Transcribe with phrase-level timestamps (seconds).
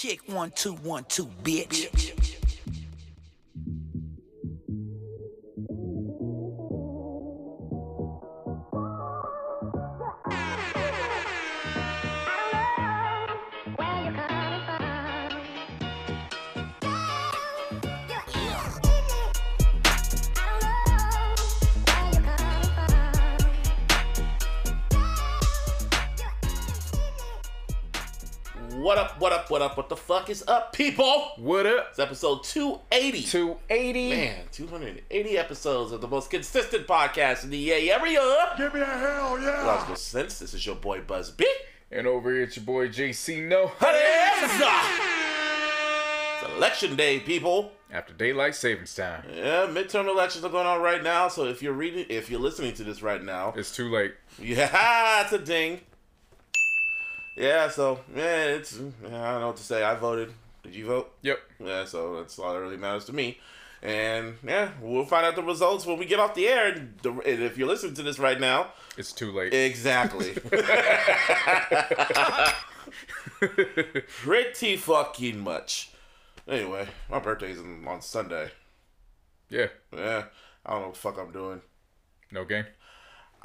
[0.00, 2.14] Check one, two, one, two, bitch.
[2.14, 2.19] What
[29.20, 31.32] what up, what up, what the fuck is up, people?
[31.36, 31.88] What up?
[31.90, 33.22] It's episode 280.
[33.24, 34.08] 280.
[34.08, 38.54] Man, 280 episodes of the most consistent podcast in the EA area.
[38.56, 39.62] Give me a hell yeah!
[39.62, 40.38] Logical sense.
[40.38, 41.46] This is your boy Buzz B.
[41.92, 43.72] And over here, it's your boy JC No.
[46.42, 47.72] It's election day, people.
[47.92, 49.24] After daylight savings time.
[49.34, 51.28] Yeah, midterm elections are going on right now.
[51.28, 54.14] So if you're reading, if you're listening to this right now, It's too late.
[54.40, 55.80] yeah, it's a ding.
[57.36, 59.82] Yeah, so yeah, it's yeah, I don't know what to say.
[59.82, 60.32] I voted.
[60.62, 61.12] Did you vote?
[61.22, 61.38] Yep.
[61.64, 63.38] Yeah, so that's all that really matters to me.
[63.82, 66.68] And yeah, we'll find out the results when we get off the air.
[66.72, 69.54] And, the, and if you're listening to this right now, It's too late.
[69.54, 70.34] exactly.
[73.40, 75.90] Pretty fucking much.
[76.48, 78.50] Anyway, my birthday's on Sunday.
[79.48, 79.66] yeah.
[79.96, 80.24] Yeah,
[80.66, 81.60] I don't know what the fuck I'm doing.
[82.30, 82.66] No game.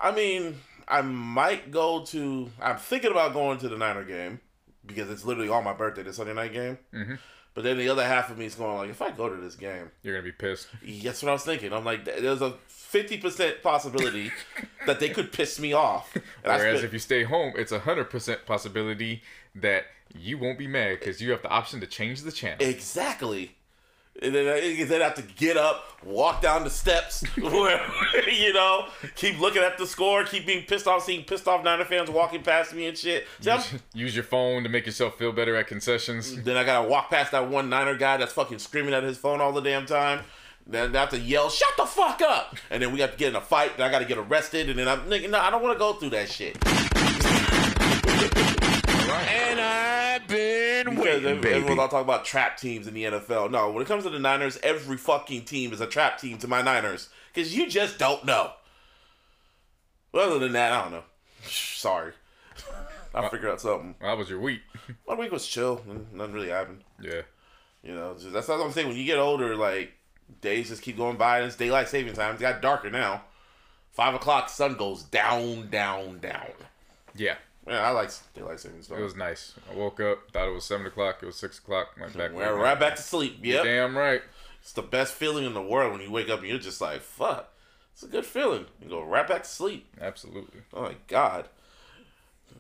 [0.02, 0.58] I mean,
[0.88, 2.50] I might go to.
[2.62, 4.40] I'm thinking about going to the Niner game
[4.86, 6.78] because it's literally on my birthday, the Sunday night game.
[6.94, 7.16] Mm-hmm.
[7.54, 9.56] But then the other half of me is going like, if I go to this
[9.56, 10.68] game, You're gonna be pissed.
[11.04, 11.72] That's what I was thinking.
[11.72, 14.32] I'm like, there's a 50% possibility
[14.86, 16.16] that they could piss me off.
[16.44, 19.24] Whereas spent- if you stay home, it's a hundred percent possibility
[19.56, 22.58] that you won't be mad because you have the option to change the channel.
[22.60, 23.56] exactly.
[24.22, 27.82] And then uh, I then I have to get up, walk down the steps, where,
[28.32, 31.84] you know, keep looking at the score, keep being pissed off, seeing pissed off Niner
[31.84, 33.28] fans walking past me and shit.
[33.42, 36.42] See, Use, use your phone to make yourself feel better at concessions.
[36.44, 39.42] then I gotta walk past that one Niner guy that's fucking screaming at his phone
[39.42, 40.22] all the damn time.
[40.66, 43.30] Then I have to yell, "Shut the fuck up!" And then we have to get
[43.30, 43.74] in a fight.
[43.76, 44.70] And I gotta get arrested.
[44.70, 46.58] And then I'm nigga, no, I don't want to go through that shit.
[49.28, 49.60] And
[50.16, 51.56] I've been Because waiting, every- baby.
[51.56, 53.50] everyone's all talking about trap teams in the NFL.
[53.52, 56.48] No, when it comes to the Niners, every fucking team is a trap team to
[56.48, 57.10] my Niners.
[57.34, 58.52] Because you just don't know.
[60.12, 61.04] Well, other than that, I don't know.
[61.44, 62.14] Sorry.
[63.14, 63.96] I'll figure out something.
[64.02, 64.62] Well, that was your week.
[65.08, 65.82] My week was chill.
[66.14, 66.84] Nothing really happened.
[67.02, 67.22] yeah.
[67.84, 68.88] You know, just, that's what I'm saying.
[68.88, 69.94] When you get older, like,
[70.42, 71.38] days just keep going by.
[71.38, 72.32] And it's daylight saving time.
[72.34, 73.24] It's got darker now.
[73.92, 76.50] Five o'clock, sun goes down, down, down.
[77.16, 77.36] Yeah.
[77.68, 78.92] Yeah, I like daylight savings.
[78.92, 79.54] It was nice.
[79.72, 81.20] I woke up, thought it was seven o'clock.
[81.22, 81.96] It was six o'clock.
[82.00, 82.32] Went back.
[82.32, 83.40] We're right back to sleep.
[83.42, 83.64] Yep.
[83.64, 84.22] Damn right.
[84.62, 87.02] It's the best feeling in the world when you wake up and you're just like,
[87.02, 87.52] fuck.
[87.94, 88.66] It's a good feeling.
[88.82, 89.88] You go right back to sleep.
[90.02, 90.62] Absolutely.
[90.74, 91.48] Oh my god.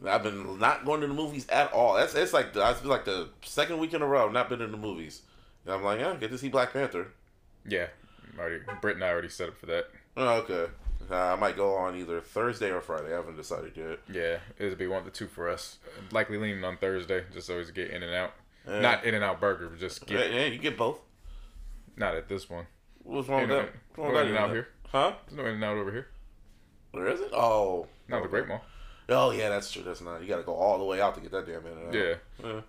[0.06, 1.96] I've been not going to the movies at all.
[1.96, 4.50] That's it's like the, it's been like the second week in a row I've not
[4.50, 5.22] been in the movies.
[5.66, 7.08] And I'm like, oh, yeah, get to see Black Panther.
[7.68, 7.88] Yeah.
[8.38, 9.90] Already, Britt and I already set up for that.
[10.18, 10.72] Oh, okay.
[11.12, 13.14] Uh, I might go on either Thursday or Friday.
[13.14, 14.00] I haven't decided yet.
[14.12, 15.78] Yeah, it'll be one of the two for us.
[16.12, 18.32] Likely leaning on Thursday, just always get in and out.
[18.68, 18.80] Yeah.
[18.80, 20.34] Not in and out burger, but just Yeah, get.
[20.34, 21.00] yeah, you get both.
[21.98, 22.66] Not at this one.
[23.04, 23.56] What's wrong with that?
[23.66, 24.68] no- What's wrong with In and out here.
[24.92, 25.14] Huh?
[25.28, 26.08] There's no in and out over here.
[26.92, 27.30] Where is it?
[27.34, 27.88] Oh.
[28.08, 28.64] Not the Great Mall.
[29.10, 29.84] Oh yeah, that's true.
[29.84, 30.22] That's not.
[30.22, 31.94] You got to go all the way out to get that damn in and out.
[31.94, 32.16] Yeah.
[32.44, 32.62] Yeah.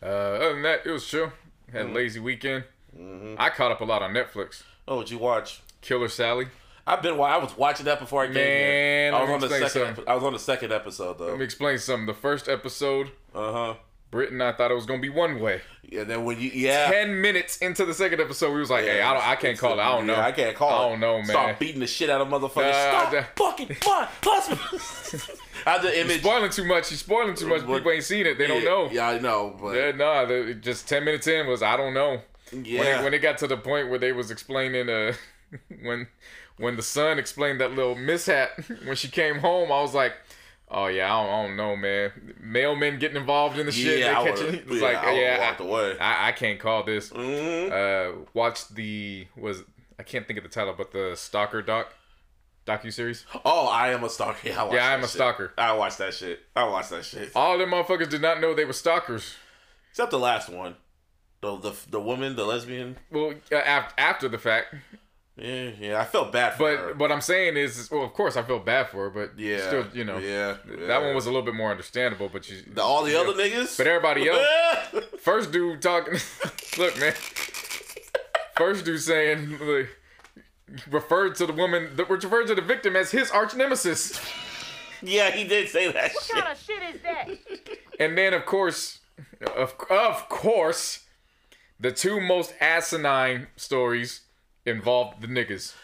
[0.00, 1.32] Uh, other than that, it was chill.
[1.72, 1.90] Had Mm.
[1.90, 2.64] a lazy weekend.
[2.96, 3.34] Mm-hmm.
[3.38, 4.62] I caught up a lot on Netflix.
[4.86, 5.60] Oh, what you watch?
[5.80, 6.46] Killer Sally.
[6.88, 7.20] I've been.
[7.20, 9.12] I was watching that before I came here.
[9.14, 9.68] I was on the second.
[9.68, 10.04] something.
[10.08, 11.26] I was on the second episode though.
[11.26, 12.06] Let me explain something.
[12.06, 13.74] The first episode, Uh huh.
[14.10, 15.60] Britain, I thought it was gonna be one way.
[15.82, 16.04] Yeah.
[16.04, 16.90] Then when you yeah.
[16.90, 19.78] Ten minutes into the second episode, we was like, "Hey, I don't, I can't call
[19.78, 19.82] it.
[19.82, 20.14] I don't know.
[20.14, 20.86] Yeah, I can't call it.
[20.86, 21.26] I don't know, man.
[21.26, 22.72] Start beating the shit out of motherfuckers.
[22.72, 24.08] Nah, Stop fucking fun.
[24.22, 24.48] Plus,
[25.66, 26.20] I the You're image.
[26.20, 26.90] spoiling too much.
[26.90, 27.66] You're spoiling too much.
[27.66, 28.38] People ain't seen it.
[28.38, 28.88] They don't yeah, know.
[28.90, 32.22] Yeah, I know, but Yeah, no, the, just ten minutes in was I don't know.
[32.52, 32.80] yeah.
[32.80, 35.12] When it, when it got to the point where they was explaining uh
[35.82, 36.06] when
[36.58, 38.50] when the son explained that little mishap
[38.84, 40.12] when she came home, I was like,
[40.70, 42.34] oh yeah, I don't, I don't know, man.
[42.44, 44.00] Mailmen getting involved in the shit.
[44.00, 45.98] Yeah, I they catching it was yeah, like, I yeah, walked away.
[45.98, 47.10] I, I can't call this.
[47.10, 47.70] Mhm.
[47.72, 49.62] Uh, watched the was
[49.98, 51.92] I can't think of the title, but the Stalker doc
[52.66, 53.24] docu series.
[53.44, 54.36] Oh, I am a stalker.
[54.48, 55.10] Yeah, I Yeah, I am a shit.
[55.10, 55.52] stalker.
[55.56, 56.40] I watched that shit.
[56.54, 57.32] I watched that shit.
[57.34, 59.34] All them motherfuckers did not know they were stalkers.
[59.90, 60.76] Except the last one.
[61.40, 62.96] The the the woman, the lesbian.
[63.10, 64.74] Well, uh, af- after the fact,
[65.38, 66.00] Yeah, yeah.
[66.00, 66.86] I felt bad for her.
[66.88, 69.66] but what I'm saying is, well, of course I feel bad for her, but yeah,
[69.68, 70.56] still, you know, yeah,
[70.86, 72.28] that one was a little bit more understandable.
[72.32, 73.76] But you, The, all the other niggas.
[73.78, 74.44] but everybody else,
[75.20, 76.14] first dude talking,
[76.78, 77.12] look, man,
[78.56, 79.88] first dude saying, like,
[80.90, 84.20] referred to the woman, that referred to the victim as his arch nemesis,
[85.02, 86.34] yeah, he did say that What shit.
[86.36, 87.28] kind of shit is that?
[88.00, 88.98] and then of course
[89.56, 91.04] of of course,
[91.78, 94.22] the two most asinine stories
[94.68, 95.74] involved the niggas.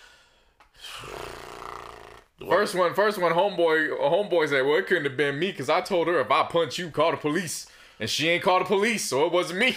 [2.48, 5.80] First one, first one, homeboy, homeboy said, "Well, it couldn't have been me because I
[5.80, 9.04] told her if I punch you, call the police, and she ain't called the police,
[9.04, 9.76] so it wasn't me."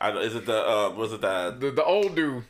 [0.00, 1.60] I, is it the uh, was it that?
[1.60, 2.44] The the old dude,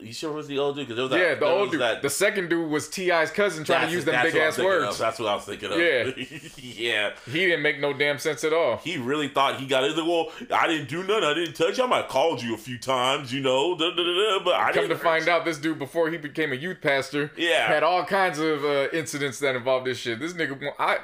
[0.00, 0.86] You sure was the old dude?
[0.86, 1.18] Because there was that.
[1.18, 1.80] yeah, the old dude.
[1.80, 4.82] That, The second dude was Ti's cousin trying to use them big ass thinking of.
[4.86, 4.98] words.
[4.98, 5.78] That's what I was thinking of.
[5.80, 6.12] Yeah.
[6.56, 7.10] yeah.
[7.26, 8.76] He didn't make no damn sense at all.
[8.76, 9.96] He really thought he got it.
[9.96, 11.24] Like, well, I didn't do nothing.
[11.24, 11.84] I didn't touch you.
[11.84, 14.66] I might have called you a few times, you know, da, da, da, but I
[14.72, 17.66] Come didn't to find out, this dude before he became a youth pastor, Yeah.
[17.66, 20.20] had all kinds of uh, incidents that involved this shit.
[20.20, 20.98] This nigga, I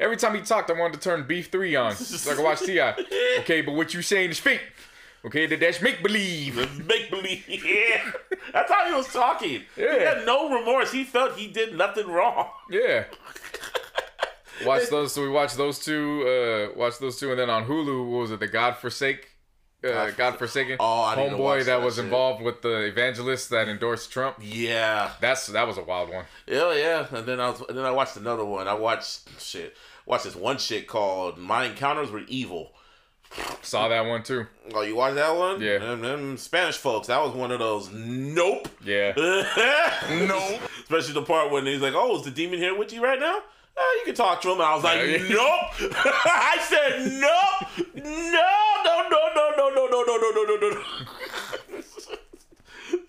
[0.00, 2.60] every time he talked, I wanted to turn Beef Three on so I could watch
[2.60, 2.80] Ti.
[3.40, 4.60] Okay, but what you saying is fake.
[5.24, 6.56] Okay, that that's make believe.
[6.86, 7.44] Make believe.
[7.48, 8.10] Yeah.
[8.52, 9.62] That's how he was talking.
[9.76, 9.98] Yeah.
[9.98, 10.90] He had no remorse.
[10.90, 12.48] He felt he did nothing wrong.
[12.70, 13.04] Yeah.
[14.64, 15.12] Watch those.
[15.12, 16.70] So we watched those two.
[16.74, 18.40] Uh, watch those two, and then on Hulu, what was it?
[18.40, 19.28] The God Forsake.
[19.84, 20.76] Uh, God Forsaken.
[20.78, 22.04] Oh, homeboy that, that was shit.
[22.04, 24.36] involved with the evangelist that endorsed Trump.
[24.40, 25.10] Yeah.
[25.20, 26.26] That's that was a wild one.
[26.46, 27.06] Yeah, yeah.
[27.10, 28.68] And then I was, and then I watched another one.
[28.68, 29.74] I watched shit.
[30.06, 32.72] Watched this one shit called My Encounters with Evil.
[33.62, 34.46] Saw that one too.
[34.74, 35.60] Oh, you watched that one?
[35.60, 35.78] Yeah.
[35.78, 37.06] Them, them Spanish folks.
[37.06, 37.90] That was one of those.
[37.92, 38.68] Nope.
[38.84, 39.12] Yeah.
[40.26, 40.58] no.
[40.82, 43.38] Especially the part when he's like, "Oh, is the demon here with you right now?"
[43.74, 44.54] Uh, you can talk to him.
[44.54, 45.28] And I was like, Yeah, yeah.
[45.30, 48.04] "Nope." I said, "Nope, no,
[48.84, 50.82] no, no, no, no, no, no, no, no, no, no, no."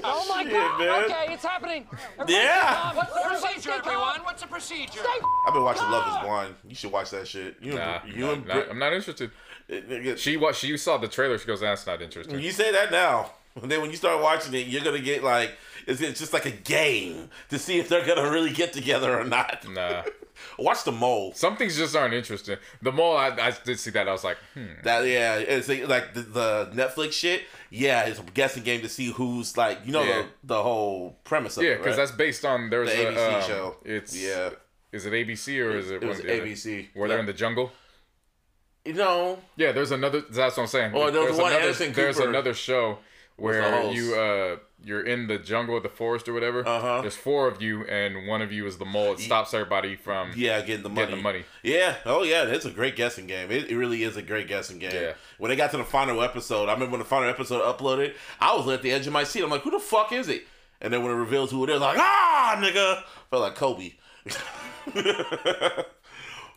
[0.06, 0.80] Oh my Shit, god!
[0.80, 1.04] man.
[1.06, 1.88] Okay, it's happening.
[2.14, 2.94] Everybody Yeah.
[2.94, 4.20] What's the procedure, everyone?
[4.24, 5.02] What's the procedure?
[5.48, 6.56] I've been watching Love Is Blind.
[6.68, 7.58] You should watch that shit.
[7.62, 9.32] You Nah, and you nah, and nah, I'm not interested.
[10.18, 10.56] She what?
[10.56, 11.38] She saw the trailer.
[11.38, 13.32] She goes, "That's not interesting." You say that now.
[13.62, 15.52] And then when you start watching it, you're gonna get like
[15.86, 19.24] it's, it's just like a game to see if they're gonna really get together or
[19.24, 19.66] not.
[19.70, 20.04] Nah.
[20.60, 21.32] Watch the mole.
[21.36, 22.58] Some things just aren't interesting.
[22.82, 24.10] The mole, I, I did see that.
[24.10, 24.66] I was like, hmm.
[24.84, 27.44] That yeah, it's like, like the, the Netflix shit.
[27.70, 30.24] Yeah, it's a guessing game to see who's like you know Yeah.
[30.24, 31.98] the the whole premise of Yeah, because right?
[31.98, 33.76] that's based on there's The a ABC um, show.
[33.86, 34.50] It's yeah,
[34.92, 36.46] Is it ABC or is it, it was of the other?
[36.48, 36.88] ABC.
[36.96, 37.72] Where they're in the jungle?
[38.86, 40.22] You know, Yeah, there's another.
[40.30, 40.92] That's what I'm saying.
[40.94, 41.68] Oh, there there's one another.
[41.68, 42.98] Anderson there's Cooper another show
[43.38, 46.68] where you uh you're in the jungle, of the forest, or whatever.
[46.68, 47.00] Uh-huh.
[47.00, 49.14] There's four of you, and one of you is the mole.
[49.14, 50.32] It stops everybody from.
[50.36, 51.02] yeah, getting the money.
[51.02, 51.44] Getting the money.
[51.64, 51.96] Yeah.
[52.06, 53.50] Oh yeah, it's a great guessing game.
[53.52, 54.92] It, it really is a great guessing game.
[54.94, 55.14] Yeah.
[55.38, 58.54] When they got to the final episode, I remember when the final episode uploaded, I
[58.56, 59.44] was at the edge of my seat.
[59.44, 60.44] I'm like, who the fuck is it?
[60.82, 63.94] And then when it reveals who it is, I'm like, ah, nigga, felt like Kobe.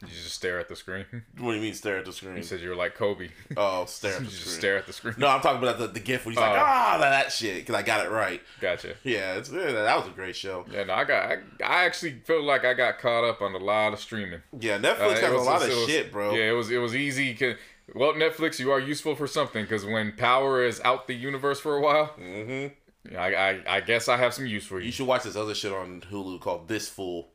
[0.03, 1.05] You just stare at the screen.
[1.39, 2.37] What do you mean stare at the screen?
[2.37, 3.29] You said you were like Kobe.
[3.57, 4.59] oh, stare at you the just screen.
[4.59, 5.15] stare at the screen.
[5.19, 6.63] No, I'm talking about the, the gift when he's like, Oh.
[6.65, 8.41] ah, that, that shit, because I got it right.
[8.61, 8.95] Gotcha.
[9.05, 10.65] Yeah, it's, yeah, that was a great show.
[10.71, 11.31] Yeah, no, I got.
[11.31, 11.35] I,
[11.65, 14.43] I actually feel like I got caught up on a lot of streaming.
[14.59, 16.35] Yeah, Netflix Uh, it has was- a lot it of was- shit, bro.
[16.35, 17.35] Yeah, it was it was easy.
[17.35, 17.57] 'cause-
[17.95, 21.77] Well, Netflix, you are useful for something because when Power is out the universe for
[21.77, 23.17] a while, Mm-hmm.
[23.17, 24.87] I, I I guess I have some use for you.
[24.87, 27.29] You should watch this other shit on Hulu called This Fool.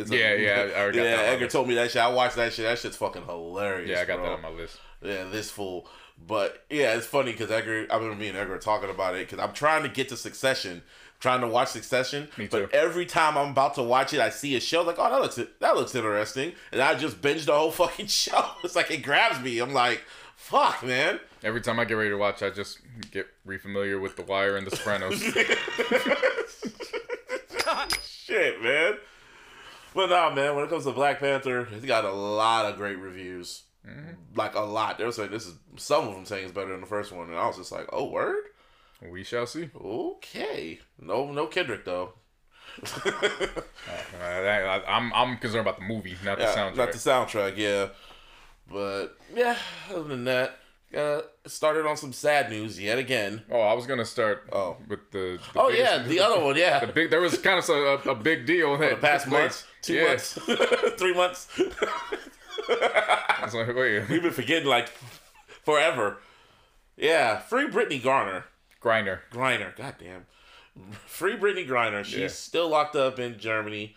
[0.00, 1.02] It's Yeah, yeah, I got yeah.
[1.02, 2.02] Edgar told me that shit.
[2.02, 2.64] I watched that shit.
[2.64, 3.90] That shit's fucking hilarious.
[3.90, 4.26] yeah, I got bro.
[4.26, 4.78] that on my list.
[5.02, 5.86] Yeah, this fool.
[6.26, 7.86] But yeah, it's funny because Edgar.
[7.90, 10.82] I remember me and Edgar talking about it because I'm trying to get to Succession,
[11.18, 12.28] trying to watch Succession.
[12.36, 15.10] Me But every time I'm about to watch it, I see a show like, oh,
[15.10, 18.50] that looks that looks interesting, and I just binge the whole fucking show.
[18.62, 19.58] It's like it grabs me.
[19.60, 20.02] I'm like,
[20.36, 21.20] fuck, man.
[21.42, 22.80] Every time I get ready to watch, I just
[23.10, 25.20] get refamiliar with The Wire and The Sopranos.
[28.04, 28.94] Shit, man.
[29.94, 30.54] But nah, man.
[30.54, 33.62] When it comes to Black Panther, it's got a lot of great reviews.
[34.36, 34.98] Like a lot.
[34.98, 37.28] They were saying this is some of them saying it's better than the first one,
[37.28, 38.44] and I was just like, oh, word.
[39.10, 39.70] we shall see.
[39.74, 40.78] Okay.
[41.00, 42.12] No, no Kendrick though.
[44.20, 46.76] Uh, I, am I'm concerned about the movie, not the Yeah, soundtrack.
[46.76, 47.88] Not the soundtrack, yeah.
[48.70, 49.56] But yeah,
[49.90, 50.58] other than that,
[50.96, 53.42] uh, started on some sad news yet again.
[53.50, 54.76] oh, I was gonna start Oh.
[54.88, 55.40] with the.
[55.52, 56.78] the Oh biggest- yeah, the other one, yeah.
[56.84, 59.94] The big, there was kind of a, a big deal that the past months, two
[59.94, 60.08] yeah.
[60.08, 60.32] months,
[60.98, 61.48] three months.
[62.68, 64.88] I was like, wait, We've been forgetting like
[65.64, 66.18] forever.
[66.96, 68.44] Yeah, free Brittany Garner.
[68.82, 69.20] Griner.
[69.32, 70.26] Griner, goddamn.
[71.06, 72.04] Free Brittney Griner.
[72.04, 72.28] She's Yeah.
[72.28, 73.94] still locked up in Germany,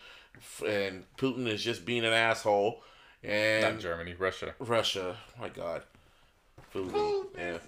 [0.67, 2.83] and Putin is just being an asshole.
[3.23, 4.53] And Not Germany, Russia.
[4.59, 5.83] Russia, my God,
[6.73, 7.59] Putin, yeah, And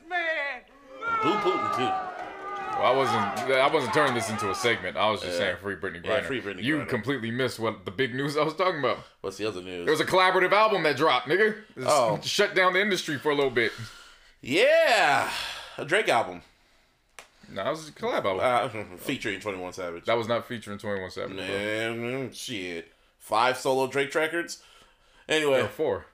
[1.24, 2.35] boo Putin too.
[2.78, 3.52] Well, I wasn't.
[3.52, 4.98] I wasn't turning this into a segment.
[4.98, 5.40] I was just Yeah.
[5.40, 6.90] saying free Brittney Yeah, free Brittney you Griner.
[6.90, 9.00] completely missed what the big news I was talking about.
[9.22, 9.86] What's the other news?
[9.86, 11.56] There was a collaborative album that dropped, nigga.
[11.78, 12.20] It's Oh.
[12.24, 13.72] shut down the industry for a little bit.
[14.42, 15.30] yeah,
[15.78, 16.42] a Drake album
[17.50, 18.40] No, it was a collab album.
[18.92, 20.06] uh, featuring Twenty One Savage.
[20.06, 21.36] that was not featuring Twenty One Savage.
[21.38, 21.46] bro.
[21.48, 24.62] Man, shit, five solo Drake records.
[25.30, 26.06] Anyway, were four.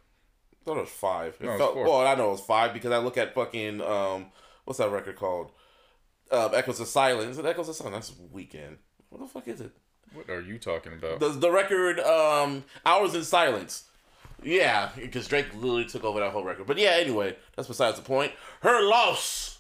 [0.62, 1.36] I thought it was five.
[1.39, 1.84] It No, felt, four.
[1.86, 4.27] well, I know it was five because I look at fucking um,
[4.65, 5.51] what's that record called?
[6.32, 7.38] Um, Echoes of Silence.
[7.38, 8.10] It Echoes of Silence.
[8.10, 8.78] That's Weeknd.
[9.10, 9.72] What the fuck is it?
[10.14, 11.20] What are you talking about?
[11.20, 13.86] The the record um, Hours in Silence.
[14.44, 16.66] Yeah, because Drake literally took over that whole record.
[16.66, 18.32] But yeah, anyway, that's besides the point.
[18.62, 19.60] Her loss.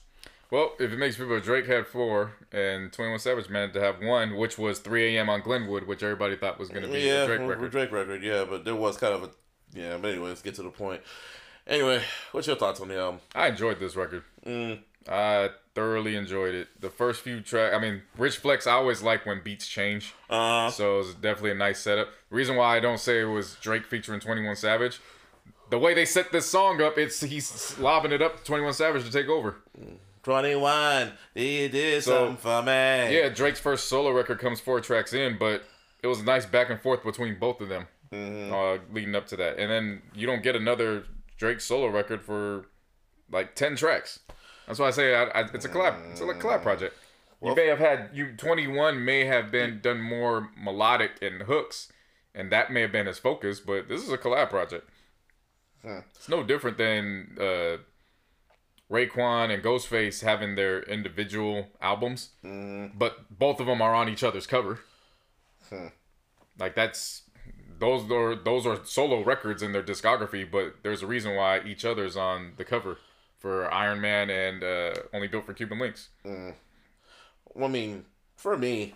[0.49, 4.01] Well, if it makes people, Drake had four, and Twenty One Savage managed to have
[4.01, 5.29] one, which was 3 a.m.
[5.29, 7.71] on Glenwood, which everybody thought was going to be yeah, a Drake record.
[7.71, 8.21] Drake record.
[8.21, 9.29] Yeah, but there was kind of a
[9.73, 9.97] yeah.
[9.97, 11.01] But anyway, let's get to the point.
[11.67, 12.01] Anyway,
[12.31, 13.21] what's your thoughts on the album?
[13.33, 14.23] I enjoyed this record.
[15.07, 16.67] I thoroughly enjoyed it.
[16.81, 20.13] The first few tracks, I mean, Rich Flex, I always like when beats change.
[20.29, 22.09] Uh, So it was definitely a nice setup.
[22.29, 24.99] The reason why I don't say it was Drake featuring 21 Savage,
[25.69, 29.05] the way they set this song up, it's he's lobbing it up to 21 Savage
[29.05, 29.55] to take over.
[30.23, 31.13] twenty one.
[31.33, 33.17] He did So, something for me.
[33.17, 35.63] Yeah, Drake's first solo record comes four tracks in, but
[36.03, 39.37] it was a nice back and forth between both of them uh, leading up to
[39.37, 39.57] that.
[39.57, 41.05] And then you don't get another
[41.37, 42.65] Drake solo record for
[43.31, 44.19] like 10 tracks.
[44.71, 46.11] That's why I say I, I, it's a collab.
[46.11, 46.61] It's a collab mm.
[46.61, 46.95] project.
[47.43, 51.91] You may have had you 21 may have been done more melodic and hooks,
[52.33, 53.59] and that may have been his focus.
[53.59, 54.89] But this is a collab project.
[55.81, 55.99] Hmm.
[56.15, 57.77] It's no different than uh,
[58.89, 62.91] Raekwon and Ghostface having their individual albums, mm.
[62.97, 64.79] but both of them are on each other's cover.
[65.67, 65.87] Hmm.
[66.57, 67.23] Like that's
[67.77, 71.83] those are those are solo records in their discography, but there's a reason why each
[71.83, 72.99] other's on the cover
[73.41, 76.09] for Iron Man and uh, Only Built for Cuban Links.
[76.23, 76.53] Well,
[77.65, 78.05] I mean,
[78.35, 78.93] for me,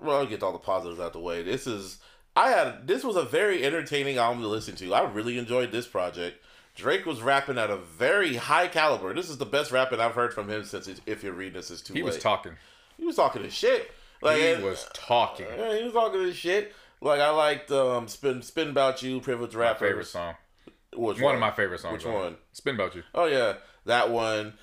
[0.00, 1.42] well, I'll get all the positives out the way.
[1.42, 1.98] This is
[2.36, 4.94] I had this was a very entertaining album to listen to.
[4.94, 6.42] I really enjoyed this project.
[6.76, 9.12] Drake was rapping at a very high caliber.
[9.12, 11.82] This is the best rapping I've heard from him since if you're reading this is
[11.82, 12.06] too He late.
[12.06, 12.52] was talking.
[12.96, 13.90] he was talking his shit.
[14.22, 15.46] Like He and- was talking.
[15.58, 16.72] yeah, he was talking his shit.
[17.02, 19.86] Like I liked um spin spin about you, privileged Rapper.
[19.88, 20.34] favorite song.
[20.94, 22.04] Which One of my favorite songs.
[22.04, 22.36] Which one?
[22.52, 23.02] Spin About You.
[23.14, 23.54] Oh yeah,
[23.86, 24.54] that one.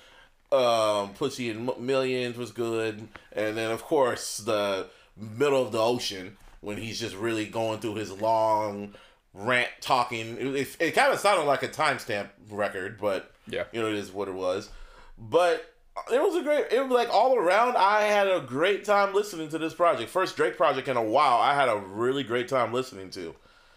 [0.50, 6.36] Um, Pussy in Millions was good, and then of course the middle of the ocean
[6.60, 8.94] when he's just really going through his long
[9.34, 10.38] rant talking.
[10.38, 13.64] It, it, it kind of sounded like a timestamp record, but Yeah.
[13.72, 14.70] you know it is what it was.
[15.18, 15.74] But
[16.12, 16.66] it was a great.
[16.72, 17.76] It was like all around.
[17.76, 20.08] I had a great time listening to this project.
[20.10, 21.36] First Drake project in a while.
[21.36, 23.34] I had a really great time listening to.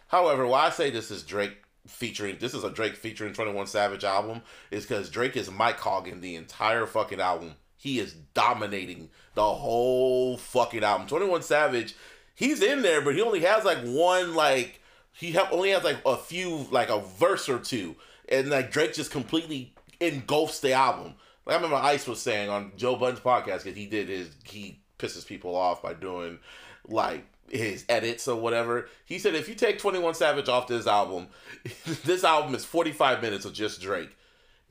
[0.07, 1.57] However, why I say this is Drake
[1.87, 6.21] featuring this is a Drake featuring 21 Savage album is because Drake is mic hogging
[6.21, 7.55] the entire fucking album.
[7.77, 11.07] He is dominating the whole fucking album.
[11.07, 11.95] 21 Savage,
[12.35, 14.81] he's in there, but he only has like one like
[15.13, 17.95] he only has like a few like a verse or two,
[18.29, 21.15] and like Drake just completely engulfs the album.
[21.45, 24.81] Like I remember Ice was saying on Joe Budden's podcast because he did his he
[24.99, 26.39] pisses people off by doing
[26.87, 28.87] like his edits or whatever.
[29.05, 31.27] He said if you take 21 Savage off this album,
[32.05, 34.15] this album is 45 minutes of just Drake.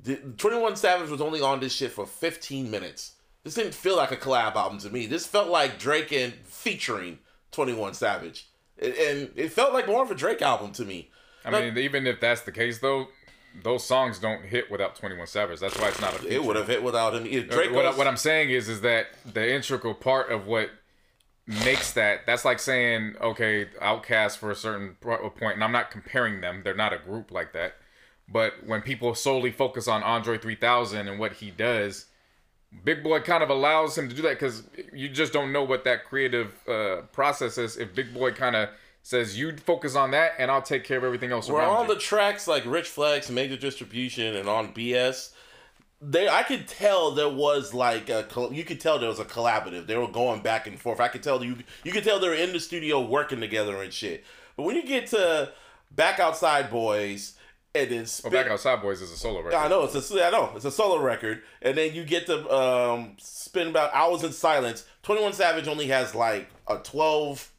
[0.03, 3.13] The- 21 Savage was only on this shit for 15 minutes.
[3.45, 5.07] This didn't feel like a collab album to me.
[5.07, 7.19] This felt like Drake and featuring
[7.53, 8.47] 21 Savage.
[8.81, 11.11] And- And it felt like more of a Drake album to me.
[11.45, 13.09] I Like- mean, even if that's the case, though,
[13.65, 15.59] those songs don't hit without 21 Savage.
[15.61, 16.35] That's why it's not a feature.
[16.35, 17.25] It would have hit without him.
[17.25, 20.71] Uh, Drake what, what I'm saying is, is that the integral part of what
[21.47, 26.41] makes that that's like saying, okay, OutKast for a certain point, and I'm not comparing
[26.41, 27.75] them; they're not a group like that.
[28.29, 32.07] But when people solely focus on Andre 3000 and what he does,
[32.85, 35.85] Big Boi kind of allows him to do that because you just don't know what
[35.85, 37.77] that creative uh, process is.
[37.77, 38.69] If Big Boi kind of
[39.03, 41.95] says, "You focus on that, and I'll take care of everything else We're on you."
[41.95, 45.33] the tracks like Rich Flex, Major Distribution, and on BS.
[46.03, 49.87] They, I could tell there was like a, you could tell there was a collaborative.
[49.87, 50.99] They were going back and forth.
[50.99, 53.93] I could tell you, you could tell they were in the studio working together and
[53.93, 54.25] shit.
[54.57, 55.53] But when you get to
[55.91, 57.35] Back Outside Boys
[57.75, 59.57] and then well, Back Outside Boys is a solo record.
[59.57, 62.51] I know it's a I know it's a solo record, and then you get to
[62.51, 64.87] um, spend about hours in silence.
[65.03, 67.53] Twenty One Savage only has like a twelve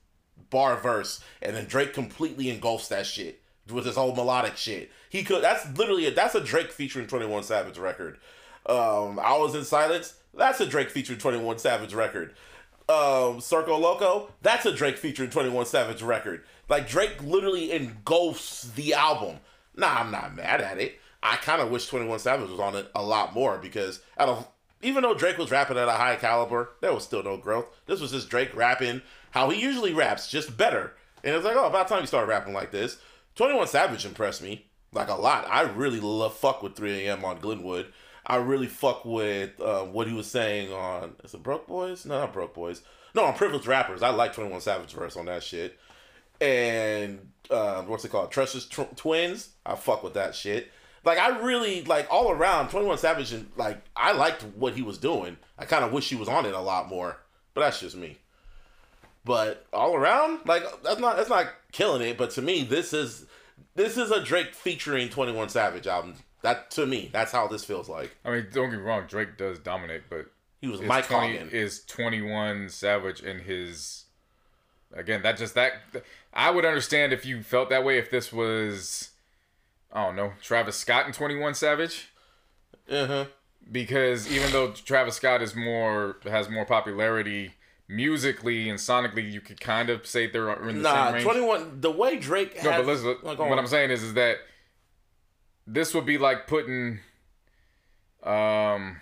[0.49, 4.91] bar verse, and then Drake completely engulfs that shit with his whole melodic shit.
[5.11, 8.17] He could that's literally a, that's a Drake featuring Twenty One Savage record.
[8.65, 12.33] Um, I was in silence, that's a Drake featuring Twenty One Savage record.
[12.87, 16.43] Um, Circo Loco, that's a Drake featuring Twenty One Savage record.
[16.69, 19.41] Like Drake literally engulfs the album.
[19.75, 20.97] Nah, I'm not mad at it.
[21.21, 24.47] I kind of wish 21 Savage was on it a lot more because out of
[24.81, 27.65] even though Drake was rapping at a high caliber, there was still no growth.
[27.85, 29.01] This was just Drake rapping
[29.31, 30.93] how he usually raps, just better.
[31.21, 32.97] And it's like, oh, about time you start rapping like this.
[33.35, 35.47] 21 Savage impressed me like a lot.
[35.49, 37.23] I really love fuck with 3 a.m.
[37.25, 37.91] on Glenwood.
[38.25, 42.05] I really fuck with uh, what he was saying on is it Broke Boys?
[42.05, 42.81] No, not Broke Boys.
[43.15, 44.03] No, on Privileged Rappers.
[44.03, 45.77] I like 21 Savage verse on that shit.
[46.39, 48.31] and uh, what's it called?
[48.31, 49.49] Treacherous Tw- Twins.
[49.65, 50.71] I fuck with that shit.
[51.03, 54.83] Like I really like all around Twenty One Savage and like I liked what he
[54.83, 55.35] was doing.
[55.57, 57.17] I kind of wish he was on it a lot more,
[57.55, 58.19] but that's just me.
[59.25, 62.17] But all around, like that's not that's not killing it.
[62.19, 63.25] But to me, this is
[63.75, 66.15] this is a Drake featuring Twenty One Savage album.
[66.41, 68.15] That to me, that's how this feels like.
[68.25, 70.25] I mean, don't get me wrong, Drake does dominate, but
[70.59, 71.49] He was Mike 20 Hogan.
[71.51, 74.05] is 21 Savage in his
[74.93, 75.73] again, that just that
[76.33, 79.11] I would understand if you felt that way if this was
[79.93, 82.09] I don't know, Travis Scott and 21 Savage
[82.89, 83.25] Uh huh.
[83.71, 87.53] because even though Travis Scott is more has more popularity
[87.91, 91.25] musically and sonically, you could kind of say they're in the Nah, same range.
[91.25, 91.81] Twenty One.
[91.81, 92.63] The way Drake has.
[92.63, 93.59] No, but listen, go what on.
[93.59, 94.37] I'm saying is, is that
[95.67, 96.99] this would be like putting,
[98.23, 99.01] um,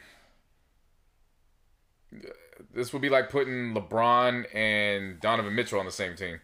[2.73, 6.39] this would be like putting LeBron and Donovan Mitchell on the same team.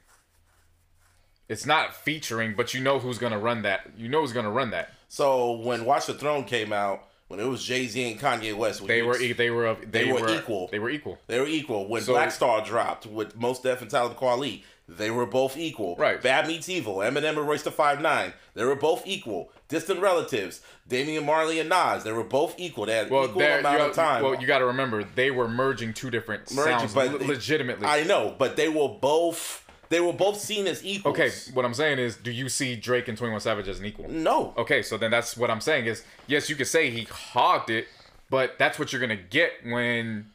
[1.48, 3.92] It's not featuring, but you know who's gonna run that.
[3.98, 4.92] You know who's gonna run that.
[5.08, 8.86] So when Watch the Throne came out, when it was Jay Z and Kanye West,
[8.86, 10.68] They were e- they were they, They were were equal.
[10.72, 11.18] They were equal.
[11.28, 11.88] They were equal.
[11.88, 15.96] When So- Black Star dropped with Mos Def and Talib Kweli, they were both equal.
[15.96, 16.22] Right.
[16.22, 19.52] Bad Meets Evil, Eminem and Royce the Five Nine, they were both equal.
[19.68, 22.86] Distant Relatives, Damian Marley and Nas, they were both equal.
[22.86, 24.22] They had Well, equal amount you, of time.
[24.24, 27.88] well, you got to remember they were merging two different Merging, sounds but legitimately.
[27.88, 31.14] I know, but they were both they were both seen as equals.
[31.16, 33.86] okay, what I'm saying is, do you see Drake and Twenty One Savage as an
[33.86, 34.10] equal?
[34.10, 34.54] No.
[34.58, 37.88] Okay, so then that's what I'm saying is yes, you could say he hogged it,
[38.30, 40.28] but that's what you're gonna get when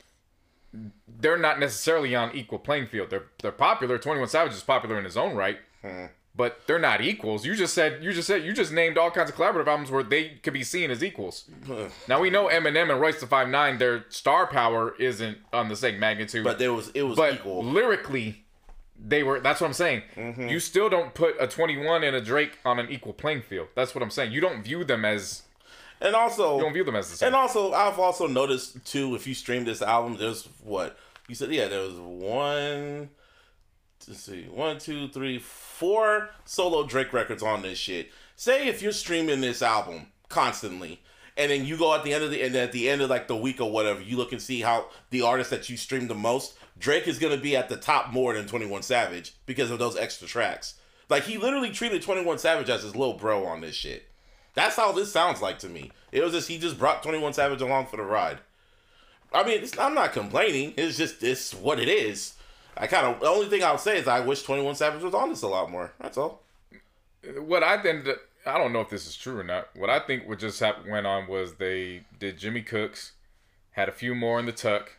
[1.19, 3.11] they're not necessarily on equal playing field.
[3.11, 3.99] They're they're popular.
[3.99, 6.07] Twenty One Savage is popular in his own right, hmm.
[6.37, 7.45] but they're not equals.
[7.45, 10.05] You just said you just said you just named all kinds of collaborative albums where
[10.05, 11.45] they could be seen as equals.
[12.09, 15.77] now we know Eminem and Royce the Five Nine, their star power isn't on the
[15.77, 17.65] same magnitude, But there was it was but equal.
[17.65, 18.45] lyrically
[19.03, 20.49] they were that's what i'm saying Mm-hmm.
[20.49, 23.95] you still don't put a 21 and a drake on an equal playing field that's
[23.95, 25.43] what i'm saying you don't view them as
[26.01, 29.15] And also you don't view them as the same And also, I've also noticed too.
[29.15, 30.97] If you stream this album, there's what
[31.29, 31.53] you said.
[31.53, 33.11] Yeah, there was one.
[34.09, 38.11] Let's see, one, two, three, four solo Drake records on this shit.
[38.35, 41.03] Say if you're streaming this album constantly,
[41.37, 43.29] and then you go at the end of the and at the end of like
[43.29, 46.15] the week or whatever, you look and see how the artist that you stream the
[46.15, 49.79] most, Drake is gonna be at the top more than Twenty One Savage because of
[49.79, 50.75] those extra tracks.
[51.09, 54.09] Like he literally treated Twenty One Savage as his little bro on this shit.
[54.55, 55.93] That's how this sounds like to me.
[56.11, 58.39] It was just he just brought Twenty One Savage along for the ride.
[59.33, 60.75] I mean, I'm not complaining.
[60.77, 62.35] It's just this what it is.
[62.77, 65.15] I kind of the only thing I'll say is I wish Twenty One Savage was
[65.15, 65.93] on this a lot more.
[66.01, 66.43] That's all.
[67.39, 68.09] what i think
[68.47, 70.91] i don't know if this is true or not what i think what just happened
[70.91, 73.13] went on was they did jimmy cooks
[73.73, 74.97] had a few more in the tuck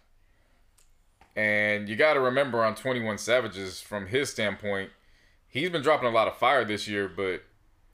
[1.36, 4.90] and you got to remember on 21 savages from his standpoint
[5.48, 7.44] he's been dropping a lot of fire this year but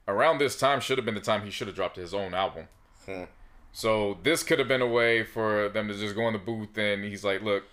[0.06, 2.66] around this time should have been the time he should have dropped his own album
[3.72, 6.76] So this could have been a way for them to just go in the booth
[6.78, 7.64] and he's like, "Look,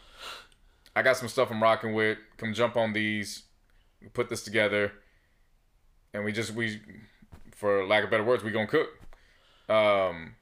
[0.96, 2.18] I got some stuff I'm rocking with.
[2.38, 3.44] Come jump on these.
[4.02, 4.92] We put this together,
[6.14, 6.82] and we just we,
[7.56, 8.90] for lack of better words, we gonna cook."
[9.68, 10.36] Um,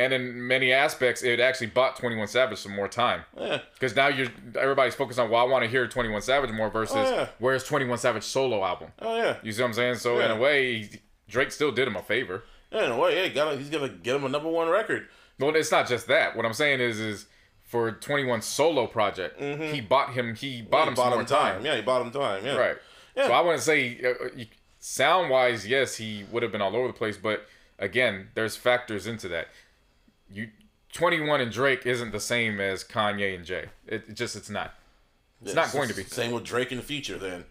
[0.00, 3.60] and in many aspects, it actually bought Twenty One Savage some more time Yeah.
[3.74, 6.70] because now you're everybody's focused on, well, I want to hear Twenty One Savage more
[6.70, 7.28] versus Oh, yeah.
[7.38, 8.92] where's Twenty One Savage solo album.
[9.00, 9.36] Oh yeah.
[9.42, 9.96] You see what I'm saying?
[9.96, 10.88] So in a way,
[11.28, 12.44] Drake still did him a favor.
[12.72, 12.86] Yeah.
[12.86, 13.28] In a way, yeah.
[13.28, 15.06] Got he's gonna get him a number one record.
[15.38, 16.36] Well, it's not just that.
[16.36, 17.26] What I'm saying is, is
[17.64, 20.34] for 21 solo project, he bought him.
[20.34, 21.64] He bought He him some more time.
[21.64, 22.44] Yeah, he bought him time.
[22.44, 22.56] Yeah.
[22.56, 22.76] Right.
[23.16, 23.26] Yeah.
[23.28, 24.44] So I wouldn't say uh,
[24.80, 27.16] sound wise, yes, he would have been all over the place.
[27.16, 27.46] But
[27.78, 29.48] again, there's factors into that.
[30.32, 30.48] You
[30.92, 33.66] 21 and Drake isn't the same as Kanye and Jay.
[33.86, 34.74] It, it just it's not.
[35.42, 36.04] It's not going to be.
[36.04, 37.16] Same with Drake in the future.
[37.16, 37.44] Then,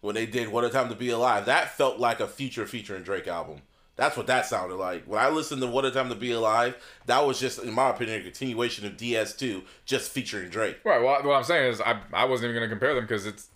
[0.00, 3.02] when they did "What a Time to Be Alive," that felt like a Future featuring
[3.02, 3.62] Drake album.
[3.94, 5.04] That's what that sounded like.
[5.04, 7.90] When I listened to "What a Time to Be Alive," that was just, in my
[7.90, 10.78] opinion, a continuation of DS2, just featuring Drake.
[10.84, 11.00] Right.
[11.02, 13.48] Well, what I'm saying is, I I wasn't even going to compare them because it's.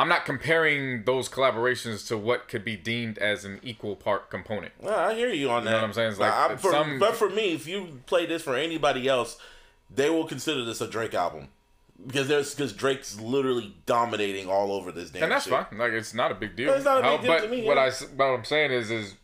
[0.00, 4.72] I'm not comparing those collaborations to what could be deemed as an equal part component.
[4.80, 5.74] Well, I hear you on that.
[5.74, 6.16] what I'm saying?
[6.16, 9.36] Like, I'm- for- some- but for me, if you play this for anybody else,
[9.90, 11.48] they will consider this a Drake album
[12.06, 15.24] because there's because Drake's literally dominating all over this damn.
[15.24, 15.52] and that's shit.
[15.52, 15.78] fine.
[15.78, 16.72] Like it's not a big deal.
[16.72, 17.82] It's not a big deal but to me, what yeah.
[17.82, 19.16] I s- what I'm saying is is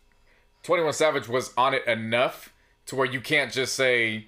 [0.63, 2.53] Twenty One Savage was on it enough
[2.87, 4.27] to where you can't just say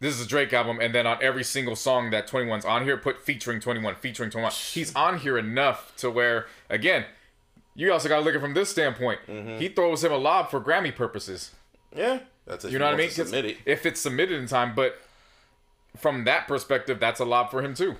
[0.00, 2.96] this is a Drake album and then on every single song that 21's on here
[2.96, 4.52] put featuring 21 featuring 21.
[4.52, 7.04] He's on here enough to where again
[7.74, 9.20] you also got to look at it from this standpoint.
[9.28, 9.58] Mm-hmm.
[9.58, 11.52] He throws him a lob for Grammy purposes.
[11.94, 13.04] Yeah, that's if You know what I mean?
[13.06, 13.56] wants to 'Cause Submit it.
[13.64, 15.00] If it's submitted in time, but
[15.96, 17.96] from that perspective, that's a lob for him too.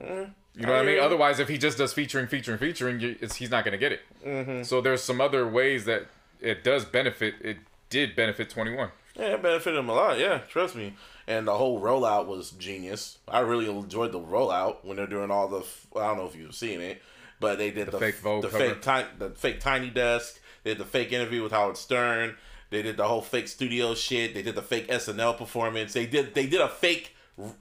[0.00, 0.98] You know what I mean?
[0.98, 4.00] Otherwise, if he just does featuring, featuring, featuring, it's, he's not going to get it.
[4.26, 4.62] Mm-hmm.
[4.64, 6.06] So there's some other ways that
[6.40, 7.34] it does benefit.
[7.40, 7.58] It
[7.88, 8.90] did benefit 21.
[9.16, 10.18] Yeah, it benefited him a lot.
[10.18, 10.94] Yeah, trust me.
[11.26, 13.18] And the whole rollout was genius.
[13.28, 15.60] I really enjoyed the rollout when they're doing all the.
[15.60, 17.02] f- I don't know if you've seen it,
[17.40, 18.68] but they did the, fake Vogue the cover.
[18.70, 20.40] fake tiny, the fake tiny desk.
[20.64, 22.36] They did the fake interview with Howard Stern.
[22.70, 24.34] They did the whole fake studio shit.
[24.34, 25.92] They did the fake SNL performance.
[25.92, 27.14] They did they did a fake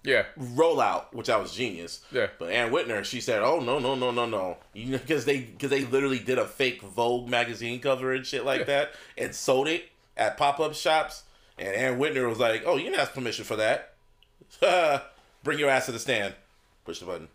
[0.03, 0.25] Yeah.
[0.39, 2.01] rollout, which I was genius.
[2.11, 2.27] Yeah.
[2.37, 5.39] But Anna Wintour, she said, "Oh no, no, no, no, no," you know, because they
[5.41, 8.65] because they literally did a fake Vogue magazine cover and shit like Yeah.
[8.65, 9.85] that, and sold it
[10.17, 11.23] at pop up shops.
[11.59, 13.93] And Anna Wintour was like, "Oh, you didn't ask permission for that.
[15.43, 16.33] Bring your ass to the stand.
[16.85, 17.27] Push the button."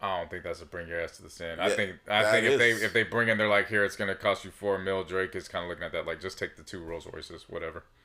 [0.00, 1.60] I don't think that's a bring your ass to the stand.
[1.60, 3.94] I think I think if is- they if they bring in, they're like, here, it's
[3.94, 5.04] gonna cost you four mil.
[5.04, 7.84] Drake is kind of looking at that like, just take the two Rolls Royces, whatever.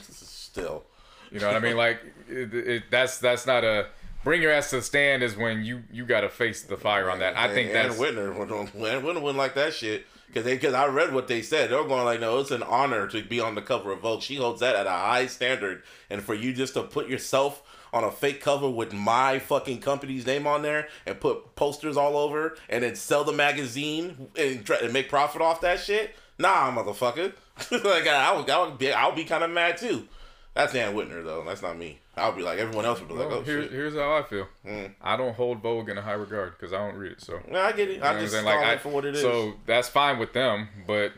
[0.00, 0.84] Still,
[1.32, 1.76] You know what I mean?
[1.76, 3.88] Like, it, it, that's that's not a
[4.22, 7.10] bring your ass to the stand is when you you got to face the fire
[7.10, 7.36] on that.
[7.36, 8.32] I think Ann that's Wintour.
[8.32, 10.06] Ann Wintour wouldn't like that shit.
[10.34, 11.70] Cause they, cause I read what they said.
[11.70, 14.22] They were going like, no, it's an honor to be on the cover of Vogue.
[14.22, 18.02] She holds that at a high standard, and for you just to put yourself on
[18.02, 22.56] a fake cover with my fucking company's name on there and put posters all over,
[22.68, 26.16] and then sell the magazine and try and make profit off that shit.
[26.36, 27.32] Nah, motherfucker.
[27.70, 30.08] like I would, I would be, I would be kind of mad too.
[30.54, 31.42] That's Dan Whitner though.
[31.44, 31.98] That's not me.
[32.16, 33.72] I'll be like everyone else would be like, oh here, shit.
[33.72, 34.46] here's how I feel.
[34.64, 34.92] Mm.
[35.02, 37.20] I don't hold Vogue in a high regard because I don't read it.
[37.20, 37.94] So Nah, I get it.
[37.94, 39.20] You know I just like I- it for what it is.
[39.20, 41.12] So that's fine with them, but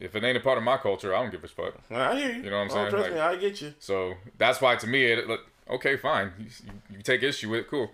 [0.00, 1.74] if it ain't a part of my culture, I don't give a fuck.
[1.90, 2.42] I hear you.
[2.42, 2.90] You know what I'm Oh, saying?
[2.90, 3.74] trust Like- me, I get you.
[3.78, 6.32] So that's why to me, it look okay, fine.
[6.38, 7.90] You, you, you take issue with it, cool.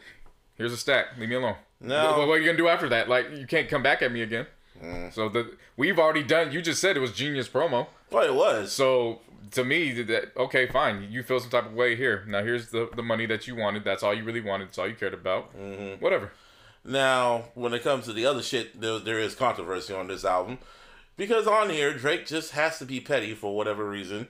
[0.56, 1.16] Here's a stack.
[1.18, 1.54] Leave me alone.
[1.80, 2.18] No.
[2.18, 3.08] What, what are you gonna do after that?
[3.08, 4.46] Like you can't come back at me again.
[4.82, 5.12] Mm.
[5.12, 6.50] So the we've already done.
[6.52, 7.86] You just said it was genius promo.
[8.10, 8.72] Well, it was.
[8.72, 9.20] So
[9.52, 11.08] to me, that okay, fine.
[11.10, 12.24] You feel some type of way here.
[12.26, 13.84] Now here's the the money that you wanted.
[13.84, 14.68] That's all you really wanted.
[14.68, 15.56] That's all you cared about.
[15.56, 16.02] Mm-hmm.
[16.02, 16.32] Whatever.
[16.84, 20.58] Now, when it comes to the other shit, there, there is controversy on this album
[21.16, 24.28] because on here Drake just has to be petty for whatever reason,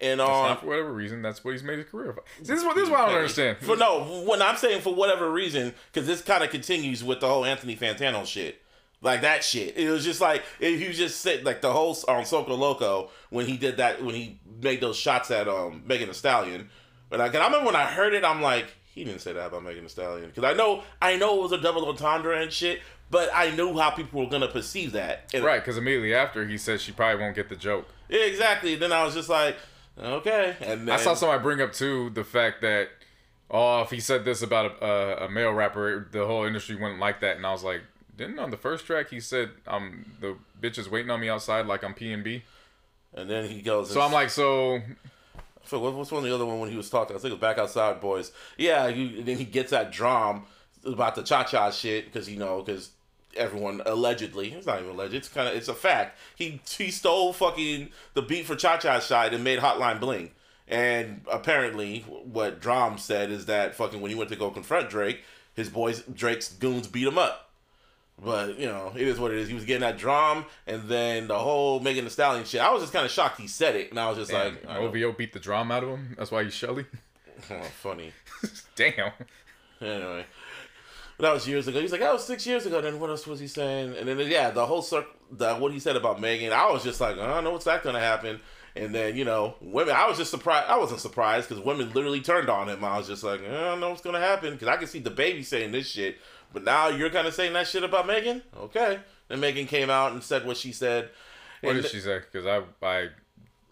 [0.00, 2.10] and on Not for whatever reason, that's what he's made his career.
[2.10, 2.18] Of.
[2.40, 3.58] This is what this is what I don't understand.
[3.58, 7.28] For no, when I'm saying for whatever reason, because this kind of continues with the
[7.28, 8.62] whole Anthony Fantano shit,
[9.00, 9.76] like that shit.
[9.76, 13.46] It was just like if you just said like the whole on Soco Loco when
[13.46, 16.68] he did that when he made those shots at um Megan Thee Stallion.
[17.10, 19.62] But like, I remember when I heard it, I'm like, he didn't say that about
[19.64, 22.80] Megan Thee Stallion because I know I know it was a double entendre and shit,
[23.10, 25.24] but I knew how people were gonna perceive that.
[25.32, 27.86] And- Right, because immediately after he said she probably won't get the joke.
[28.08, 28.74] Yeah, exactly.
[28.74, 29.56] Then I was just like,
[29.98, 30.56] okay.
[30.60, 32.88] And I saw then- somebody bring up too the fact that
[33.50, 37.00] oh, if he said this about a, a, a male rapper, the whole industry wouldn't
[37.00, 37.36] like that.
[37.36, 37.80] And I was like,
[38.18, 41.66] didn't on the first track he said um the bitch is waiting on me outside
[41.66, 42.42] like I'm P and B.
[43.14, 43.90] And then he goes.
[43.90, 44.82] So I'm like, so
[45.64, 47.16] So what- what's one of the other one when he was talking?
[47.16, 48.32] I think it was Back Outside Boys.
[48.58, 50.44] Yeah, he, and then he gets that drum
[50.84, 52.90] about the cha cha shit because you know because
[53.36, 57.32] everyone allegedly it's not even alleged it's kind of it's a fact he he stole
[57.32, 60.30] fucking the beat for cha cha side and made Hotline Bling.
[60.66, 65.22] And apparently, what DRAM said is that fucking when he went to go confront Drake,
[65.54, 67.47] his boys Drake's goons beat him up.
[68.22, 69.48] But you know, it is what it is.
[69.48, 72.60] He was getting that drum, and then the whole Megan Thee Stallion shit.
[72.60, 74.76] I was just kind of shocked he said it, and I was just damn, like,
[74.76, 76.14] OVO beat the drum out of him.
[76.18, 76.84] That's why he's Shelly.
[77.50, 78.12] oh, funny.
[78.76, 79.12] Damn.
[79.80, 80.26] Anyway,
[81.16, 81.80] but that was years ago.
[81.80, 82.80] He's like, that was six years ago.
[82.80, 83.94] Then what else was he saying?
[83.96, 86.52] And then yeah, the whole circle, the what he said about Megan.
[86.52, 88.40] I was just like, uh, I don't know what's that gonna happen.
[88.74, 89.94] And then you know, women.
[89.94, 90.68] I was just surprised.
[90.68, 92.84] I wasn't surprised because women literally turned on him.
[92.84, 94.98] I was just like, uh, I don't know what's gonna happen because I can see
[94.98, 96.18] the baby saying this shit.
[96.52, 98.42] But now you're kind of saying that shit about Megan.
[98.56, 98.98] Okay.
[99.28, 101.10] Then Megan came out and said what she said.
[101.60, 102.20] What And did she say?
[102.20, 103.08] Because I I.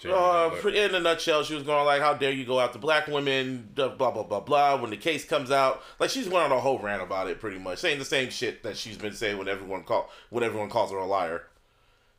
[0.05, 3.71] uh, in a nutshell, she was going like, "How dare you go after black women?"
[3.75, 4.81] Blah blah blah blah blah.
[4.81, 7.59] When the case comes out, like she's went on a whole rant about it, pretty
[7.59, 10.91] much saying the same shit that she's been saying when everyone call when everyone calls
[10.91, 11.45] her a liar.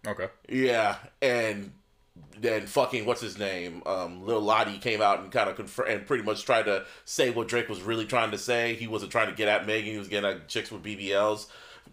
[0.07, 0.29] okay.
[0.49, 1.71] Yeah, and
[2.39, 6.05] then fucking what's his name, um, Lil Yachty came out and kind of conf- and
[6.05, 8.75] pretty much tried to say what Drake was really trying to say.
[8.75, 11.47] He wasn't trying to get at Megan; he was getting at chicks with BBLs.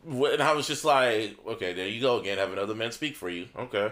[0.06, 3.30] And I was just like, okay, there you go again, Have another man speak for
[3.30, 3.48] you.
[3.56, 3.90] Okay.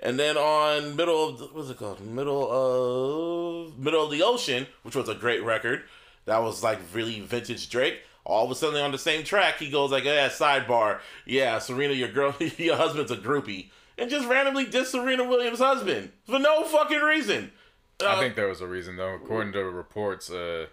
[0.00, 2.00] And then on middle of what's it called?
[2.04, 5.82] Middle of middle of the ocean, which was a great record.
[6.26, 8.00] That was like really vintage Drake.
[8.24, 11.94] All of a sudden on the same track, he goes like, "Yeah, sidebar, yeah, Serena,
[11.94, 16.64] your girl, your husband's a groupie," and just randomly diss Serena Williams' husband for no
[16.64, 17.52] fucking reason.
[18.00, 19.14] Uh, I think there was a reason though.
[19.14, 20.66] According to reports, uh,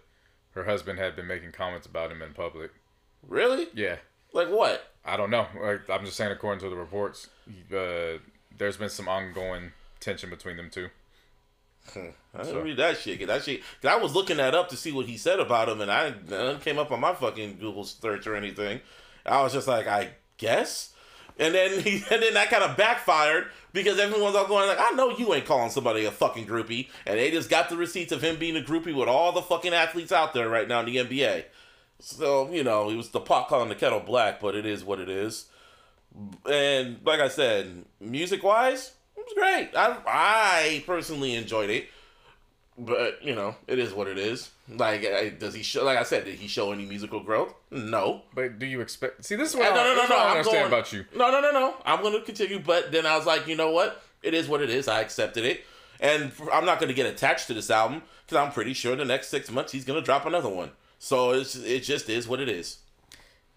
[0.56, 2.72] her husband had been making comments about him in public.
[3.28, 3.98] really, Yeah.
[4.34, 4.92] like what?
[5.06, 5.46] I don't know.
[5.62, 7.28] Like, I'm just saying, according to the reports,
[7.72, 8.18] uh,
[8.58, 10.90] there's been some ongoing tension between them two.
[11.96, 13.20] I didn't read that shit.
[13.20, 13.62] 'cause That shit.
[13.82, 16.14] 'cause I was looking that up to see what he said about him, and I
[16.28, 18.82] none came up on my fucking Google search or anything.
[19.26, 20.91] I was just like, I guess.
[21.42, 24.92] And then he, and then that kind of backfired because everyone's all going like, I
[24.92, 28.24] know you ain't calling somebody a fucking groupie, and they just got the receipts of
[28.24, 30.98] him being a groupie with all the fucking athletes out there right now in the
[30.98, 31.46] NBA.
[32.00, 35.00] So you know, it was the pot calling the kettle black, but it is what
[35.00, 35.48] it is.
[36.50, 39.72] And like I said, music wise, it was great.
[39.76, 41.88] I I personally enjoyed it,
[42.86, 44.50] but you know, it is what it is.
[44.68, 45.86] Like, I- does he show?
[45.86, 47.54] Like I said, did he show any musical growth?
[47.70, 48.24] No.
[48.34, 49.24] But do you expect?
[49.24, 50.18] See, this is what, no, I, no, no, this no.
[50.18, 51.06] I understand going, about you.
[51.16, 51.76] No, no, no, no.
[51.86, 54.04] I'm going to continue, but then I was like, you know what?
[54.24, 54.88] It is what it is.
[54.88, 55.66] I accepted it,
[56.00, 59.06] and I'm not going to get attached to this album because I'm pretty sure the
[59.06, 60.72] next six months he's going to drop another one.
[61.00, 62.78] So it's it just is what it is.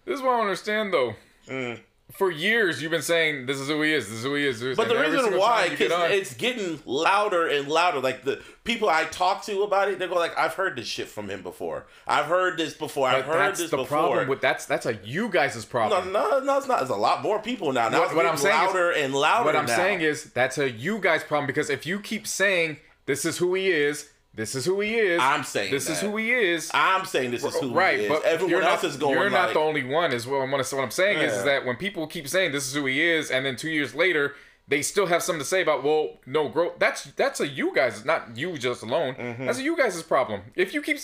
[0.05, 1.15] This is what I understand though.
[1.47, 1.79] Mm.
[2.11, 4.05] For years, you've been saying this is who he is.
[4.07, 4.61] This is who he is.
[4.77, 7.99] But and the reason why, you get because it's getting louder and louder.
[7.99, 11.07] Like the people I talk to about it, they go like, "I've heard this shit
[11.09, 11.87] from him before.
[12.07, 13.07] I've heard this before.
[13.07, 16.13] I've heard this the before." problem with that's that's a you guys' problem.
[16.13, 16.81] no, no, no, it's not.
[16.83, 17.89] It's a lot more people now.
[17.89, 19.45] Now What- it's what I'm saying is- louder and louder.
[19.45, 19.75] What I'm now.
[19.75, 23.55] saying is that's a you guys problem because if you keep saying this is who
[23.55, 26.69] he is, this is who he is, I'm saying this is who he is.
[26.73, 28.09] I'm saying this is who right, he is.
[28.09, 29.13] but Everyone you're else not, is going.
[29.13, 30.11] You're not like, the only one.
[30.11, 30.63] Is what I'm gonna.
[30.63, 33.31] What I'm saying is, is that when people keep saying this is who he is,
[33.31, 34.35] and then two years later
[34.67, 36.73] they still have something to say about well, no growth.
[36.79, 39.15] That's that's a you guys, not you just alone.
[39.15, 39.45] Mm-hmm.
[39.45, 40.41] That's a you guys' problem.
[40.55, 40.97] If you keep,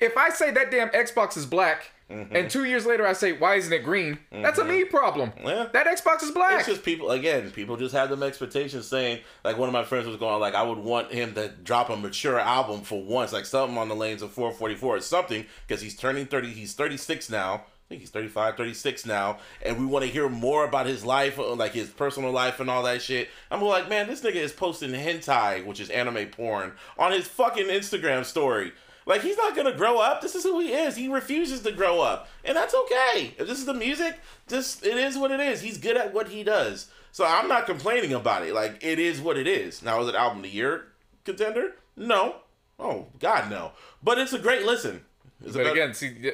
[0.00, 1.92] if I say that damn Xbox is black.
[2.12, 2.36] Mm-hmm.
[2.36, 5.32] And two years later, I say, "Why isn't it green?" That's a me problem.
[5.42, 5.68] Yeah.
[5.72, 6.58] That Xbox is black.
[6.60, 7.50] It's just people again.
[7.50, 10.62] People just have them expectations, saying like one of my friends was going like, I
[10.62, 14.22] would want him to drop a mature album for once, like something on the lanes
[14.22, 16.50] of 444 or something, because he's turning 30.
[16.50, 17.54] He's 36 now.
[17.54, 21.38] I think he's 35, 36 now, and we want to hear more about his life,
[21.38, 23.28] uh, like his personal life and all that shit.
[23.50, 27.66] I'm like, man, this nigga is posting hentai, which is anime porn, on his fucking
[27.66, 28.72] Instagram story.
[29.06, 30.20] Like he's not gonna grow up.
[30.20, 30.96] This is who he is.
[30.96, 33.34] He refuses to grow up, and that's okay.
[33.38, 35.60] If this is the music, just it is what it is.
[35.60, 36.88] He's good at what he does.
[37.10, 38.54] So I'm not complaining about it.
[38.54, 39.82] Like it is what it is.
[39.82, 40.86] Now is it album of the year
[41.24, 41.74] contender?
[41.96, 42.36] No.
[42.78, 43.72] Oh God, no.
[44.02, 45.04] But it's a great listen.
[45.44, 46.30] It's But again, see,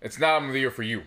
[0.00, 1.02] it's not album of the year for you.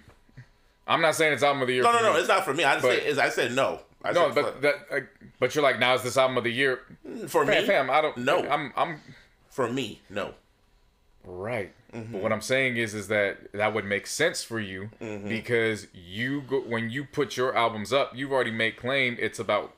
[0.86, 1.84] I'm not saying it's album of the year.
[1.84, 2.14] no, no, no.
[2.14, 2.20] you.
[2.20, 2.64] It's not for me.
[2.64, 3.80] I But- say is I said no.
[4.04, 5.00] I no, said but that, uh,
[5.40, 6.82] but you're like, now is this album of the year?
[7.28, 8.16] for Fam, me, fam, I don't.
[8.18, 8.48] No.
[8.48, 9.02] I'm, I'm
[9.50, 10.34] for me, no.
[11.28, 11.74] Right.
[11.94, 12.14] Mm-hmm.
[12.14, 15.28] But what I'm saying is, is that that would make sense for you Mm-hmm.
[15.28, 19.18] because you go when you put your albums up, you've already made claim.
[19.20, 19.74] It's about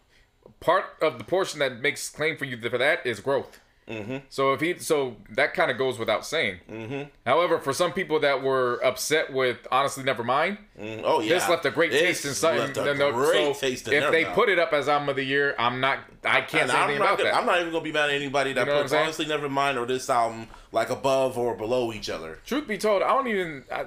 [0.59, 3.59] part of the portion that makes claim for you for that is growth.
[3.89, 4.17] Mm-hmm.
[4.29, 6.59] So if he, so that kind of goes without saying.
[6.69, 7.09] Mm-hmm.
[7.25, 10.59] However, for some people that were upset with honestly, never mind.
[10.79, 11.29] Mm, Oh yeah.
[11.33, 12.59] This left a great This taste in something.
[12.59, 14.35] left a then they'll- great so taste in if they mouth.
[14.35, 15.99] put it up as album of the year, I'm not.
[16.23, 17.35] I can't And say I'm anything about gonna, that.
[17.37, 19.85] I'm not even gonna be mad at anybody that know puts honestly never mind or
[19.87, 22.39] this album like above or below each other.
[22.45, 23.63] Truth be told, I don't even.
[23.71, 23.85] I,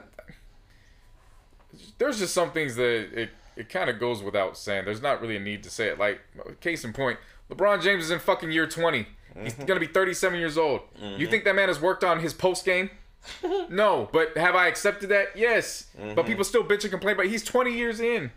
[1.98, 4.84] there's just some things that it it kind of goes without saying.
[4.84, 5.98] There's not really a need to say it.
[5.98, 6.20] Like
[6.60, 7.18] case in point,
[7.50, 8.66] LeBron James is in fucking year
[9.32, 9.44] 20.
[9.44, 9.64] He's Mm-hmm.
[9.66, 10.80] gonna be 37 years old.
[11.00, 12.90] You think that man has worked on his post game?
[13.68, 15.28] no, but have I accepted that?
[15.36, 15.86] Yes.
[15.98, 16.14] Mm-hmm.
[16.14, 17.16] But people still bitch and complain.
[17.16, 18.30] But he's 20 years in.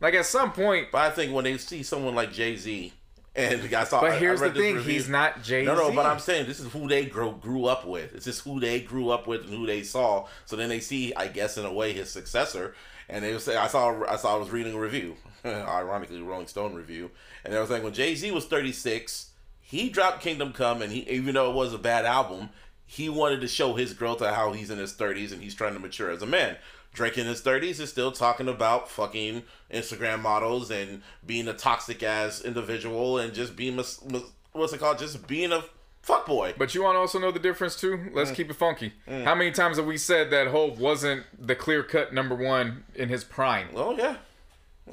[0.00, 0.88] Like at some point.
[0.92, 2.92] But I think when they see someone like Jay Z,
[3.36, 4.92] and I saw, But I- I the thing: review.
[4.92, 5.66] he's not Jay Z.
[5.66, 8.14] No, no, but I'm saying this is who they grew grew up with.
[8.14, 10.26] It's just who they grew up with and who they saw.
[10.46, 12.74] So then they see, I guess, in a way, his successor.
[13.08, 16.46] And they would say, I saw, I saw, I was reading a review, ironically, Rolling
[16.46, 17.10] Stone review,
[17.44, 19.29] and they was like, when Jay Z was 36,
[19.70, 22.48] he dropped Kingdom Come, and he, even though it was a bad album,
[22.86, 25.74] he wanted to show his growth at how he's in his 30s and he's trying
[25.74, 26.56] to mature as a man.
[26.92, 32.02] Drake in his 30s is still talking about fucking Instagram models and being a toxic
[32.02, 34.98] ass individual and just being, mis- mis- what's it called?
[34.98, 35.62] Just being a
[36.02, 36.52] fuck boy.
[36.58, 37.92] But you want to also know the difference too?
[37.96, 38.12] Mm.
[38.12, 38.94] Let's keep it funky.
[39.06, 43.08] How many times have we said that Hove wasn't the clear cut number one in
[43.08, 43.68] his prime?
[43.76, 44.16] Oh, yeah.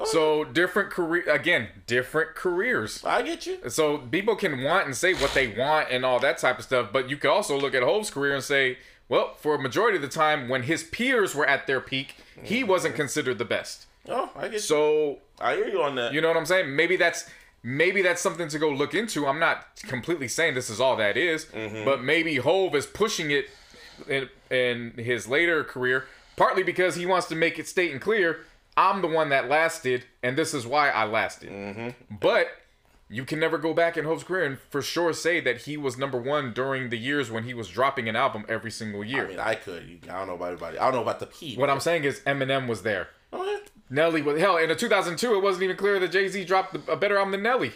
[0.06, 3.04] So different career again, different careers.
[3.04, 3.58] I get you.
[3.70, 6.90] So people can want and say what they want and all that type of stuff,
[6.94, 8.78] but you could also look at Hove's career and say,
[9.10, 12.64] well, for a majority of the time when his peers were at their peak, he
[12.64, 13.86] wasn't considered the best.
[14.08, 14.60] Oh, I get you.
[14.60, 16.14] So I hear you on that.
[16.14, 16.76] you know what I'm saying?
[16.76, 17.30] Maybe that's
[17.64, 19.26] maybe that's something to go look into.
[19.26, 21.86] I'm not completely saying this is all that is, Mm-hmm.
[21.86, 23.50] but maybe Hove is pushing it
[24.08, 26.06] in, in his later career,
[26.36, 28.42] partly because he wants to make it state and clear,
[28.78, 31.50] I'm the one that lasted, and this is why I lasted.
[31.50, 32.16] Mm-hmm.
[32.22, 32.48] But
[33.10, 35.98] you can never go back in Hove's career and for sure say that he was
[35.98, 39.26] number one during the years when he was dropping an album every single year.
[39.26, 40.00] I mean, I could.
[40.10, 40.78] I don't know about everybody.
[40.78, 41.56] I don't know about the P.
[41.56, 43.10] what I'm saying is Eminem was there.
[43.34, 43.58] Oh, yeah.
[43.90, 45.36] Nelly was hell in the 2002.
[45.36, 47.72] It wasn't even clear that Jay Z dropped a better album than Nelly.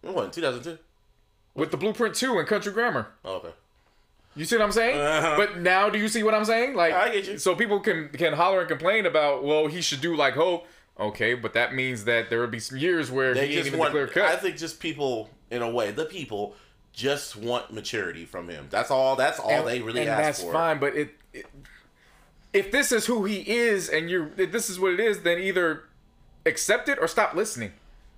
[0.00, 0.78] What, 2002?
[1.54, 3.08] with the Blueprint 2 and Country Grammar.
[3.24, 3.50] Okay.
[4.36, 4.98] You see what I'm saying?
[4.98, 5.34] Uh-huh.
[5.36, 6.74] But now, do you see what I'm saying?
[6.74, 7.38] Like, I get you.
[7.38, 10.66] So people can can holler and complain about, well, he should do like Hope.
[10.98, 13.78] Okay, but that means that there will be some years where They he ain't even
[13.80, 13.90] want.
[13.92, 14.24] clear cut.
[14.24, 16.54] I think just people, in a way, the people
[16.92, 18.68] just want maturity from him.
[18.70, 19.16] That's all.
[19.16, 20.52] That's all they really and ask that's for.
[20.52, 20.78] fine.
[20.78, 21.46] But it, it,
[22.52, 25.38] if this is who he is, and you're, if this is what it is, then
[25.38, 25.84] either
[26.46, 27.72] accept it or stop listening.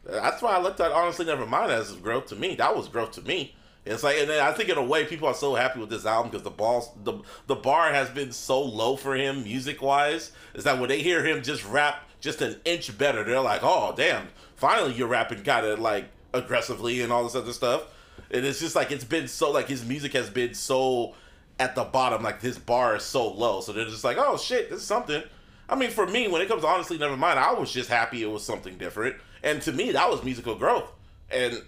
[0.05, 2.55] That's why I looked at honestly never mind as growth to me.
[2.57, 3.55] That was growth to me.
[3.87, 6.31] It's like, and I think in a way, people are so happy with this album
[6.31, 10.33] because the balls, the the bar has been so low for him music wise.
[10.55, 13.94] Is that when they hear him just rap just an inch better, they're like, oh
[13.96, 17.85] damn, finally you're rapping kind of like aggressively and all this other stuff.
[18.33, 21.14] And it's just like it's been so like his music has been so
[21.61, 23.61] at the bottom, like his bar is so low.
[23.61, 25.22] So they're just like, oh shit, this is something.
[25.68, 27.38] I mean, for me, when it comes to honestly, never mind.
[27.38, 30.92] I was just happy it was something different, and to me, that was musical growth.
[31.31, 31.62] And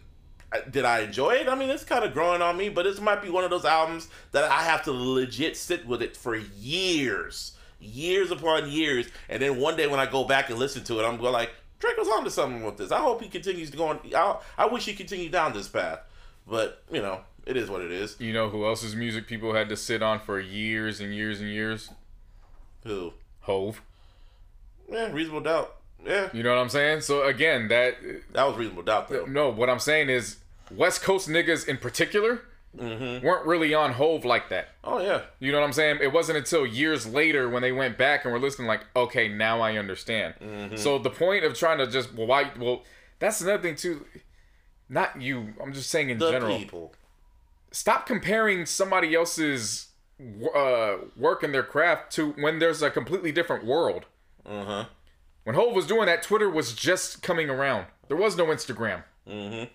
[0.71, 1.49] did I enjoy it?
[1.49, 3.65] I mean, it's kind of growing on me, but this might be one of those
[3.65, 9.43] albums that I have to legit sit with it for years, years upon years, and
[9.43, 11.97] then one day when I go back and listen to it, I'm going like, Drake
[11.97, 12.91] was onto something with this.
[12.91, 14.01] I hope he continues to go on.
[14.15, 16.01] I, I wish he continued down this path,
[16.47, 18.17] but you know, it is what it is.
[18.19, 21.51] You know who else's music people had to sit on for years and years and
[21.51, 21.91] years?
[22.85, 23.13] Who?
[23.41, 23.83] Hove.
[24.91, 25.78] Yeah, reasonable doubt.
[26.05, 27.03] Yeah, You know what I'm saying?
[27.03, 27.97] So again, that
[28.33, 29.27] that was reasonable doubt though.
[29.27, 30.37] no, what I'm saying is
[30.71, 32.43] West Coast niggas in particular
[32.75, 34.69] weren't really on Hove like that.
[34.85, 35.99] Oh yeah, You know what I'm saying?
[36.01, 39.61] It wasn't until years later when they went back and were listening, like, okay, now
[39.61, 40.35] I understand.
[40.41, 40.77] Mm-hmm.
[40.77, 42.51] So the point of trying to just well, why?
[42.59, 42.83] Well,
[43.19, 44.07] that's another thing too.
[44.89, 45.55] Not you.
[45.63, 46.57] I'm just saying in the general.
[46.59, 46.95] people.
[47.71, 49.89] Stop comparing somebody else's
[50.55, 54.07] uh, work and their craft to when there's a completely different world.
[54.47, 54.85] Uh huh.
[55.49, 57.87] When Hove was doing that, Twitter was just coming around.
[58.09, 59.05] There was no Instagram.
[59.27, 59.73] Mm-hmm.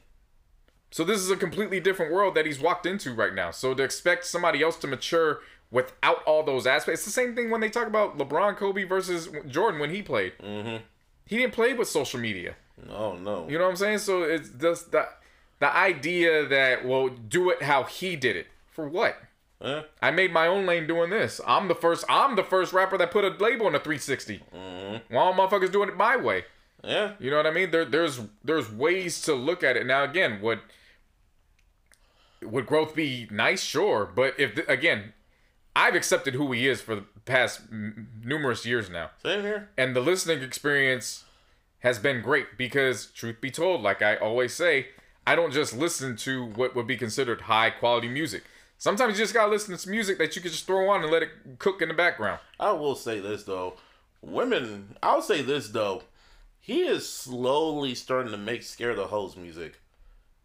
[0.91, 3.49] So this is a completely different world that he's walked into right now.
[3.49, 5.39] So to expect somebody else to mature
[5.71, 9.29] without all those aspects, it's the same thing when they talk about LeBron, Kobe versus
[9.47, 10.33] Jordan when he played.
[10.37, 10.83] Mm-hmm.
[11.25, 12.53] He didn't play with social media.
[12.87, 13.49] Oh no.
[13.49, 13.97] You know what I'm saying?
[13.97, 15.07] So it's just the
[15.57, 19.17] the idea that well, do it how he did it for what?
[20.01, 21.39] I made my own lane doing this.
[21.47, 22.03] I'm the first.
[22.09, 24.41] I'm the first rapper that put a label on a 360.
[24.53, 25.13] Mm-hmm.
[25.15, 26.45] While motherfuckers doing it my way.
[26.83, 27.13] Yeah.
[27.17, 27.71] You know what I mean?
[27.71, 29.85] There, there's there's ways to look at it.
[29.85, 30.59] Now again, would
[32.41, 33.61] would growth be nice?
[33.63, 35.13] Sure, but if the, again,
[35.75, 39.69] I've accepted who he is for the past m- numerous years now, Same here.
[39.77, 41.23] and the listening experience
[41.79, 44.87] has been great because, truth be told, like I always say,
[45.25, 48.43] I don't just listen to what would be considered high quality music.
[48.83, 51.09] Sometimes you just gotta listen to some music that you can just throw on and
[51.09, 52.41] let it cook in the background.
[52.59, 53.75] I will say this though,
[54.21, 54.97] women.
[55.01, 56.03] I'll say this though,
[56.59, 59.79] he is slowly starting to make scare the hoes music,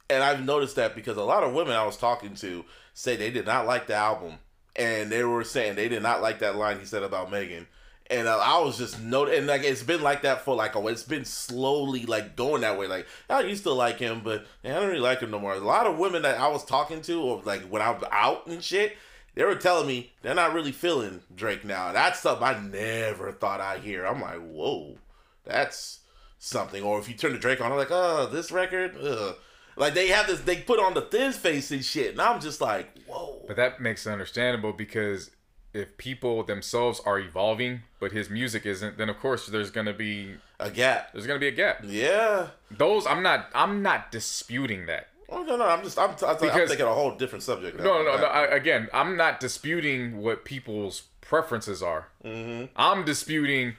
[0.09, 3.33] and I've noticed that because a lot of women I was talking to say they
[3.33, 4.35] did not like the album,
[4.77, 7.67] and they were saying they did not like that line he said about Megan.
[8.11, 10.87] And uh, I was just note, and like it's been like that for like a.
[10.87, 12.87] It's been slowly like going that way.
[12.87, 15.53] Like I used to like him, but man, I don't really like him no more.
[15.53, 18.65] A lot of women that I was talking to, or like when I'm out and
[18.65, 18.97] shit,
[19.35, 21.93] they were telling me they're not really feeling Drake now.
[21.93, 24.05] That's something I never thought I'd hear.
[24.05, 24.97] I'm like, whoa,
[25.45, 26.01] that's
[26.39, 26.83] something.
[26.83, 29.37] Or if you turn the Drake on, I'm like, oh, this record, ugh.
[29.77, 32.61] like they have this, they put on the thin face and shit, and I'm just
[32.61, 33.45] like, whoa.
[33.47, 35.31] But that makes it understandable because
[35.75, 40.35] if people themselves are evolving, but his music isn't, then of course there's gonna be
[40.59, 41.13] A gap.
[41.13, 41.81] there's gonna be a gap.
[41.85, 42.49] Yeah.
[42.71, 45.09] Those I'm not I'm not disputing that.
[45.31, 47.77] Oh, no, no, I'm just, I'm, I'm, I'm thinking a whole different subject.
[47.77, 47.85] now.
[47.85, 48.25] No, no, no.
[48.25, 52.09] I, again, I'm not disputing what people's preferences are.
[52.25, 52.73] Mm-hmm.
[52.75, 53.75] I'm disputing,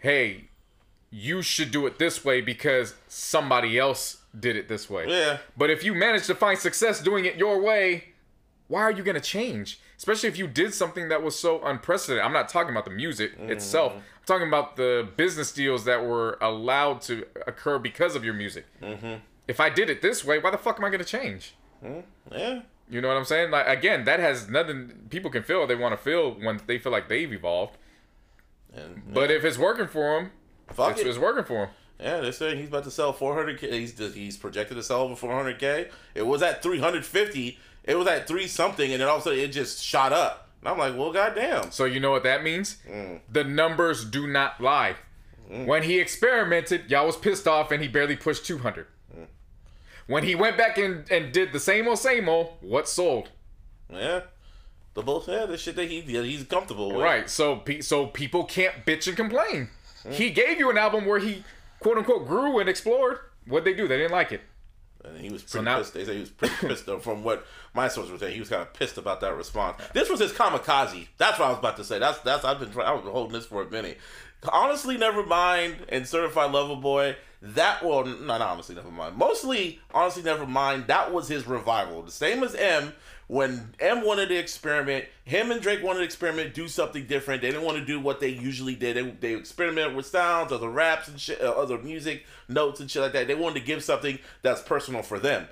[0.00, 0.46] hey,
[1.08, 5.06] you should do it this way because somebody else did it this way.
[5.08, 5.38] Yeah.
[5.56, 8.06] But if you manage to find success doing it your way,
[8.66, 9.78] why are you to change?
[10.00, 12.24] Especially if you did something that was so unprecedented.
[12.24, 13.92] I'm not talking about the music itself.
[13.92, 18.64] I'm talking about the business deals that were allowed to occur because of your music.
[18.80, 19.16] Mm-hmm.
[19.46, 21.54] If I did it this way, why the fuck am I going to change?
[22.32, 22.62] Yeah.
[22.88, 23.50] You know what I'm saying?
[23.50, 24.90] Like again, that has nothing.
[25.10, 27.76] People can feel they want to feel when they feel like they've evolved.
[28.74, 30.30] And, But if it's working for them,
[30.72, 31.08] fuck it's, it.
[31.08, 31.74] it's working for them.
[32.00, 33.70] Yeah, they're saying he's about to sell 400k.
[33.70, 35.90] He's he's projected to sell over 400k.
[36.14, 37.58] It was at 350.
[37.84, 40.48] It was at three something, and then all of a sudden it just shot up.
[40.60, 41.70] And I'm like, well, goddamn.
[41.70, 42.76] So you know what that means?
[42.88, 43.20] Mm.
[43.30, 44.96] The numbers do not lie.
[45.50, 48.86] When he experimented, y'all was pissed off and he barely pushed 200.
[49.12, 49.26] Mm.
[50.06, 53.30] When he went back and, and did the same old same old, what sold?
[53.92, 54.20] Yeah,
[54.94, 57.02] the both yeah, the shit that he he's comfortable with.
[57.02, 57.28] Right.
[57.28, 59.70] So pe- so people can't bitch and complain.
[60.04, 60.12] Mm.
[60.12, 61.42] He gave you an album where he
[61.80, 63.18] quote unquote grew and explored.
[63.46, 63.88] What'd they do?
[63.88, 64.42] They didn't like it.
[65.04, 65.94] And he was pretty now- pissed.
[65.94, 68.34] They say he was pretty pissed though, from what my sources were saying.
[68.34, 69.80] He was kind of pissed about that response.
[69.94, 71.08] This was his kamikaze.
[71.18, 71.98] That's what I was about to say.
[71.98, 73.98] That's that's I've been trying, I was holding this for a minute.
[74.52, 75.76] Honestly, never mind.
[75.88, 77.16] And certified lover boy.
[77.42, 79.16] That well, no, not honestly, never mind.
[79.16, 80.88] Mostly, honestly, never mind.
[80.88, 82.02] That was his revival.
[82.02, 82.92] The same as M.
[83.30, 87.42] When M wanted to experiment, him and Drake wanted to experiment, do something different.
[87.42, 88.96] They didn't want to do what they usually did.
[88.96, 93.02] They, they experimented with sounds, other raps and shit, uh, other music notes and shit
[93.02, 93.28] like that.
[93.28, 95.46] They wanted to give something that's personal for them.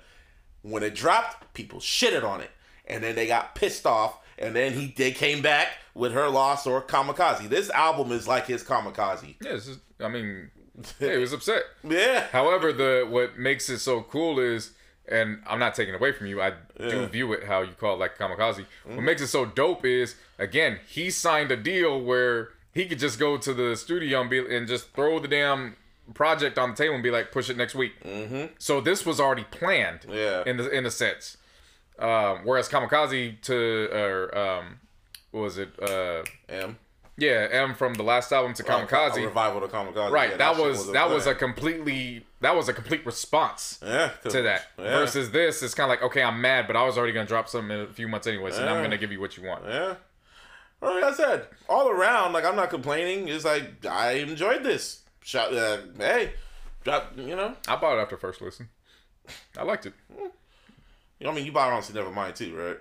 [0.63, 2.51] When it dropped, people shitted on it,
[2.85, 4.19] and then they got pissed off.
[4.41, 7.49] And then he they came back with her loss or kamikaze.
[7.49, 9.37] This album is like his kamikaze.
[9.41, 10.51] Yeah, just, I mean,
[10.99, 11.63] yeah, he was upset.
[11.85, 14.73] Yeah, However, the what makes it so cool is,
[15.11, 16.41] and I'm not taking away from you.
[16.41, 18.65] I do view it how you call it like kamikaze.
[18.85, 23.19] What makes it so dope is, again, he signed a deal where he could just
[23.19, 25.77] go to the studio and be and just throw the damn
[26.15, 27.93] project on the table and be like, push it next week.
[28.05, 28.47] Mm-hmm.
[28.59, 30.07] So this was already planned.
[30.09, 30.43] Yeah.
[30.47, 31.37] In the in a sense,
[31.99, 34.81] um, whereas kamikaze to or um,
[35.31, 35.71] what was it?
[35.83, 36.79] Uh, M.
[37.19, 39.17] yeah, M from the last album to kamikaze.
[39.19, 40.11] A revival to kamikaze.
[40.11, 44.13] Right, Yeah, that, shit was, that was a completely that was a complete response yeah
[44.29, 44.69] to that.
[44.79, 44.85] Yeah.
[44.85, 47.49] Versus this, it's kind of like okay, I'm mad, but I was already gonna drop
[47.49, 49.65] something in a few months anyway, so now I'm gonna give you what you want.
[49.67, 49.97] Yeah.
[50.81, 53.27] Well, like I said, all around, like I'm not complaining.
[53.27, 55.03] It's like I enjoyed this.
[55.21, 56.35] Shot, uh, hey,
[56.85, 57.13] drop.
[57.17, 58.69] You know, I bought it after first listen.
[59.59, 59.93] I liked it.
[61.27, 62.79] I mean, you bought honestly never mind too, right?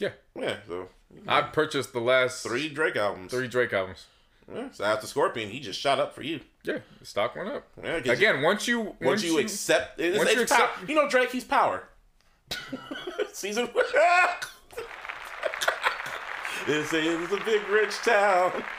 [0.00, 0.56] Yeah, Yeah.
[0.66, 0.88] So
[1.26, 3.30] I purchased the last three Drake albums.
[3.30, 4.06] three Drake albums.
[4.52, 6.40] Yeah, so after Scorpion, he just shot up for you.
[6.64, 7.64] Yeah, the stock went up.
[7.82, 10.70] Yeah, Again, once you once, you, accept, it's, once it's you power.
[10.88, 11.84] you know Drake, he's power.
[13.32, 13.68] Season.
[16.66, 18.64] this is a big rich town.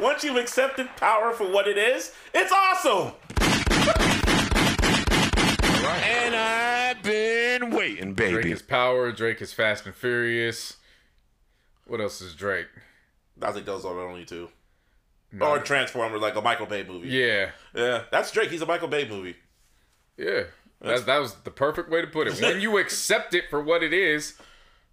[0.00, 3.12] Once you've accepted power for what it is, it's awesome.
[6.04, 6.34] And
[6.98, 8.32] I've been waiting, baby.
[8.34, 9.12] Drake is power.
[9.12, 10.76] Drake is Fast and Furious.
[11.86, 12.66] What else is Drake?
[13.40, 14.48] I think those are the only two.
[15.30, 15.46] No.
[15.46, 17.08] Or Transformers, like a Michael Bay movie.
[17.08, 18.50] Yeah, Yeah, that's Drake.
[18.50, 19.36] He's a Michael Bay movie.
[20.16, 20.44] yeah.
[20.80, 22.40] That, that was the perfect way to put it.
[22.40, 24.34] When you accept it for what it is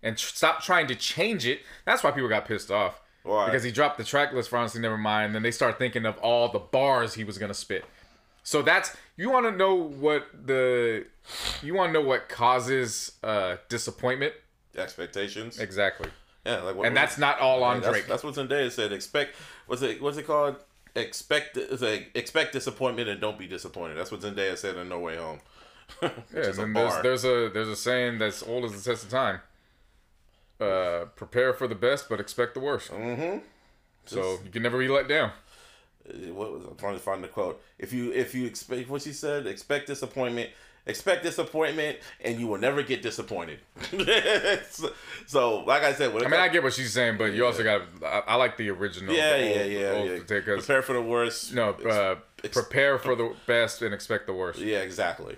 [0.01, 2.99] and tr- stop trying to change it, that's why people got pissed off.
[3.22, 3.45] Why?
[3.45, 6.08] Because he dropped the track list for Honestly Never Mind, and then they start thinking
[6.08, 7.86] of all the bars he was gonna spit.
[8.41, 11.05] So that's you want to know what the
[11.61, 14.34] you want to know what causes uh disappointment
[14.78, 15.57] Expectations.
[15.59, 16.09] exactly,
[16.45, 18.07] Yeah, like what and that's not all on that's, Drake.
[18.07, 18.91] That's what Zendaya said.
[18.91, 19.36] Expect
[19.68, 20.01] what's it?
[20.01, 20.57] What's it called?
[20.95, 23.95] Expect like expect disappointment and don't be disappointed.
[23.95, 25.39] That's what Zendaya said in No Way Home.
[26.01, 26.09] Yeah,
[26.57, 29.39] and there's there's a there's a saying that's old as the test of time.
[30.59, 32.91] Uh, prepare for the best, but expect the worst.
[32.91, 33.39] Mm-hmm.
[34.05, 35.32] So you can never be let down.
[36.10, 37.62] Uh, what was I'm trying to find the quote.
[37.80, 40.49] If you if you expect what she said, expect disappointment,
[40.86, 43.60] expect disappointment, and you will never get disappointed.
[44.70, 44.91] so,
[45.26, 47.82] so, like I said, I mean, I get what she's saying, but you also got.
[48.03, 49.14] I, I like the original.
[49.16, 50.18] yeah, the yeah, old- yeah, old yeah.
[50.26, 51.53] take, Prepare for the worst.
[51.53, 54.60] no, uh, ex- prepare for the best and expect the worst.
[54.60, 55.38] Yeah, exactly.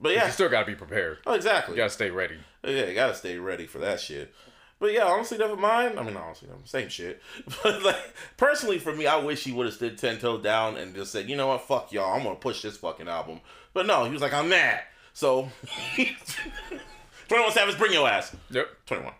[0.00, 1.18] But yeah, You still got to be prepared.
[1.26, 1.74] oh, exactly.
[1.74, 2.38] You got to stay ready.
[2.64, 4.34] Yeah, you gotta stay ready for that shit.
[4.80, 5.98] But yeah, honestly, never mind.
[5.98, 7.22] I mean, honestly, same shit.
[7.62, 10.94] But like, personally, for me, I wish he would have stood ten toes down and
[10.94, 13.40] just said, you know what, fuck y'all, I'm gonna push this fucking album.
[13.74, 14.80] But no, he was like, I'm mad.
[15.12, 15.50] So,
[15.94, 18.34] Twenty One Savage, bring your ass.
[18.50, 18.68] Yep.
[18.86, 19.14] Twenty One,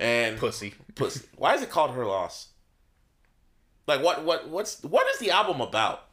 [0.00, 0.74] and Pussy.
[0.96, 1.26] pussy.
[1.36, 2.48] Why is it called her loss?
[3.86, 6.06] Like, what, what, what's, what is the album about?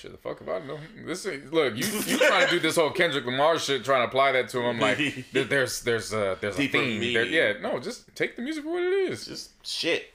[0.00, 0.78] Shit, the fuck if I know.
[1.04, 4.08] This ain't, look, you you trying to do this whole Kendrick Lamar shit, trying to
[4.08, 4.98] apply that to him like
[5.32, 7.12] there- there's there's a there's a Deeper theme.
[7.14, 9.26] There, yeah, no, just take the music for what it is.
[9.26, 10.14] Just shit.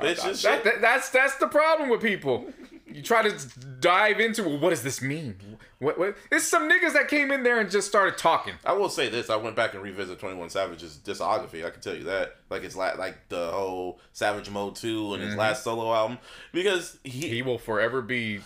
[0.00, 0.64] It's just That- shit.
[0.64, 2.52] that- that's that's the problem with people.
[2.92, 3.48] You try to
[3.80, 5.36] dive into well, what does this mean?
[5.82, 6.16] What, what?
[6.30, 8.54] It's some niggas that came in there and just started talking.
[8.64, 11.66] I will say this: I went back and revisited Twenty One Savage's discography.
[11.66, 15.22] I can tell you that, like his la- like the whole Savage Mode Two and
[15.22, 15.40] his mm-hmm.
[15.40, 16.18] last solo album,
[16.52, 18.40] because he, He will forever be.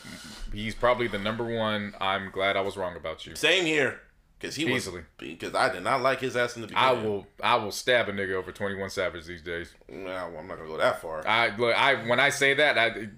[0.53, 1.95] He's probably the number one.
[2.01, 3.37] I'm glad I was wrong about you.
[3.37, 4.01] same here
[4.39, 5.03] because he was Easily.
[5.18, 6.89] because I did not like his ass in the beginning.
[6.89, 7.26] I will.
[7.43, 9.74] I will stab a nigga over Twenty One Savage these days.
[9.89, 11.26] No, I'm not gonna go that far.
[11.26, 11.74] I look.
[11.74, 13.09] I when I say that, I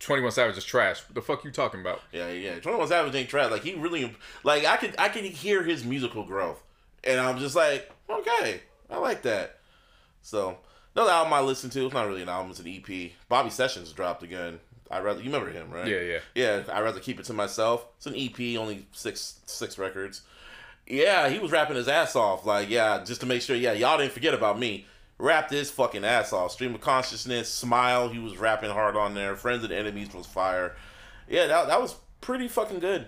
[0.00, 1.00] Twenty One Savage is trash.
[1.08, 2.00] What the fuck you talking about?
[2.12, 2.58] yeah, yeah.
[2.58, 3.50] Twenty One Savage ain't trash.
[3.50, 4.14] Like he really,
[4.44, 6.62] like I could I can hear his musical growth,
[7.04, 8.60] and I'm just like, okay,
[8.90, 9.58] I like that.
[10.22, 10.58] So
[10.94, 11.86] another album I listened to.
[11.86, 13.12] It's not really an album; it's an EP.
[13.28, 14.60] Bobby Sessions dropped again.
[14.90, 15.86] I rather you remember him, right?
[15.86, 16.18] Yeah, yeah.
[16.34, 17.86] Yeah, I'd rather keep it to myself.
[17.96, 20.22] It's an EP, only six six records.
[20.86, 22.46] Yeah, he was rapping his ass off.
[22.46, 24.86] Like, yeah, just to make sure, yeah, y'all didn't forget about me.
[25.18, 26.52] Rapped his fucking ass off.
[26.52, 29.34] Stream of Consciousness, Smile, he was rapping hard on there.
[29.34, 30.76] Friends and Enemies was fire.
[31.28, 33.06] Yeah, that, that was pretty fucking good.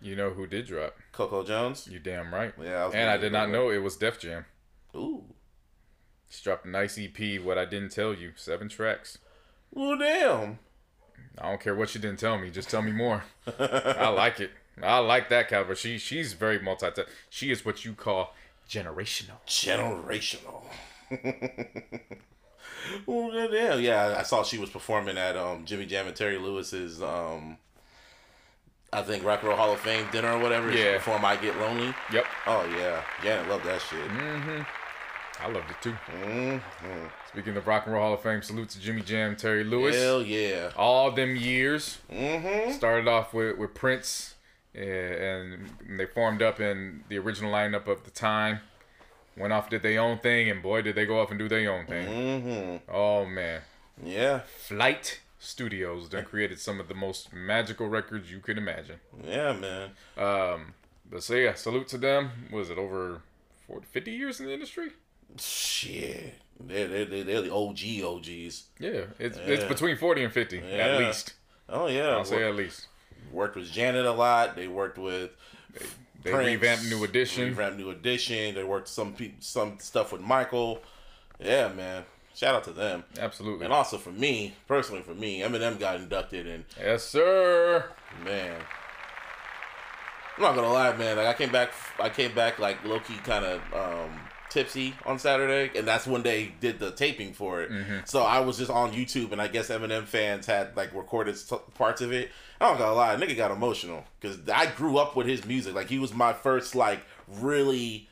[0.00, 0.96] You know who did drop?
[1.12, 1.86] Coco Jones.
[1.90, 2.54] You damn right.
[2.60, 4.46] Yeah, I was and I did not know it was Def Jam.
[4.96, 5.24] Ooh.
[6.30, 7.40] She dropped a nice EP.
[7.42, 9.18] What I didn't tell you, seven tracks.
[9.72, 10.58] Well, damn.
[11.38, 12.50] I don't care what you didn't tell me.
[12.50, 13.24] Just tell me more.
[13.58, 14.50] I like it.
[14.82, 15.74] I like that caliber.
[15.74, 16.88] She she's very multi.
[17.28, 18.34] She is what you call
[18.68, 19.36] generational.
[19.46, 20.62] Generational.
[23.06, 23.80] well, goddamn.
[23.80, 27.56] Yeah, I saw she was performing at um, Jimmy Jam and Terry Lewis's, um,
[28.92, 30.72] I think, Rock and Roll Hall of Fame dinner or whatever.
[30.72, 30.94] Yeah.
[30.94, 31.94] Before I Get Lonely.
[32.12, 33.02] Yep, Oh, yeah.
[33.22, 34.08] Janet loved that shit.
[34.08, 34.42] Mm.
[34.42, 34.62] Hmm.
[35.42, 35.94] I loved it too.
[36.22, 37.06] Mm-hmm.
[37.28, 39.96] Speaking of Rock and Roll Hall of Fame, salute to Jimmy Jam, and Terry Lewis.
[39.96, 40.70] Hell yeah.
[40.76, 41.98] All them years.
[42.12, 42.72] Mm-hmm.
[42.72, 44.34] Started off with, with Prince,
[44.74, 45.68] and
[45.98, 48.60] they formed up in the original lineup of the time.
[49.36, 51.70] Went off, did their own thing, and boy, did they go off and do their
[51.72, 52.80] own thing.
[52.86, 53.62] hmm Oh man,
[54.02, 54.40] Yeah.
[54.40, 59.00] Flight Studios done created some of the most magical records you could imagine.
[59.24, 59.90] Yeah, man.
[60.18, 60.74] Um,
[61.10, 62.30] but so yeah, salute to them.
[62.52, 63.22] Was it over
[63.66, 64.90] 40, 50 years in the industry?
[65.38, 66.34] Shit.
[66.58, 68.64] They're, they're, they're, the OG OGs.
[68.78, 70.62] Yeah, it's it's between 40 and 50 Yeah.
[70.76, 71.34] at least.
[71.68, 72.08] Oh, yeah.
[72.08, 72.88] I'll say at least.
[73.32, 74.56] Worked with Janet a lot.
[74.56, 75.30] They worked with
[76.22, 77.48] They Prince, revamped New Edition.
[77.48, 78.54] Revamped New Edition.
[78.54, 80.82] They worked some people, some stuff with Michael.
[81.38, 82.04] Yeah, man.
[82.34, 83.04] Shout out to them.
[83.18, 83.64] Absolutely.
[83.64, 87.84] And also for me, personally for me, Eminem got inducted, and Yes, sir.
[88.24, 88.56] man,
[90.36, 91.16] I'm not gonna lie, man.
[91.16, 94.10] Like I came back, I came back like low key, kind of um,
[94.50, 97.70] tipsy on Saturday, and that's when they did the taping for it.
[97.70, 97.98] Mm-hmm.
[98.04, 101.52] So I was just on YouTube, and I guess Eminem fans had like recorded s-
[101.74, 102.30] parts of it.
[102.60, 105.74] I don't gonna lie, nigga got emotional because I grew up with his music.
[105.74, 108.08] Like he was my first like really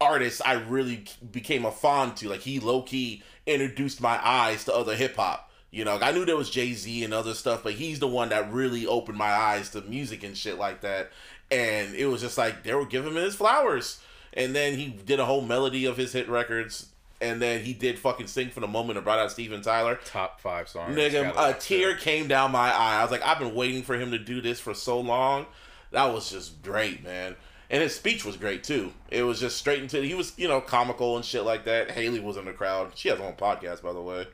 [0.00, 2.28] artist I really became a fond to.
[2.28, 5.50] Like he low key introduced my eyes to other hip hop.
[5.70, 8.30] You know, I knew there was Jay Z and other stuff, but he's the one
[8.30, 11.10] that really opened my eyes to music and shit like that.
[11.50, 14.00] And it was just like they were giving him his flowers.
[14.32, 16.86] And then he did a whole melody of his hit records.
[17.22, 20.00] And then he did fucking sing for the moment and brought out Steven Tyler.
[20.06, 20.96] Top five songs.
[20.96, 22.00] Nigga, a tear that.
[22.00, 22.98] came down my eye.
[22.98, 25.44] I was like, I've been waiting for him to do this for so long.
[25.90, 27.36] That was just great, man.
[27.68, 28.92] And his speech was great too.
[29.10, 30.02] It was just straight into.
[30.02, 31.90] He was, you know, comical and shit like that.
[31.90, 32.92] Hailie was in the crowd.
[32.94, 34.26] She has her own podcast, by the way.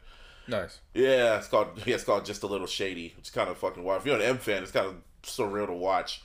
[0.49, 0.79] Nice.
[0.95, 1.69] Yeah, it's called.
[1.85, 3.15] Yeah, it's called just a little shady.
[3.19, 4.01] It's kind of fucking wild.
[4.01, 6.23] If you're an M fan, it's kind of surreal to watch.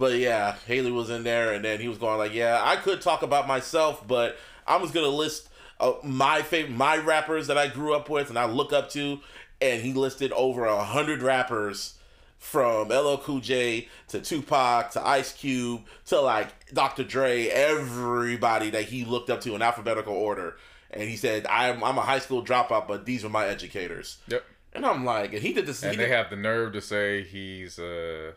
[0.00, 3.02] But yeah, Hailie was in there, and then he was going like, "Yeah, I could
[3.02, 7.68] talk about myself, but I'm just gonna list uh, my favorite, my rappers that I
[7.68, 9.20] grew up with and I look up to."
[9.60, 11.98] And he listed over a hundred rappers,
[12.40, 17.04] from LL Cool J to Tupac to Ice Cube to like Dr.
[17.04, 20.56] Dre, everybody that he looked up to in alphabetical order.
[20.90, 24.44] And he said, "I'm I'm a high school dropout, but these are my educators." Yep.
[24.72, 25.82] And I'm like, and he did this.
[25.82, 28.32] And he they did, have the nerve to say he's a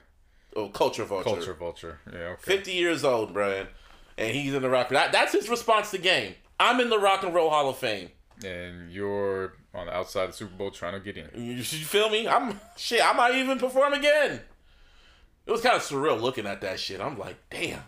[0.55, 1.29] oh, culture vulture.
[1.29, 1.99] culture vulture.
[2.11, 2.19] Yeah.
[2.19, 2.57] Okay.
[2.57, 3.67] 50 years old, Brian,
[4.17, 4.89] and he's in the rock.
[4.89, 6.35] That, that's his response to game.
[6.59, 8.09] I'm in the Rock and Roll Hall of Fame.
[8.45, 11.29] And you're on the outside of the Super Bowl trying to get in.
[11.35, 12.27] You, feel me?
[12.27, 13.03] I'm shit.
[13.03, 14.41] I might even perform again.
[15.45, 17.01] It was kind of surreal looking at that shit.
[17.01, 17.81] I'm like, damn,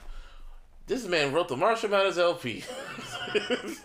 [0.88, 2.64] this man wrote the Marshall Mathers LP.
[3.34, 3.42] I'm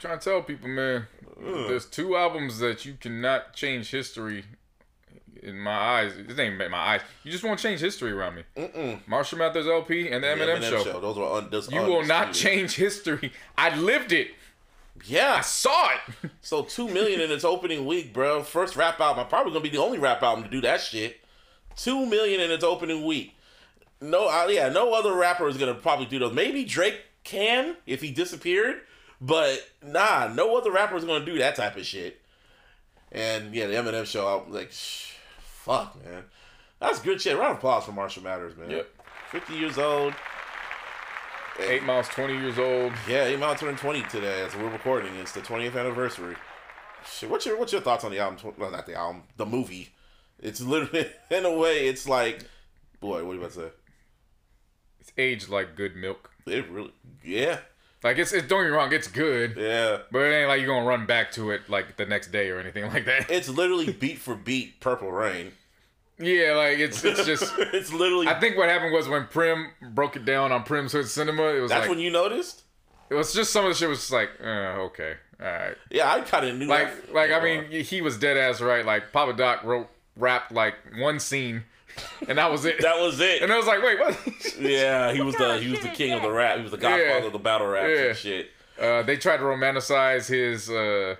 [0.00, 1.06] trying to tell people, man,
[1.40, 4.44] there's two albums that you cannot change history
[5.42, 6.12] in my eyes.
[6.26, 7.00] This ain't my eyes.
[7.24, 8.44] You just won't change history around me.
[8.56, 9.00] Mm-mm.
[9.06, 11.00] Marshall Mathers LP and the Eminem, show.
[11.00, 13.32] Those were un- those You will not change history.
[13.56, 14.28] I lived it.
[15.04, 15.36] Yeah.
[15.38, 16.30] I saw it.
[16.42, 18.42] So two million in its opening week, bro.
[18.42, 19.26] First rap album.
[19.28, 21.20] Probably gonna be the only rap album to do that shit.
[21.76, 23.36] Two million in its opening week.
[24.00, 26.32] No, uh, yeah, no other rapper is gonna probably do those.
[26.32, 28.80] Maybe Drake can if he disappeared,
[29.20, 32.20] but nah, no other rapper is gonna do that type of shit.
[33.12, 35.09] And yeah, the Eminem show, I'm like, shh,
[35.70, 36.24] fuck, man,
[36.80, 37.36] that's good shit.
[37.38, 38.70] Round of applause for Marshall Mathers, man.
[38.70, 38.88] Yep.
[39.30, 40.14] Fifty years old.
[41.68, 42.92] Eight Miles, 20 years old.
[43.06, 45.14] Yeah, Eight Miles turn twenty today as we're recording.
[45.16, 46.36] It's the twentieth anniversary.
[47.06, 48.54] Shit, what's your what's your thoughts on the album?
[48.58, 49.90] Well, not the album, the movie.
[50.38, 52.44] It's literally in a way, it's like,
[53.00, 53.70] boy, what are you about to say?
[55.00, 56.30] It's aged like good milk.
[56.46, 56.92] It really,
[57.22, 57.58] yeah,
[58.02, 59.98] Like it's, it's don't get me wrong, it's good, yeah.
[60.10, 62.58] but it ain't like you're gonna run back to it like the next day or
[62.58, 63.30] anything like that.
[63.30, 65.52] It's literally beat for beat, Purple Rain.
[66.20, 67.52] Yeah, like it's it's just.
[67.58, 68.28] it's literally.
[68.28, 71.60] I think what happened was when Prim broke it down on Prim's Hood Cinema, it
[71.60, 72.62] was that's like when you noticed.
[73.08, 75.76] it was just some of the shit was just like, uh, okay, all right.
[75.90, 76.66] Yeah, I kind of knew.
[76.66, 77.14] Like that.
[77.14, 78.84] like I mean, he was dead ass right.
[78.84, 81.62] Like Papa Doc wrote rapped like one scene,
[82.28, 82.76] and that was it.
[82.82, 83.42] that was it.
[83.42, 84.18] and I was like, wait, what?
[84.60, 86.56] yeah, he was the he was the king of the rap.
[86.56, 87.24] He was the godfather Yeah.
[87.26, 88.02] of the battle rap Yeah.
[88.08, 88.50] and shit.
[88.78, 91.16] uh, they tried to romanticize his uh,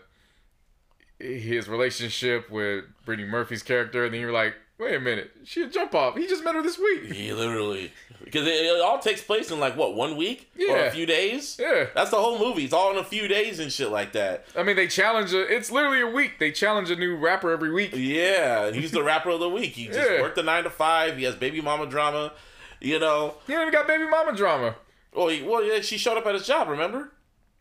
[1.19, 5.31] his relationship with Brittany Murphy's character, and then you're like, Wait a minute.
[5.45, 6.17] She a jump off.
[6.17, 7.05] He just met her this week.
[7.13, 7.93] He literally
[8.25, 11.59] because it, it all takes place in like what one week or a few days.
[11.61, 11.87] Yeah.
[11.95, 12.65] that's the whole movie.
[12.65, 14.47] It's all in a few days and shit like that.
[14.57, 15.41] I mean, they challenge a.
[15.55, 16.39] It's literally a week.
[16.39, 17.93] They challenge a new rapper every week.
[17.95, 19.73] Yeah, he's the rapper of the week.
[19.73, 20.23] He just Yeah.
[20.23, 21.19] worked the nine to five.
[21.19, 22.33] He has baby mama drama.
[22.81, 24.77] You know, He even got baby mama drama.
[25.15, 26.69] well, he, well, yeah, she showed up at his job.
[26.69, 27.13] Remember?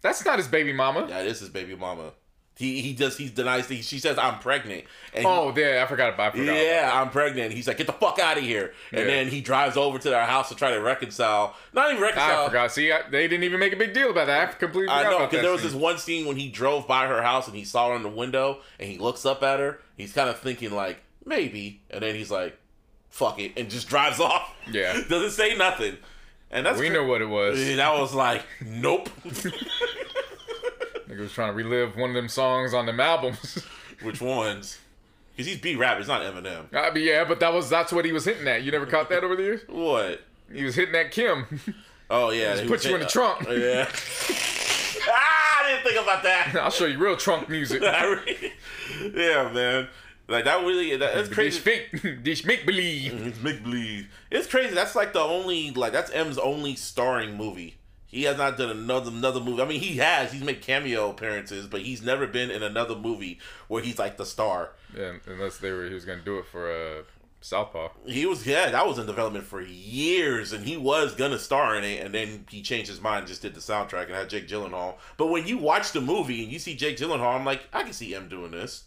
[0.02, 1.06] That's not his baby mama.
[1.10, 2.14] Yeah, this is baby mama.
[2.60, 3.88] He he does he denies things.
[3.88, 4.84] She says I'm pregnant.
[5.14, 6.36] And Oh, yeah, I forgot about.
[6.36, 7.54] I forgot yeah, about I'm pregnant.
[7.54, 8.74] He's like, get the fuck out of here.
[8.92, 9.06] And Yeah.
[9.08, 11.56] then he drives over to their house to try to reconcile.
[11.72, 12.42] Not even reconcile.
[12.44, 12.72] I forgot.
[12.74, 14.50] See, I, they didn't even make a big deal about that.
[14.50, 15.72] I completely I know because there was scene.
[15.72, 18.10] this one scene when he drove by her house and he saw her in the
[18.10, 19.80] window and he looks up at her.
[19.96, 22.58] He's kind of thinking like maybe, and then he's like,
[23.10, 24.54] "Fuck it," and just drives off.
[24.70, 25.00] Yeah.
[25.08, 25.96] doesn't say nothing.
[26.52, 27.58] And that's We cra- know what it was.
[27.78, 29.08] That was like, nope.
[31.20, 33.64] Nigga was trying to relive one of them songs on them albums.
[34.02, 34.80] Which ones?
[35.36, 35.98] Because he's B rap.
[35.98, 36.74] He's not Eminem.
[36.74, 38.64] I mean, yeah, but that was that's what he was hitting at.
[38.64, 39.62] You never caught that over the years?
[39.68, 40.22] What?
[40.52, 41.46] He was hitting at Kim.
[42.12, 43.48] Oh yeah, Just he put you in the trunk.
[43.48, 43.88] uh, yeah.
[43.88, 46.56] ah, I didn't think about that.
[46.60, 47.84] I'll show you real trunk music.
[47.84, 49.88] Yeah, man.
[50.28, 50.98] Like that really.
[50.98, 51.60] That, that's This crazy.
[51.60, 53.28] fake, this make believe.
[53.28, 54.08] It's make believe.
[54.32, 54.74] It's crazy.
[54.74, 57.78] That's like the only like that's M's only starring movie.
[58.10, 59.62] He has not done another another movie.
[59.62, 60.32] I mean, he has.
[60.32, 64.26] He's made cameo appearances, but he's never been in another movie where he's like the
[64.26, 64.72] star.
[64.98, 67.04] Yeah, unless they were, he was gonna do it for uh,
[67.42, 67.90] Southpaw.
[68.08, 71.84] He was yeah, that was in development for years, and he was gonna star in
[71.84, 74.48] it, and then he changed his mind, and just did the soundtrack, and had Jake
[74.48, 74.96] Gyllenhaal.
[75.18, 77.94] But when you watch the movie and you see Jake Gyllenhaal, I'm like, I can
[77.94, 78.86] see him doing this.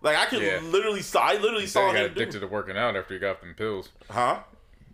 [0.00, 0.60] Like I could Yeah.
[0.64, 2.40] literally saw, I literally He saw he got him addicted do.
[2.40, 3.90] to working out after he got them pills.
[4.10, 4.40] Huh?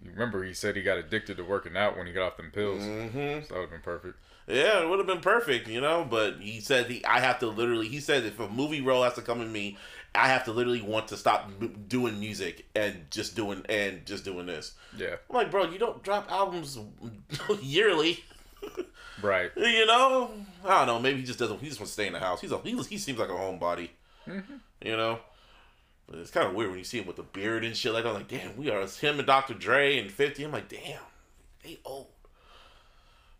[0.04, 2.82] Remember he said he got addicted to working out when he got off them pills.
[2.82, 3.44] Mm-hmm.
[3.46, 4.16] So that would have been perfect.
[4.46, 6.06] Yeah, it would have been perfect, you know.
[6.08, 7.88] But he said he, I have to literally.
[7.88, 9.76] He said if a movie role has to come in me,
[10.14, 14.24] I have to literally want to stop m- doing music and just doing and just
[14.24, 14.72] doing this.
[14.96, 16.78] Yeah, I'm like, bro, you don't drop albums
[17.62, 18.24] yearly,
[19.22, 19.50] right.
[19.56, 20.30] you know.
[20.64, 20.98] I don't know.
[20.98, 21.60] Maybe he just doesn't.
[21.60, 22.40] He just wants to stay in the house.
[22.40, 23.90] He's a he, he seems like a homebody,
[24.26, 25.18] you know.
[26.08, 28.04] But it's kind of weird when you see him with the beard and shit like
[28.04, 28.08] that.
[28.10, 29.52] I'm like, damn, we are it's him and Dr.
[29.54, 30.42] Dre and 50.
[30.44, 31.00] I'm like, damn,
[31.62, 32.06] they old.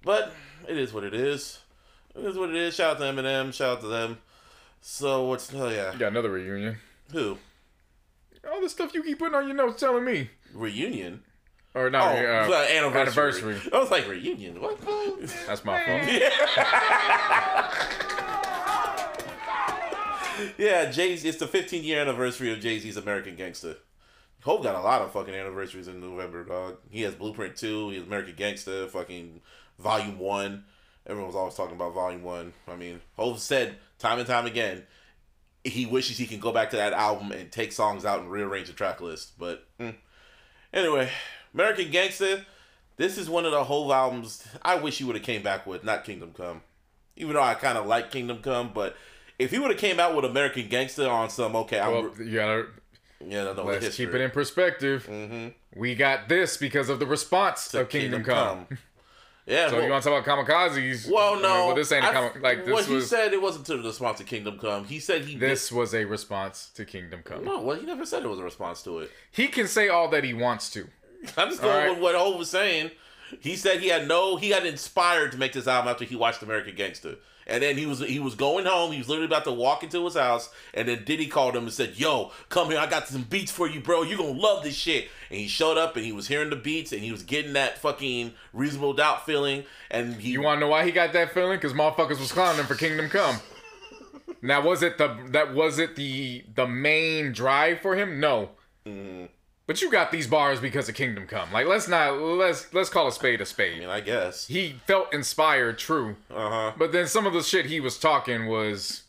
[0.03, 0.33] But
[0.69, 1.61] it is what it is.
[2.15, 2.75] It is what it is.
[2.75, 3.55] Shout out to Eminem.
[3.55, 4.19] Shout out to them.
[4.81, 6.77] So what's oh yeah You got another reunion.
[7.11, 7.39] who
[8.51, 10.31] All the stuff you keep putting on your notes telling me.
[10.55, 11.23] reunion?
[11.75, 13.55] Or not, Oh, uh, anniversary.
[13.55, 13.61] anniversary.
[13.73, 14.61] I was like reunion.
[14.61, 14.81] What?
[15.47, 16.03] That's my fault.
[20.59, 21.29] yeah, Jay Z.
[21.29, 23.77] It's the 15 year anniversary of Jay Z's American Gangster.
[24.43, 26.77] Hove got a lot of fucking anniversaries in November, dog.
[26.91, 29.41] He has Blueprint 2, he has American Gangster, fucking
[29.79, 30.65] Volume 1.
[31.07, 32.53] Everyone was always talking about Volume 1.
[32.69, 34.85] I mean, Hove said time and time again
[35.65, 38.69] he wishes he can go back to that album and take songs out and rearrange
[38.69, 39.39] the track list.
[39.39, 39.95] But mm.
[40.73, 41.11] anyway,
[41.55, 42.45] American Gangster,
[42.97, 45.85] this is one of the Hove albums I wish he would have came back with,
[45.85, 46.63] not Kingdom Come.
[47.17, 48.97] Even though I kind of like Kingdom Come, but
[49.39, 52.35] if he would have came out with American Gangster on some, okay, I'm, Well, you
[52.35, 52.67] gotta
[53.27, 54.07] yeah, no, no, let's history.
[54.07, 55.07] keep it in perspective.
[55.09, 55.55] Mhm.
[55.75, 58.67] We got this because of the response To of Kingdom, Come.
[59.47, 61.11] Yeah, So well, you want to talk about kamikazes?
[61.11, 61.69] well, no.
[61.69, 63.09] well, this ain't a kam- like Well, this he was.
[63.09, 64.85] said it wasn't to the response to Kingdom Come.
[64.85, 67.45] He said he This was a response to Kingdom Come.
[67.47, 69.11] No, well, he never said it was a response to it.
[69.33, 70.87] He can say all that he wants to.
[71.39, 71.91] I'm just going right.
[71.91, 72.91] with what Hov was saying.
[73.41, 76.43] He said he had no, he got inspired to make this album after he watched
[76.43, 77.17] American Gangster,
[77.49, 78.93] and then he was he was going home.
[78.93, 81.73] He was literally about to walk into his house, and then Diddy called him and
[81.73, 82.79] said, "Yo, come here.
[82.79, 84.03] I got some beats for you, bro.
[84.03, 86.93] You gonna love this shit." And he showed up, and he was hearing the beats,
[86.93, 89.65] and he was getting that fucking reasonable doubt feeling.
[89.91, 91.59] And he You want to know why he got that feeling?
[91.59, 93.41] Because motherfuckers was clowning him for Kingdom Come.
[94.43, 98.21] Now was it the that was it the the main drive for him?
[98.21, 98.51] No.
[98.87, 99.27] Mm-hmm.
[99.69, 101.53] But you got these bars because of Kingdom Come.
[101.53, 103.79] Like let's not let's let's call a spade a spade.
[103.79, 104.47] mean, I guess.
[104.47, 106.17] He felt inspired, true.
[106.35, 106.73] Uh huh.
[106.79, 109.03] But then some of the shit he was talking was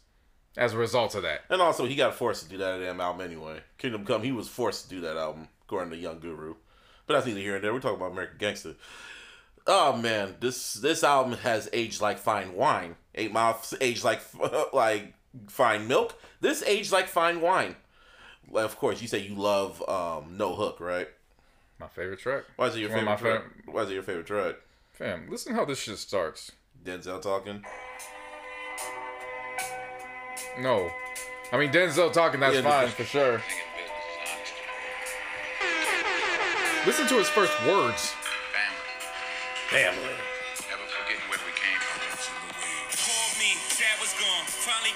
[0.57, 1.45] as a result of that.
[1.49, 3.61] And also, he got forced to do that damn album anyway.
[3.77, 6.55] Kingdom Come, he was forced to do that album, according to Young Guru.
[7.07, 7.73] But that's neither here and there.
[7.73, 8.75] We're talking about American Gangster.
[9.65, 12.97] Oh man, this this album has aged like fine wine.
[13.15, 14.19] Eight Mile aged like
[14.73, 15.13] like
[15.47, 16.21] fine milk.
[16.41, 17.77] This aged like fine wine.
[18.49, 21.07] Well, of course, you say you love um, No Hook, right?
[21.79, 22.43] My favorite track.
[22.55, 23.43] Why is it your One favorite my track?
[23.65, 24.55] Why is it your favorite track?
[24.91, 26.51] Fam, listen how this shit starts.
[26.83, 27.63] Denzel talking.
[30.59, 30.89] No.
[31.51, 33.41] I mean Denzel talking, that's Yeah, fine but- for sure.
[36.85, 38.13] Listen to his first words.
[39.69, 39.93] Family.
[39.93, 40.15] Family.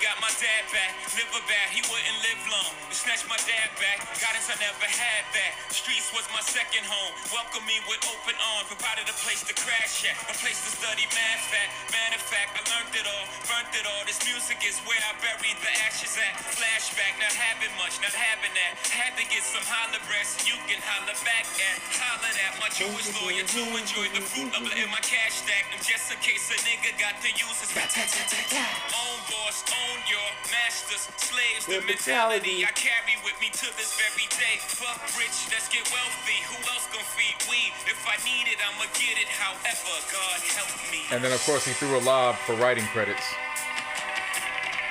[0.04, 0.92] Got my dad back.
[1.16, 2.72] Liver bad, he wouldn't live long.
[2.92, 4.04] They snatched my dad back.
[4.20, 5.52] Guidance I never had that.
[5.72, 7.16] Streets was my second home.
[7.32, 8.68] Welcome me with open arms.
[8.68, 10.20] Provided a place to crash at.
[10.28, 11.72] A place to study math at.
[11.96, 13.26] Matter of fact, I learned it all.
[13.48, 14.04] Burnt it all.
[14.04, 16.36] This music is where I buried the ashes at.
[16.52, 18.84] Flashback, not having much, not having that.
[18.92, 21.80] Had to get some holler breath you can holler back at.
[21.96, 25.72] Holler at my Jewish lawyer to enjoy the fruit of letting my cash stack.
[25.72, 31.10] And just in case a nigga got to use his own boss, own your masters,
[31.18, 34.58] slaves, the mentality I carry with me to this very day.
[34.62, 36.40] Fuck rich, let's get wealthy.
[36.50, 37.74] Who else gon' feed we?
[37.86, 39.30] If I need it, I'ma get it.
[39.30, 41.02] However, God help me.
[41.12, 43.24] And then of course he threw a lob for writing credits.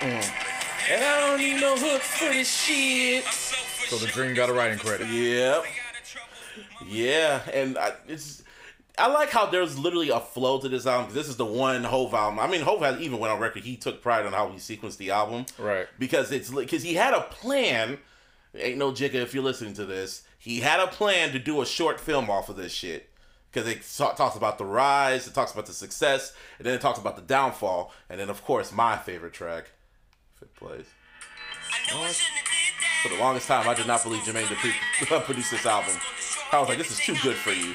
[0.01, 0.25] Mm.
[0.91, 3.25] And I don't need no hook for this shit.
[3.25, 4.07] So the.
[4.13, 5.09] Dream got a writing credit.
[5.09, 5.13] Yep.
[5.13, 6.89] Stay out of trouble.
[6.89, 8.42] Yeah, and I, it's
[8.99, 11.07] I like how there's literally a flow to this album.
[11.07, 12.39] 'cause This is the one Hove album.
[12.39, 13.65] I mean, Hove has even went on record.
[13.65, 15.89] He took pride on how he sequenced the album, Right.
[15.99, 17.99] Because it's because he had a plan.
[18.55, 20.25] Ain't no jigga if you're listening to this.
[20.39, 23.09] He had a plan to do a short film off of this shit.
[23.51, 26.81] Because it ta- talks about the rise, it talks about the success, and then it
[26.81, 29.71] talks about the downfall, and then of course my favorite track,
[30.37, 30.87] if it plays.
[31.71, 33.01] I know I shouldn't have did that.
[33.03, 35.95] For the longest time, I did not believe Jermaine Dupri produced this album.
[36.51, 37.75] I was like, this is too good for you.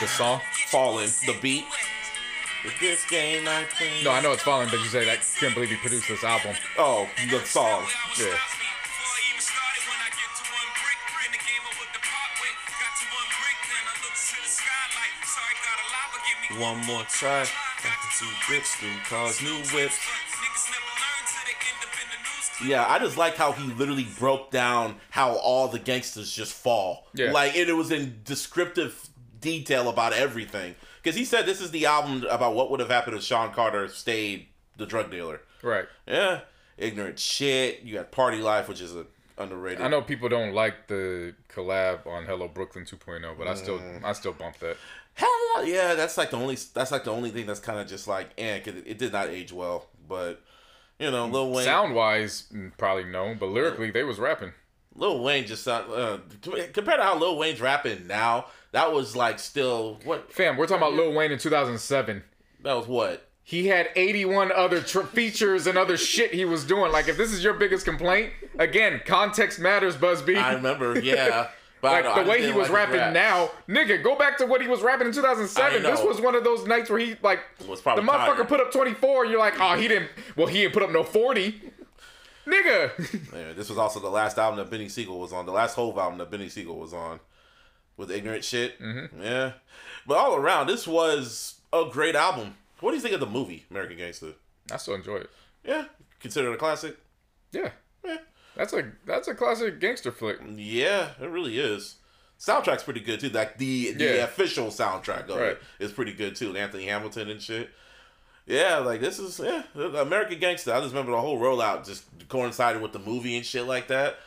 [0.00, 0.40] The song?
[0.68, 1.64] Falling, the beat.
[2.64, 4.02] With this game I play.
[4.02, 6.56] No, I know it's falling, but you say that couldn't believe he produced this album.
[6.78, 7.84] Oh, the song.
[8.18, 8.34] Yeah.
[16.58, 17.44] One more try.
[18.18, 19.98] Two grips, three cars, new whips.
[22.64, 27.06] Yeah, I just like how he literally broke down how all the gangsters just fall.
[27.12, 27.32] Yeah.
[27.32, 29.08] Like, and it was in descriptive
[29.46, 30.74] detail about everything.
[31.02, 33.86] Because he said this is the album about what would have happened if Sean Carter
[33.88, 35.40] stayed the drug dealer.
[35.62, 35.86] Right.
[36.06, 36.40] Yeah.
[36.76, 37.82] Ignorant shit.
[37.82, 39.06] You got Party Life, which is a
[39.38, 39.82] underrated.
[39.82, 44.02] I know people don't like the collab on Hello Brooklyn 2.0, but I still Mm.
[44.04, 44.76] I still bump that.
[45.14, 48.08] Hell yeah, that's like the only that's like the only thing that's kind of just
[48.08, 49.86] like eh, 'cause it, it did not age well.
[50.08, 50.42] But
[50.98, 54.52] you know, Lil Wayne, Sound wise, probably no, but lyrically they was rapping.
[54.94, 56.18] Lil Wayne just sound uh,
[56.72, 58.46] compared to how Lil Wayne's rapping now.
[58.72, 62.22] That was like still what Fam, we're talking about Lil Wayne in 2007.
[62.62, 66.92] that was what He had 81 other tr- features and other shit he was doing.
[66.92, 70.36] Like, if this is your biggest complaint, again, context matters, Busby.
[70.36, 70.98] I remember.
[71.00, 71.48] Yeah,
[71.80, 73.12] but I like the way he was like rapping rap.
[73.12, 75.82] now, nigga, go back to what he was rapping in 2007.
[75.82, 78.06] This was one of those nights where he like the motherfucker
[78.36, 78.48] tired.
[78.48, 79.22] put up 24.
[79.22, 80.10] And you're like, oh, he didn't.
[80.34, 81.60] Well, he didn't put up no 40,
[82.46, 83.32] nigga.
[83.32, 85.46] Yeah, this was also the last album that Beanie Sigel was on.
[85.46, 87.20] The last Hove album that Beanie Sigel was on
[87.96, 88.80] with ignorant shit.
[88.80, 89.22] Mm-hmm.
[89.22, 89.52] Yeah,
[90.06, 92.56] but all around, this was a great album.
[92.80, 94.32] What do you think of the movie American Gangster?
[94.72, 95.30] I still enjoy it.
[95.64, 95.84] Yeah,
[96.20, 96.96] considered a classic.
[97.52, 97.70] Yeah,
[98.04, 98.18] Yeah.
[98.56, 100.38] that's a that's a classic gangster flick.
[100.56, 101.96] Yeah, it really is.
[102.38, 103.30] Soundtrack's pretty good too.
[103.30, 104.10] Like the the Yeah.
[104.24, 105.50] official soundtrack of Right.
[105.78, 106.54] it is pretty good too.
[106.56, 107.70] Anthony Hamilton and shit.
[108.46, 110.72] Yeah, like this is yeah, American Gangster.
[110.72, 114.18] I just remember the whole rollout just coincided with the movie and shit like that.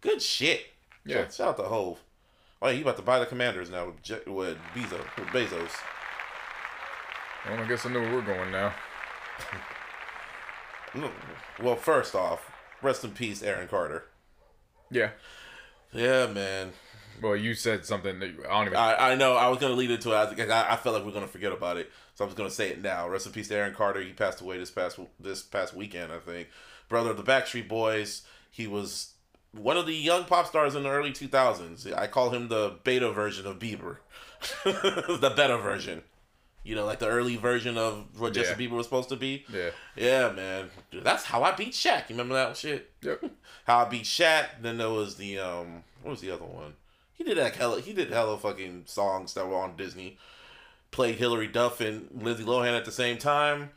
[0.00, 0.64] Good shit.
[1.04, 1.22] Yeah.
[1.24, 1.98] Shout, shout out to Hove.
[2.62, 5.16] Oh, he about to buy the Commanders now with Je- with Bezos.
[5.18, 5.70] With Bezos.
[7.48, 8.74] Well, I guess I know where we're going now.
[11.62, 12.50] Well, first off,
[12.82, 14.04] rest in peace, Aaron Carter.
[14.90, 15.10] Yeah.
[15.92, 16.72] Yeah, man.
[17.22, 18.76] Well, you said something that I don't even.
[18.76, 19.34] I, I know.
[19.36, 20.14] I was gonna lead into it.
[20.14, 22.50] I, I, I felt like we are gonna forget about it, so I'm just gonna
[22.50, 23.08] say it now.
[23.08, 24.00] Rest in peace to Aaron Carter.
[24.02, 26.48] He passed away this past this past weekend, I think.
[26.88, 28.22] Brother of the Backstreet Boys.
[28.50, 29.12] He was
[29.52, 31.96] one of the young pop stars in the early 2000s.
[31.96, 33.98] I call him the beta version of Bieber,
[34.64, 36.02] the better version.
[36.64, 39.44] You know, like the early version of what Justin Bieber was supposed to be.
[39.52, 39.70] yeah.
[39.94, 40.70] Yeah, man.
[40.90, 42.08] Dude, that's how I beat Shaq.
[42.10, 42.90] You remember that shit?
[43.02, 43.24] Yep.
[43.66, 44.46] How I beat Shaq.
[44.62, 46.74] Then there was the um, what was the other one?
[47.14, 47.80] He did like hella.
[47.80, 50.18] He did hella fucking songs that were on Disney.
[50.90, 53.70] Played Hilary Duff and Lindsay Lohan at the same time,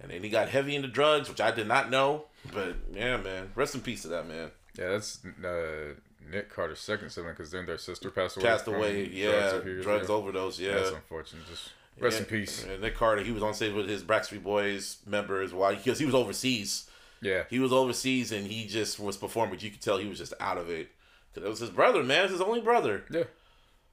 [0.00, 2.24] and then he got heavy into drugs, which I did not know.
[2.52, 4.50] But yeah, man, rest in peace to that man.
[4.78, 5.94] Yeah, that's uh,
[6.30, 8.46] Nick Carter's second sibling because then their sister passed away.
[8.46, 9.04] Passed away.
[9.04, 10.16] drugs Yeah, a few years drugs ago.
[10.16, 10.58] overdose.
[10.58, 10.74] Yeah.
[10.74, 11.46] That's unfortunate.
[11.48, 11.70] Just
[12.00, 12.64] rest in peace.
[12.64, 16.06] And Nick Carter, he was on stage with his Backstreet Boys members while because he
[16.06, 16.88] was overseas.
[17.20, 17.44] Yeah.
[17.50, 20.34] He was overseas and he just was performing, but you could tell he was just
[20.40, 20.88] out of it.
[21.34, 22.24] Cause it was his brother, man.
[22.24, 23.04] It's his only brother.
[23.10, 23.24] Yeah.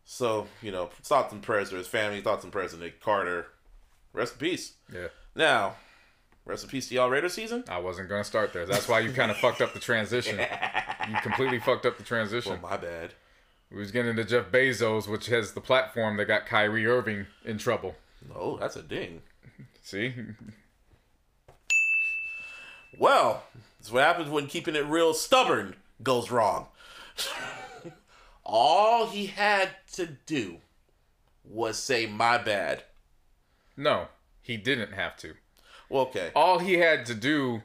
[0.03, 3.47] So, you know, thoughts and prayers to his family, thoughts and prayers to Nick Carter.
[4.11, 4.73] Rest in peace.
[4.93, 5.07] Yeah.
[5.35, 5.75] Now,
[6.49, 7.63] rest in peace to y'all Raider season.
[7.69, 8.65] I wasn't gonna start there.
[8.65, 10.39] That's why you kind of fucked up the transition.
[11.09, 12.51] You completely fucked up the transition.
[12.61, 13.13] Well, my bad.
[13.71, 17.57] We was getting into Jeff Bezos, which has the platform that got Kyrie Irving in
[17.57, 17.95] trouble.
[18.35, 19.23] Oh, that's a ding.
[19.81, 20.13] See?
[22.99, 23.41] Well,
[23.79, 26.67] that's what happens when keeping it real stubborn goes wrong.
[28.43, 30.57] All he had to do
[31.43, 32.83] was say my bad.
[33.75, 34.09] No,
[34.43, 35.33] he didn't have to.
[35.89, 36.31] Well, okay.
[36.35, 37.63] All he had to do,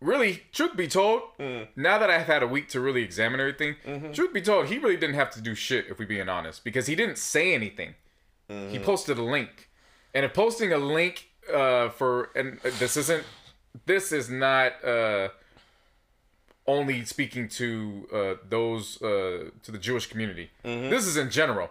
[0.00, 1.22] really, truth be told,
[1.76, 3.76] now that I've had a week to really examine everything,
[4.12, 6.86] truth be told, he really didn't have to do shit, if we're being honest, because
[6.86, 7.94] he didn't say anything.
[8.48, 9.70] He posted a link.
[10.12, 13.24] And if posting a link uh, for, and uh, this isn't,
[13.86, 15.28] this is not uh,
[16.66, 20.50] only speaking to uh, those, uh, to the Jewish community.
[20.62, 21.70] This is in general.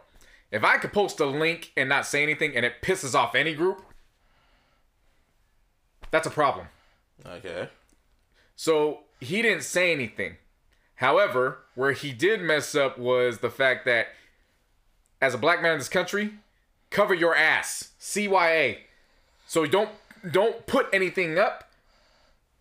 [0.51, 3.53] If I could post a link and not say anything and it pisses off any
[3.53, 3.83] group,
[6.13, 6.67] that's a problem.
[7.25, 7.69] Okay.
[8.55, 10.35] So he didn't say anything.
[10.97, 14.09] However, where he did mess up was the fact that
[15.19, 16.35] as a black man in this country,
[16.91, 17.93] cover your ass.
[17.99, 18.77] CYA.
[19.47, 19.89] So don't
[20.29, 21.71] don't put anything up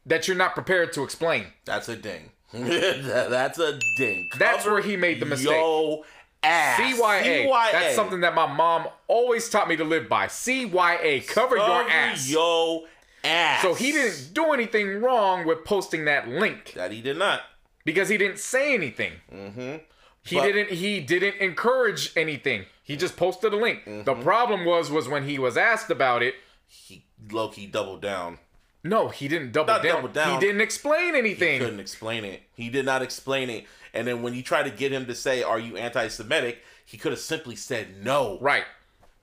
[0.06, 1.48] that you're not prepared to explain.
[1.66, 2.30] That's a ding.
[2.54, 4.30] That's a ding.
[4.38, 5.52] That's where he made the mistake.
[5.52, 6.04] Yo
[6.42, 6.80] ass.
[6.80, 7.52] CYA.
[7.70, 10.28] That's something that my mom always taught me to live by.
[10.28, 11.28] CYA.
[11.28, 12.30] Cover, your ass.
[12.30, 12.86] Yo
[13.24, 13.62] ass.
[13.62, 16.72] so he didn't do anything wrong with posting that link.
[16.74, 17.42] That he did not.
[17.84, 19.12] because he didn't say anything.
[19.32, 19.76] Mm-hmm.
[20.24, 20.70] He But- didn't.
[20.70, 22.66] He didn't encourage anything.
[22.84, 23.84] He just posted a link.
[24.04, 26.34] The problem was was when he was asked about it.
[26.66, 28.38] He low key doubled down.
[28.84, 29.82] No, he didn't double down.
[29.84, 30.40] double down.
[30.40, 31.54] He didn't explain anything.
[31.54, 32.42] He couldn't explain it.
[32.54, 33.64] He did not explain it.
[33.94, 37.12] And then when you try to get him to say, "Are you anti-Semitic?" he could
[37.12, 38.38] have simply said no.
[38.40, 38.64] Right.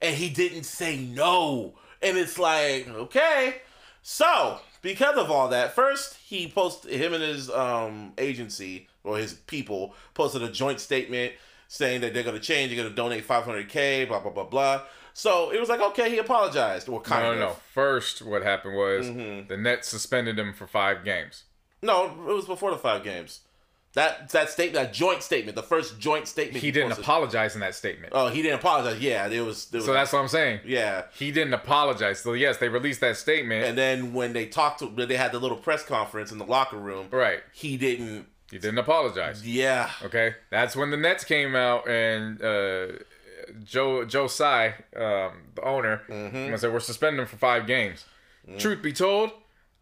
[0.01, 1.73] And he didn't say no.
[2.01, 3.55] And it's like, okay.
[4.01, 9.33] So because of all that, first he posted him and his um agency or his
[9.33, 11.33] people posted a joint statement
[11.67, 12.71] saying that they're gonna change.
[12.73, 14.07] They're gonna donate 500k.
[14.07, 14.81] Blah blah blah blah.
[15.13, 16.87] So it was like, okay, he apologized.
[16.87, 17.39] Or kind No, of.
[17.39, 17.55] no, no.
[17.73, 19.47] First, what happened was Mm-hmm.
[19.47, 21.43] the Nets suspended him for five games.
[21.81, 23.41] No, it was before the five games.
[23.99, 26.63] That that statement, that joint statement, the first joint statement.
[26.63, 28.13] He didn't posted- apologize in that statement.
[28.15, 28.99] Oh, he didn't apologize.
[29.01, 29.67] Yeah, it was.
[29.73, 30.61] It was so that's what I'm saying.
[30.65, 31.03] yeah.
[31.13, 32.19] He didn't apologize.
[32.21, 33.65] So yes, they released that statement.
[33.65, 36.77] And then when they talked to, they had the little press conference in the locker
[36.77, 37.07] room.
[37.11, 37.41] right.
[37.53, 38.27] He didn't.
[38.51, 39.45] He didn't apologize.
[39.45, 39.89] Yeah.
[40.01, 42.87] Okay, that's when the Nets came out and uh,
[43.63, 46.55] Joe Joe Tsai, um, the owner, Mm-hmm.
[46.55, 48.05] said we're suspending him for five games.
[48.57, 49.31] Truth be told,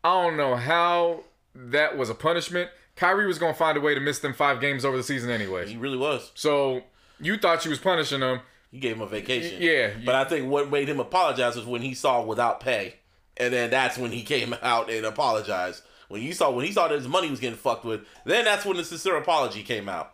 [0.03, 1.23] I don't know how
[1.55, 2.69] that was a punishment.
[2.97, 5.67] Kyrie was gonna find a way to miss them five games over the season anyway.
[5.67, 6.31] He really was.
[6.35, 6.83] So
[7.19, 8.41] you thought you was punishing him.
[8.71, 9.61] You gave him a vacation.
[9.61, 12.95] Yeah, But I think what made him apologize was when he saw without pay,
[13.37, 15.83] and then that's when he came out and apologized.
[16.09, 18.65] When you saw when he saw that his money was getting fucked with, then that's
[18.65, 20.13] when the sincere apology came out.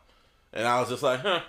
[0.52, 1.42] And I was just like, huh.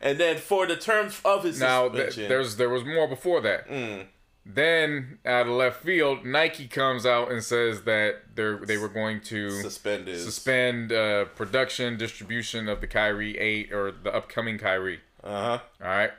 [0.00, 3.40] And then for the terms of his Now th- suspension, there's there was more before
[3.42, 3.68] that.
[3.68, 4.06] Mm.
[4.44, 9.20] Then out of left field, Nike comes out and says that they they were going
[9.22, 10.18] to suspended.
[10.20, 15.00] suspend uh, production distribution of the Kyrie 8 or the upcoming Kyrie.
[15.22, 15.58] Uh huh.
[15.80, 16.10] All right.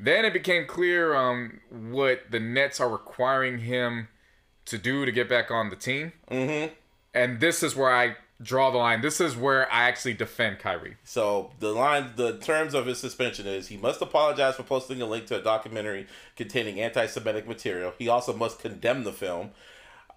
[0.00, 4.08] Then it became clear um, what the Nets are requiring him
[4.66, 6.12] to do to get back on the team.
[6.30, 6.72] Mm-hmm.
[7.12, 9.00] And this is where I draw the line.
[9.00, 10.96] This is where I actually defend Kyrie.
[11.04, 15.06] So the line, the terms of his suspension is he must apologize for posting a
[15.06, 17.92] link to a documentary containing anti-Semitic material.
[17.98, 19.50] He also must condemn the film.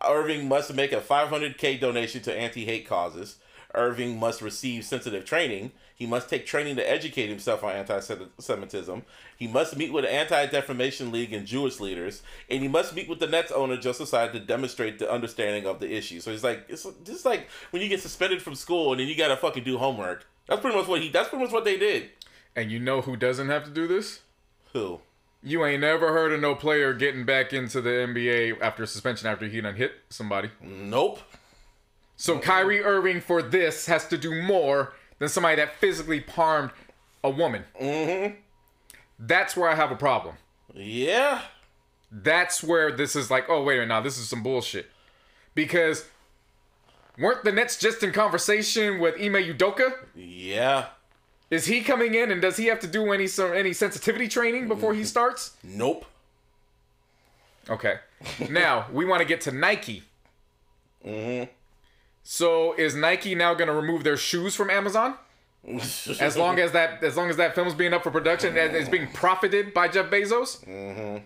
[0.07, 3.37] Irving must make a 500k donation to anti-hate causes.
[3.73, 5.71] Irving must receive sensitive training.
[6.01, 9.03] He must take training to educate himself on anti-Semitism.
[9.37, 13.19] He must meet with the Anti-Defamation League and Jewish leaders, and he must meet with
[13.19, 16.19] the Nets owner Joseph Tsai to demonstrate the understanding of the issue.
[16.19, 19.15] So he's like, it's just like when you get suspended from school and then you
[19.15, 20.25] gotta fucking do homework.
[20.47, 21.09] That's pretty much what he.
[21.09, 22.09] That's pretty much what they did.
[22.55, 24.21] And you know who doesn't have to do this?
[24.73, 25.01] Who?
[25.43, 29.47] You ain't never heard of no player getting back into the NBA after suspension after
[29.47, 30.49] he done hit somebody.
[30.59, 31.19] Nope.
[32.15, 36.71] So Kyrie Irving for this has to do more than somebody that physically harmed
[37.23, 37.63] a woman.
[37.79, 38.37] Mm-hmm.
[39.19, 40.35] That's where I have a problem.
[40.73, 41.43] Yeah.
[42.11, 44.89] That's where this is like, oh wait a minute, now this is some bullshit.
[45.53, 46.05] Because
[47.19, 49.93] weren't the Nets just in conversation with Ime Udoka?
[50.15, 50.87] Yeah.
[51.51, 54.67] Is he coming in and does he have to do any some any sensitivity training
[54.67, 55.51] before he starts?
[55.63, 56.03] Nope.
[57.69, 57.97] Okay.
[58.49, 60.01] Now we want to get to Nike.
[61.05, 61.51] Mm-hmm.
[62.23, 65.15] So is Nike now going to remove their shoes from Amazon?
[66.19, 68.89] As long as that as long as that film's being up for production and it's
[68.89, 70.65] being profited by Jeff Bezos?
[70.65, 71.17] Mm-hmm.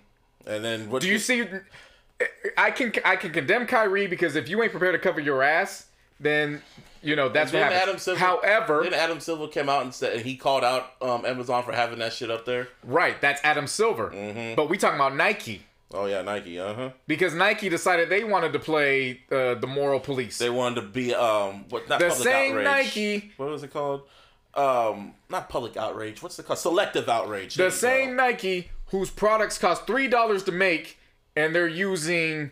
[0.50, 1.46] and then what Do you see
[2.58, 5.88] I can I can condemn Kyrie because if you ain't prepared to cover your ass,
[6.20, 6.62] then
[7.02, 7.82] you know that's what happens.
[7.82, 8.20] Adam Silver.
[8.20, 11.72] However, then Adam Silver came out and said and he called out um, Amazon for
[11.72, 12.68] having that shit up there.
[12.84, 14.10] right, that's Adam Silver.
[14.10, 14.56] Mm-hmm.
[14.56, 15.64] But we talking about Nike.
[15.96, 16.60] Oh yeah, Nike.
[16.60, 16.90] Uh huh.
[17.08, 20.38] because Nike decided they wanted to play uh, the moral police.
[20.38, 22.66] They wanted to be um what not The public same outrage.
[22.66, 24.02] Nike- What was it called?
[24.54, 26.22] Um, not public outrage.
[26.24, 26.60] What's it called?
[26.60, 27.56] Selective outrage.
[27.56, 28.16] The same go.
[28.26, 30.98] Nike whose products cost three dollars to make,
[31.36, 32.52] and they're using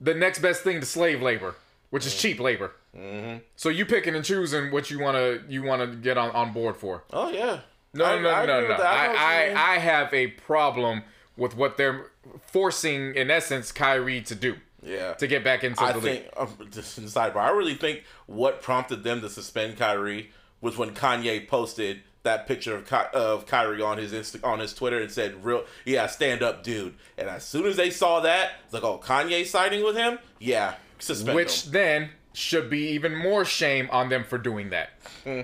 [0.00, 1.54] the next best thing to slave labor,
[1.90, 2.72] which is cheap labor.
[2.96, 3.38] Mm-hmm.
[3.56, 7.04] So you picking and choosing what you wanna you wanna get on, on board for.
[7.12, 7.60] Oh yeah.
[7.92, 8.84] No, I- no, I no, agree no, no.
[8.84, 9.56] I know what you I, mean.
[9.56, 11.02] I, I have a problem
[11.36, 12.09] with what they're
[12.42, 15.14] forcing, in essence, Kyrie to do yeah.
[15.14, 16.22] to get back into I the league.
[16.22, 17.36] think um, just sidebar.
[17.36, 22.76] I really think what prompted them to suspend Kyrie was when Kanye posted that picture
[22.76, 26.42] of Ky- of Kyrie on his Insta- on his Twitter and said, "Real, yeah, stand
[26.42, 29.96] up, dude." And as soon as they saw that, it's like, "Oh, Kanye siding with
[29.96, 30.18] him?
[30.38, 34.90] Yeah, suspend Which him." then should be even more shame on them for doing that.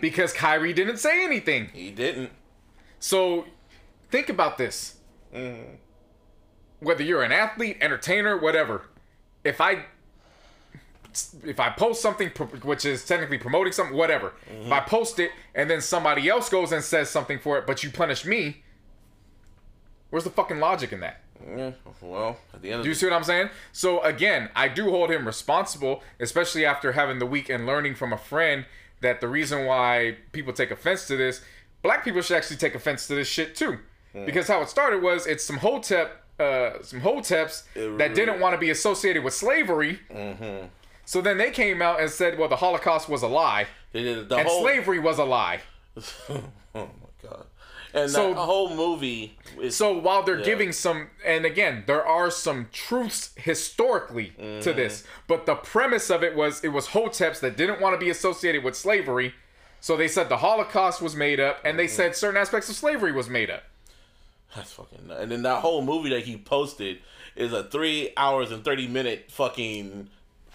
[0.00, 1.68] Because Kyrie didn't say anything.
[1.72, 2.30] He didn't.
[3.00, 3.46] So
[4.10, 4.96] think about this.
[6.80, 8.82] Whether you're an athlete, entertainer, whatever.
[9.44, 9.86] If I
[11.44, 14.34] if I post something which is technically promoting something, whatever.
[14.50, 14.90] If I mm-hmm.
[14.90, 18.26] post it and then somebody else goes and says something for it, but you punish
[18.26, 18.62] me,
[20.10, 21.22] where's the fucking logic in that?
[21.56, 21.72] Yeah.
[22.00, 23.50] Well, at the end Do you the see what I'm saying?
[23.72, 28.12] So again, I do hold him responsible, especially after having the week and learning from
[28.12, 28.66] a friend
[29.00, 31.42] that the reason why people take offense to this,
[31.82, 33.78] black people should actually take offense to this shit too.
[34.24, 37.62] Because how it started was it's some hotep, uh, some hoteps
[37.98, 40.00] that didn't want to be associated with slavery.
[41.04, 44.36] So then they came out and said, well, the Holocaust was a lie they the
[44.36, 44.60] and whole.
[44.62, 45.60] slavery was a lie.
[46.28, 46.42] oh
[46.74, 46.84] my
[47.22, 47.46] god.
[47.94, 50.44] And So- that whole movie is So while they're Yeah.
[50.44, 54.76] giving some, and again, there are some truths historically to Mm-hmm.
[54.76, 58.10] this, but the premise of it was it was hoteps that didn't want to be
[58.10, 59.34] associated with slavery.
[59.80, 61.76] So they said the Holocaust was made up, and Mm-hmm.
[61.78, 63.62] they said certain aspects of slavery was made up.
[64.56, 65.10] That's fucking.
[65.10, 66.98] And then that whole movie that he posted
[67.36, 70.08] is a three hours and thirty minute fucking,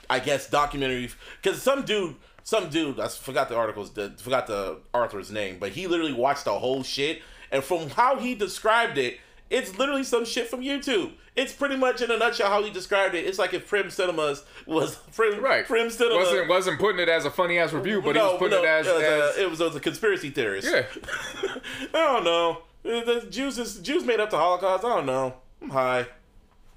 [0.09, 1.09] I guess, documentary.
[1.41, 5.71] Because some dude, some dude, I forgot the articles, the, forgot the author's name, but
[5.71, 7.21] he literally watched the whole shit.
[7.51, 11.11] And from how he described it, it's literally some shit from YouTube.
[11.35, 13.25] It's pretty much in a nutshell how he described it.
[13.25, 15.65] It's like if Prim Cinemas was Prim, Right.
[15.65, 18.59] Prim Cinema wasn't wasn't putting it as a funny ass review, but he was putting
[18.59, 19.01] it as, was as
[19.37, 20.67] a, it was, it was a conspiracy theorist.
[20.71, 20.85] yeah.
[21.93, 22.63] I don't know.
[22.83, 24.83] The the Jews is Jews made up the Holocaust.
[24.83, 25.35] I don't know.
[25.61, 26.07] I'm high.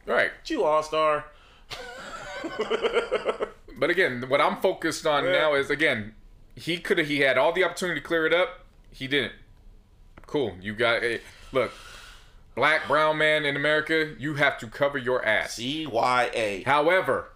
[0.07, 0.31] Right.
[0.45, 1.27] Jew all star.
[3.77, 6.15] But again, what I'm focused on now is again,
[6.55, 8.61] he could have he had all the opportunity to clear it up.
[8.91, 9.33] He didn't.
[10.27, 10.57] Cool.
[10.61, 11.19] You got eh,
[11.53, 11.73] look,
[12.55, 15.55] black brown man in America, you have to cover your ass.
[15.55, 16.63] C Y A.
[16.63, 17.33] However,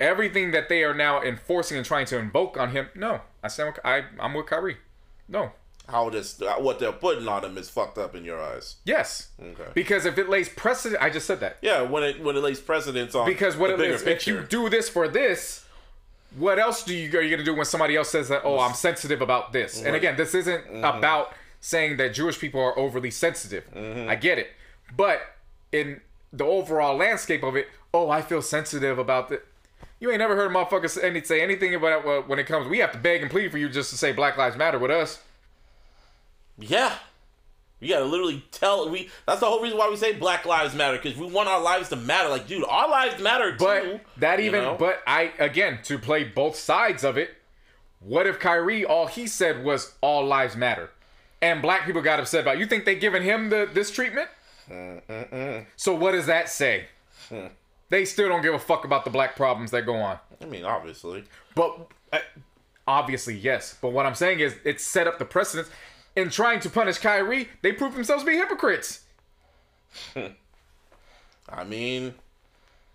[0.00, 3.20] everything that they are now enforcing and trying to invoke on him, no.
[3.42, 4.78] I stand with, I I'm with Kyrie.
[5.28, 5.52] No.
[5.88, 8.76] How this what they're putting on him is fucked up in your eyes.
[8.84, 9.28] Yes.
[9.42, 9.70] Okay.
[9.74, 11.58] Because if it lays precedent, I just said that.
[11.60, 14.42] Yeah, when it when it lays precedence on Because what the it is, if you
[14.42, 15.64] do this for this,
[16.36, 18.42] what else do you are you gonna do when somebody else says that?
[18.44, 19.82] Oh, I'm sensitive about this.
[19.82, 20.84] And again, this isn't Mm-hmm.
[20.84, 23.64] about saying that Jewish people are overly sensitive.
[23.74, 24.08] Mm-hmm.
[24.08, 24.48] I get it,
[24.96, 25.20] but
[25.72, 26.00] in
[26.32, 29.44] the overall landscape of it, oh, I feel sensitive about that.
[30.00, 30.88] You ain't never heard a motherfucker
[31.26, 32.68] say anything about uh, when it comes.
[32.68, 34.90] We have to beg and plead for you just to say Black Lives Matter with
[34.90, 35.20] us.
[36.62, 36.94] Yeah.
[37.80, 39.10] You gotta literally tell we.
[39.26, 41.88] That's the whole reason why we say Black Lives Matter because we want our lives
[41.88, 42.28] to matter.
[42.28, 43.64] Like, dude, our lives matter too.
[43.64, 44.76] But that you even, know?
[44.78, 47.30] but I again to play both sides of it.
[47.98, 50.90] What if Kyrie all he said was all lives matter,
[51.40, 52.56] and black people got upset about?
[52.56, 52.60] it?
[52.60, 54.28] You think they giving him the this treatment?
[55.76, 56.86] So what does that say?
[57.88, 60.18] They still don't give a fuck about the black problems that go on.
[60.40, 61.24] I mean, obviously.
[61.54, 62.20] But uh,
[62.86, 63.76] obviously, yes.
[63.82, 65.68] But what I'm saying is, it set up the precedence.
[66.14, 69.00] In trying to punish Kyrie, they proved themselves to be hypocrites.
[71.48, 72.14] I mean,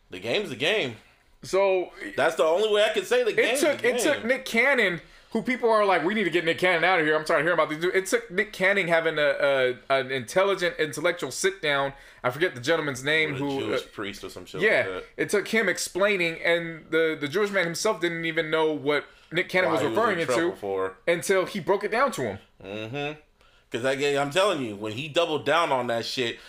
[0.10, 0.96] the game's the game.
[1.44, 3.56] So That's the only way I can say the game.
[3.56, 5.02] it took it took Nick Cannon,
[5.32, 7.16] who people are like, we need to get Nick Cannon out of here.
[7.16, 7.80] I'm tired of hearing about these.
[7.80, 7.96] dudes.
[7.96, 11.94] It took Nick Cannon having a, a an intelligent, intellectual sit down.
[12.24, 13.36] I forget the gentleman's name.
[13.36, 13.60] a Who?
[13.60, 17.28] Jewish uh, priest or some shit yeah, like it took him explaining, and the the
[17.28, 20.98] Jewish man himself didn't even know what Nick Cannon was referring in it to for.
[21.08, 22.40] until he broke it down to him.
[22.64, 23.20] Mm-hmm.
[23.70, 26.40] Because I'm telling you, when he doubled down on that shit,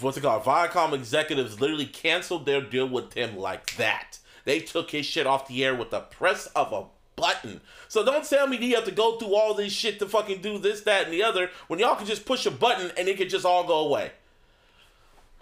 [0.00, 0.42] what's it called?
[0.42, 4.18] Viacom executives literally canceled their deal with him like that.
[4.44, 7.60] They took his shit off the air with the press of a button.
[7.88, 10.40] So don't tell me that you have to go through all this shit to fucking
[10.40, 13.16] do this, that, and the other when y'all can just push a button and it
[13.16, 14.12] could just all go away.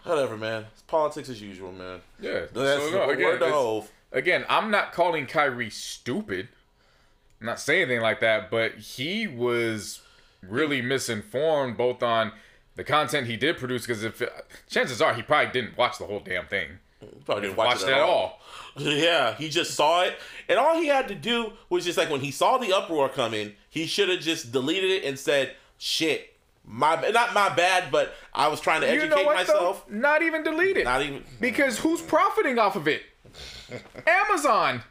[0.05, 0.67] Whatever, man.
[0.73, 2.01] It's politics as usual, man.
[2.21, 3.91] Yeah, That's so, no, word again, to Hov.
[4.13, 6.49] again, I'm not calling Kyrie stupid.
[7.41, 10.01] Not saying anything like that, but he was
[10.43, 12.33] really misinformed both on
[12.77, 13.83] the content he did produce.
[13.87, 14.23] Because if
[14.69, 16.79] chances are he probably didn't watch the whole damn thing.
[17.25, 18.11] Probably didn't watch it at at all.
[18.11, 18.41] all.
[18.79, 20.19] Yeah, he just saw it,
[20.51, 23.55] and all he had to do was just like when he saw the uproar coming,
[23.71, 28.49] he should have just deleted it and said, "Shit, my not my bad, but I
[28.49, 29.97] was trying to educate you know what myself." though?
[29.97, 30.85] Not even delete it.
[30.85, 33.03] Not even, because who's profiting off of it?
[34.07, 34.83] Amazon.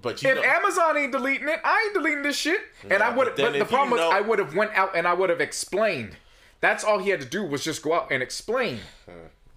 [0.00, 2.60] But you If know, Amazon ain't deleting it, I ain't deleting this shit.
[2.90, 3.26] and I would.
[3.28, 5.40] but But the problem was, know- I would have went out and I would have
[5.40, 6.16] explained.
[6.60, 8.80] That's all he had to do was just go out and explain.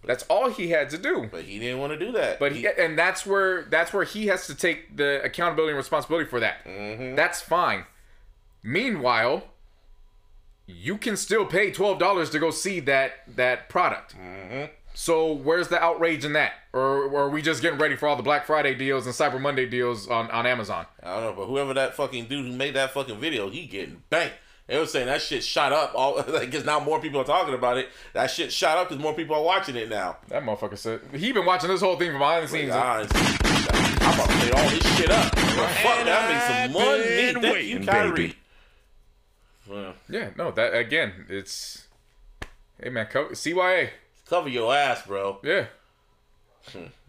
[0.04, 1.30] That's all he had to do.
[1.32, 2.40] but he didn't want to do that.
[2.40, 6.28] But he, and that's where that's where he has to take the accountability and responsibility
[6.30, 6.66] for that.
[6.66, 7.16] Mm-hmm.
[7.16, 7.86] That's fine.
[8.64, 9.44] Meanwhile,
[10.68, 14.16] you can still pay twelve dollars to go see that that product.
[14.18, 14.72] Mm-hmm.
[14.94, 16.54] So where's the outrage in that?
[16.74, 19.40] Or, or are we just getting ready for all the Black Friday deals and Cyber
[19.42, 20.86] Monday deals on, on Amazon?
[21.02, 24.04] I don't know, but whoever that fucking dude who made that fucking video, he getting
[24.10, 24.36] banked.
[24.68, 25.94] They were saying that shit shot up.
[25.96, 27.90] All like, because now more people are talking about it.
[28.14, 30.18] That shit shot up because more people are watching it now.
[30.30, 32.72] That motherfucker said he been watching this whole thing from behind the scenes.
[32.72, 35.36] Honestly, I'm about to play all this shit up.
[35.36, 37.04] Well, fuck that, I made some money.
[37.04, 38.36] been Thank you, waiting, Kyrie.
[39.70, 41.88] Well, Yeah, no, that again, it's
[42.82, 43.90] hey man, co- CYA.
[44.32, 45.40] Cover your ass, bro.
[45.44, 45.66] Yeah,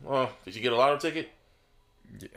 [0.02, 1.30] Well, did you get a lotto ticket?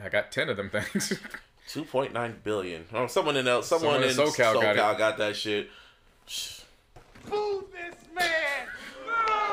[0.02, 1.12] I got ten of them things.
[1.68, 2.86] Two point nine billion.
[2.94, 5.18] Oh, someone in L, someone, Someone in SoCal SoCal, got got, it.
[5.18, 5.70] that shit.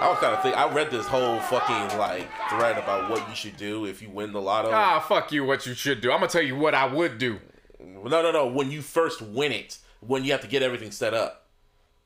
[0.05, 0.57] I was kind of think.
[0.57, 4.33] I read this whole fucking like thread about what you should do if you win
[4.33, 4.71] the lotto.
[4.71, 5.45] ah, fuck you.
[5.45, 6.13] What you should do?
[6.13, 7.39] I'm gonna tell you what I would do.
[7.81, 8.47] No, no, no.
[8.49, 11.47] When you first win it, when you have to get everything set up,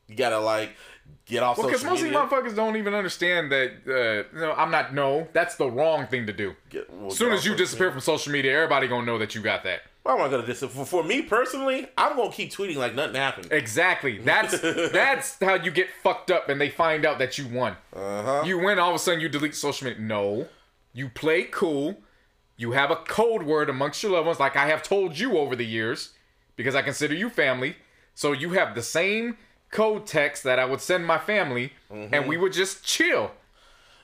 [0.07, 0.77] you gotta like
[1.25, 2.21] get off Well, because most of media.
[2.21, 4.27] these motherfuckers don't even understand that.
[4.35, 4.95] Uh, no, I'm not.
[4.95, 6.55] No, that's the wrong thing to do.
[6.71, 9.41] Get- well, As soon as you disappear from social media, everybody gonna know that you
[9.43, 9.83] got that.
[10.05, 10.61] I'm I gonna dis?
[10.61, 13.49] For, for me personally, I'm gonna keep tweeting like nothing happened.
[13.51, 14.19] Exactly.
[14.19, 14.59] That's
[14.93, 17.77] that's how you get fucked up and they find out that you won.
[17.93, 18.45] Uh-huh.
[18.47, 20.01] You win, all of a sudden you delete social media.
[20.03, 20.49] No.
[20.93, 21.99] You play cool.
[22.57, 25.55] You have a code word amongst your loved ones, like I have told you over
[25.57, 26.13] the years,
[26.55, 27.77] because I consider you family.
[28.15, 29.37] So you have the same
[29.71, 32.15] code text that I would send my family, Mm-hmm.
[32.15, 33.31] and we would just chill.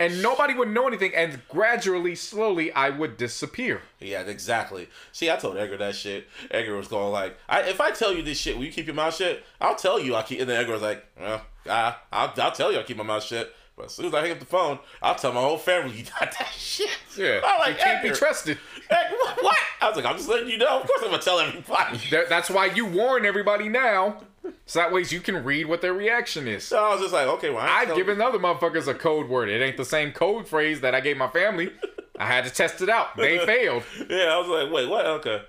[0.01, 3.83] And nobody would know anything, and gradually, slowly, I would disappear.
[4.01, 4.89] Yeah, exactly.
[5.13, 6.27] See, I told Edgar that shit.
[6.51, 8.97] Edgar was going like, I, "If I tell you this shit, will you keep your
[8.97, 10.17] mouth shut?" I'll tell you.
[10.17, 10.41] I keep.
[10.41, 12.79] And then Edgar was like, "Well, I, I'll, I'll tell you.
[12.79, 15.15] I'll keep my mouth shut." But as soon as I hang up the phone, I'll
[15.15, 16.91] tell my whole family you got that shit.
[17.17, 18.59] Yeah, I'm like, you can't be trusted.
[18.91, 19.57] Edgar, what- what?
[19.81, 20.81] I was like, I'm just letting you know.
[20.81, 22.01] Of course, I'm gonna tell everybody.
[22.29, 24.17] That's why you warn everybody now,
[24.67, 26.65] so that way you can read what their reaction is.
[26.65, 29.49] So I was just like, okay, well, I I've given other motherfuckers a code word.
[29.49, 31.73] It ain't the same code phrase that I gave my family.
[32.19, 33.17] I had to test it out.
[33.17, 33.85] They failed.
[34.09, 35.07] Yeah, I was like, wait, what?
[35.07, 35.43] Okay.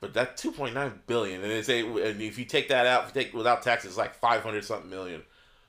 [0.00, 3.22] But that 2.9 billion, and it's a, and if you take that out, if you
[3.22, 5.22] take without taxes, it's like 500 something million.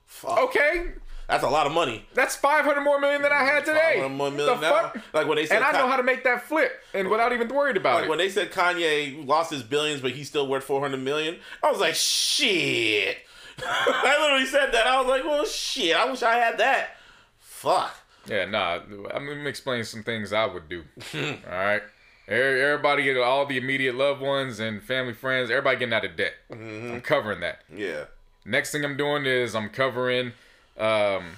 [0.06, 0.40] Fuck.
[0.40, 0.92] Okay,
[1.32, 2.06] That's a lot of money.
[2.14, 3.94] that's 500 more million than I had today.
[4.02, 4.72] 500 more The million now.
[4.72, 4.98] fuck?
[5.14, 7.48] Like when they said, And I know how to make that flip, and without even
[7.48, 8.10] worried about like it.
[8.10, 11.38] when they said Kanye lost his billions, but he's still worth 400 million.
[11.64, 13.18] I was like, shit.
[13.66, 14.88] I literally said that.
[14.88, 15.96] I was like, well, shit.
[15.96, 16.98] I wish I had that.
[17.40, 17.96] Fuck.
[18.28, 18.80] Yeah, nah.
[19.14, 20.84] I'm gonna explain some things I would do.
[21.16, 21.82] all right.
[22.28, 26.34] Every- Everybody, all the immediate loved ones and family friends, everybody getting out of debt.
[26.52, 26.94] Mm-hmm.
[26.94, 27.60] I'm covering that.
[27.76, 28.06] Yeah.
[28.46, 30.34] Next thing I'm doing is I'm covering.
[30.82, 31.32] Um,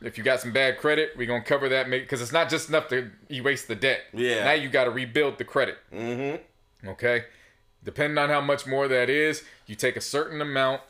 [0.00, 2.88] if you got some bad credit, we're gonna cover that because it's not just enough
[2.88, 4.02] to erase the debt.
[4.12, 4.44] Yeah.
[4.44, 5.78] Now you got to rebuild the credit.
[5.92, 6.88] Mm-hmm.
[6.90, 7.24] Okay.
[7.82, 10.82] Depending on how much more that is, you take a certain amount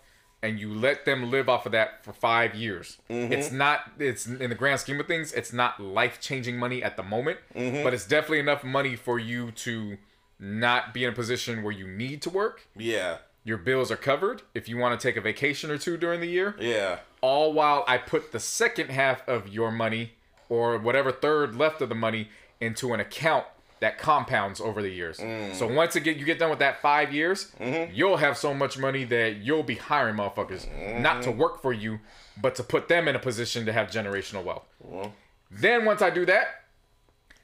[0.42, 2.98] and you let them live off of that for five years.
[3.08, 3.30] Mhm.
[3.32, 3.90] It's not.
[3.98, 5.32] It's in the grand scheme of things.
[5.32, 7.82] It's not life changing money at the moment, Mhm.
[7.84, 9.98] but it's definitely enough money for you to
[10.38, 12.62] not be in a position where you need to work.
[12.76, 13.18] Yeah.
[13.44, 16.26] Your bills are covered if you want to take a vacation or two during the
[16.26, 16.54] year.
[16.58, 16.98] Yeah.
[17.26, 20.12] All while I put the second half of your money
[20.48, 22.28] or whatever third left of the money
[22.60, 23.46] into an account
[23.80, 25.16] that compounds over the years.
[25.16, 25.74] So mm.
[25.74, 27.92] once again you get done with that five years, mm-hmm.
[27.92, 30.66] you'll have so much money that you'll be hiring motherfuckers
[31.00, 31.40] not to mm-hmm.
[31.40, 31.98] work for you,
[32.40, 34.64] but to put them in a position to have generational wealth.
[34.80, 35.12] Well,
[35.50, 36.62] Then once I do that,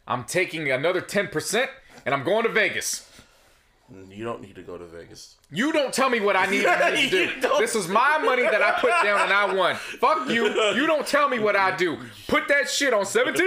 [0.06, 1.68] I'm taking another 10%
[2.06, 3.08] and I'm going to Vegas.
[4.10, 5.36] You don't need to go to Vegas.
[5.50, 6.62] You don't tell me what I need
[7.10, 7.58] to do.
[7.58, 9.76] This is my money that I put down and I won.
[9.76, 10.48] Fuck you.
[10.74, 11.98] You don't tell me what I do.
[12.28, 13.44] Put that shit on 17.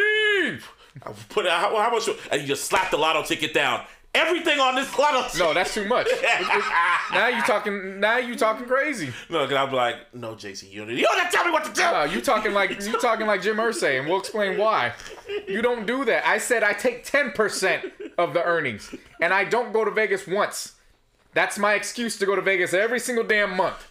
[1.03, 2.07] I put it, how, how much?
[2.31, 3.83] And you just slap the lotto ticket down.
[4.13, 5.39] Everything on this lotto ticket.
[5.39, 6.07] No, that's too much.
[7.11, 7.99] now you talking.
[7.99, 9.11] Now you talking crazy.
[9.29, 11.83] No, because I'm like, no, JC, you don't, you don't tell me what to do.
[11.83, 14.93] Uh, you talking like you talking like Jim Irsay, and we'll explain why.
[15.49, 16.25] You don't do that.
[16.25, 20.27] I said I take ten percent of the earnings, and I don't go to Vegas
[20.27, 20.73] once.
[21.33, 23.87] That's my excuse to go to Vegas every single damn month.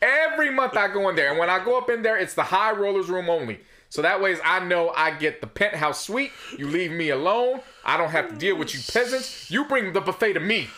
[0.00, 2.42] Every month I go in there, and when I go up in there, it's the
[2.44, 3.60] high rollers room only.
[3.88, 6.32] So that way I know I get the penthouse suite.
[6.58, 7.60] You leave me alone.
[7.84, 9.50] I don't have to deal with you peasants.
[9.50, 10.68] You bring the buffet to me.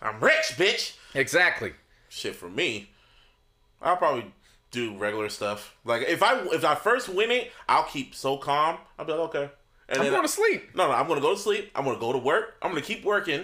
[0.00, 0.96] I'm rich, bitch.
[1.14, 1.72] Exactly.
[2.08, 2.90] Shit for me,
[3.80, 4.32] I'll probably
[4.70, 5.76] do regular stuff.
[5.84, 8.78] Like if I if I first win it, I'll keep so calm.
[8.98, 9.50] I'll be like, okay.
[9.92, 10.74] And I'm going I- to sleep.
[10.74, 11.70] No, no, I'm gonna go to sleep.
[11.74, 12.56] I'm gonna go to work.
[12.62, 13.40] I'm gonna keep working,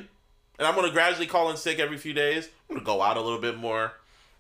[0.59, 2.49] and I'm gonna gradually call in sick every few days.
[2.69, 3.93] I'm gonna go out a little bit more.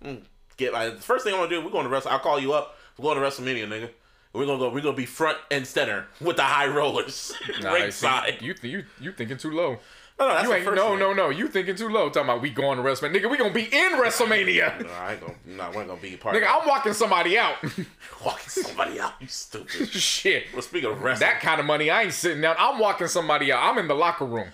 [0.04, 0.22] Mm,
[0.56, 1.60] Get my the first thing I'm gonna do.
[1.64, 2.10] We're going to wrestle.
[2.10, 2.76] I'll call you up.
[2.96, 3.90] We're going to WrestleMania, nigga.
[4.32, 4.68] We're gonna go.
[4.70, 7.32] We're gonna be front and center with the high rollers,
[7.62, 8.38] Nah, ringside.
[8.42, 9.78] You you you thinking too low.
[10.18, 10.98] No, no, You ain't no thing.
[10.98, 11.30] no no.
[11.30, 12.08] You thinking too low.
[12.08, 13.30] Talking about we going to WrestleMania, nigga.
[13.30, 14.82] We gonna be in WrestleMania.
[14.88, 15.34] No, I ain't gonna.
[15.46, 17.56] No, we ain't gonna be part Nigga, I'm walking somebody out.
[18.24, 19.12] walking somebody out.
[19.20, 19.88] You stupid.
[19.90, 20.44] Shit.
[20.52, 22.56] Well, speaking of wrestling, That kind of money, I ain't sitting down.
[22.58, 23.62] I'm walking somebody out.
[23.62, 24.48] I'm in the locker room.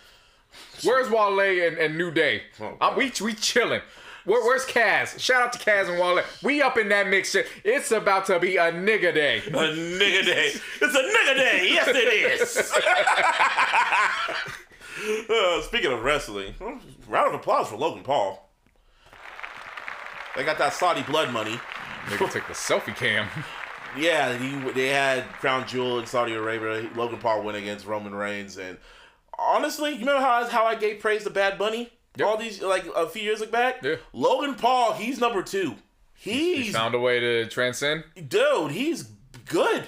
[0.83, 2.43] Where's Wale and, and New Day?
[2.61, 3.81] Oh, I'm, we we chilling.
[4.25, 5.19] Where, where's Kaz?
[5.19, 6.23] Shout out to Kaz and Wale.
[6.43, 7.47] We up in that mix shit.
[7.63, 9.39] It's about to be a nigga day.
[9.39, 10.53] a nigga day.
[10.81, 11.69] It's a nigga day.
[11.71, 12.73] Yes, it is.
[15.29, 16.55] Uh, speaking of wrestling,
[17.09, 18.51] round of applause for Logan Paul.
[20.37, 21.59] They got that Saudi blood money.
[22.07, 23.29] Nigga take the selfie cam.
[23.97, 26.91] Yeah, he, they had Crown Jewel in Saudi Arabia.
[26.97, 28.77] Logan Paul went against Roman Reigns, and
[29.39, 32.27] honestly, you remember how how I gave praise to Bad Bunny Yep.
[32.29, 33.83] all these like a few years back?
[33.83, 33.97] Yeah.
[34.13, 35.77] Logan Paul, he's number two.
[36.15, 38.05] He's Found a way to transcend.
[38.29, 39.05] dude, he's
[39.47, 39.85] good.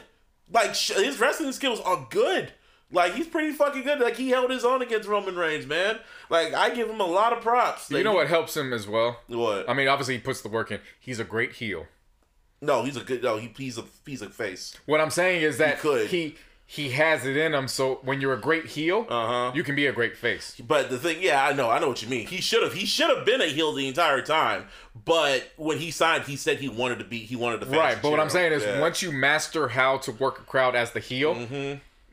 [0.53, 2.53] Like sh- his wrestling skills are good.
[2.93, 3.99] Like he's pretty fucking good.
[4.01, 5.99] Like he held his own against Roman Reigns, man.
[6.31, 7.91] Like I give him a lot of props.
[7.91, 9.21] You Like, know he- what helps him as well?
[9.27, 9.69] What?
[9.69, 10.81] I mean, obviously he puts the work in.
[11.01, 11.87] He's a great heel.
[12.61, 13.23] no, he's a good.
[13.23, 14.77] No, he, he's a he's a face.
[14.87, 16.07] What I'm saying is that could.
[16.09, 16.37] he
[16.69, 17.69] he has it in him.
[17.69, 19.53] So when you're a great heel, Uh-huh.
[19.55, 20.61] you can be a great face.
[20.67, 22.27] But the thing, yeah, I know, I know what you mean.
[22.27, 24.67] He should have, he should have been a heel the entire time.
[25.05, 27.67] But when he signed, he said he wanted to be, he wanted to.
[27.67, 27.77] Face.
[27.77, 28.71] Right, but what I'm saying is, yeah.
[28.73, 28.81] Mm-hmm.
[28.81, 31.35] once you master how to work a crowd as the heel,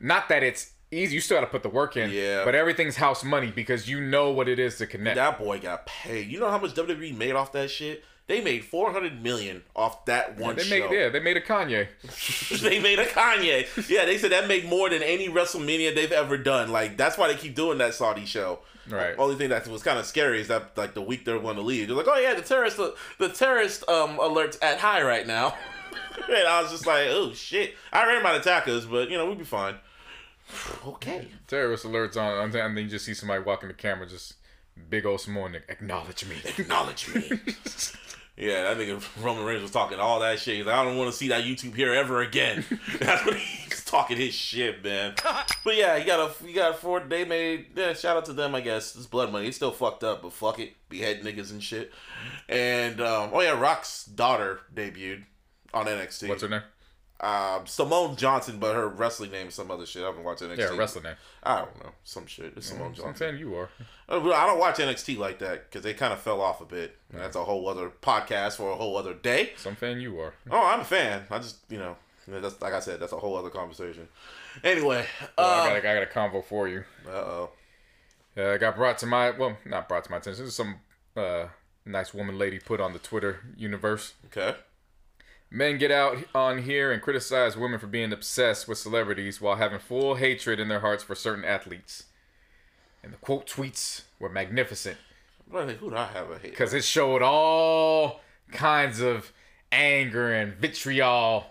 [0.04, 2.10] not that it's easy, you still got to put the work in.
[2.10, 2.44] Yeah.
[2.44, 5.16] But everything's house money because you know what it is to connect.
[5.16, 6.28] that boy got paid.
[6.28, 8.04] You know how much WWE made off that shit?
[8.26, 10.88] They made 400 million off that one they show.
[10.88, 11.88] made yeah, they made a Kanye.
[12.62, 13.66] they made a Kanye.
[13.88, 16.72] Yeah, they said that made more than any WrestleMania they've ever done.
[16.72, 18.60] Like that's why they keep doing that Saudi show.
[18.88, 19.14] Right.
[19.18, 21.62] Only thing that was kind of scary is that like the week they're going to
[21.62, 22.78] leave, they're like, oh yeah, the terrorist
[23.18, 25.54] the terrorist um alerts at high right now.
[26.28, 27.74] and I was just like, oh shit.
[27.92, 29.74] I ran my attackers, but you know we'd be fine.
[30.86, 31.28] Okay.
[31.46, 34.34] Terrorist alerts on, and then you just see somebody walking the camera, just
[34.90, 36.36] big old Samoan acknowledge me.
[36.44, 37.40] Acknowledge me.
[38.36, 40.56] Yeah, that nigga Roman Reigns was talking all that shit.
[40.56, 42.64] He's like, I don't want to see that YouTube here ever again.
[42.98, 45.14] That's what he's talking his shit, man.
[45.62, 46.98] But yeah, you got a you got a four.
[46.98, 47.92] They made yeah.
[47.92, 48.96] Shout out to them, I guess.
[48.96, 49.46] It's blood money.
[49.46, 51.92] It's still fucked up, but fuck it, behead niggas and shit.
[52.48, 55.22] And um, oh yeah, Rock's daughter debuted
[55.72, 56.28] on NXT.
[56.28, 56.62] What's her name?
[57.20, 60.02] Um, Simone Johnson, but her wrestling name is some other shit.
[60.02, 60.58] I haven't watched NXT.
[60.58, 61.14] Yeah, wrestler name.
[61.42, 62.52] I don't know, some shit.
[62.56, 63.16] It's Simone I'm Johnson.
[63.16, 63.70] saying you are.
[64.08, 66.98] Uh, I don't watch NXT like that because they kind of fell off a bit.
[67.12, 69.52] And that's a whole other podcast for a whole other day.
[69.56, 70.34] Some fan you are.
[70.50, 71.22] Oh, I'm a fan.
[71.30, 71.96] I just, you know,
[72.26, 74.08] that's like I said, that's a whole other conversation.
[74.62, 75.06] Anyway,
[75.38, 76.06] Well, I, uh got a, I got a
[76.38, 76.84] convo for you.
[77.06, 77.50] Uh oh,
[78.36, 80.44] Uh, it got brought to my well, not brought to my attention.
[80.44, 80.76] This is some
[81.16, 81.46] uh,
[81.86, 84.14] nice woman lady put on the Twitter universe.
[84.26, 84.56] okay.
[85.54, 89.78] Men get out on here and criticize women for being obsessed with celebrities while having
[89.78, 92.06] full hatred in their hearts for certain athletes.
[93.04, 94.96] And the quote tweets were magnificent
[95.48, 96.50] Who do I have a hate?
[96.50, 98.20] because it showed all
[98.50, 99.32] kinds of
[99.70, 101.46] anger and vitriol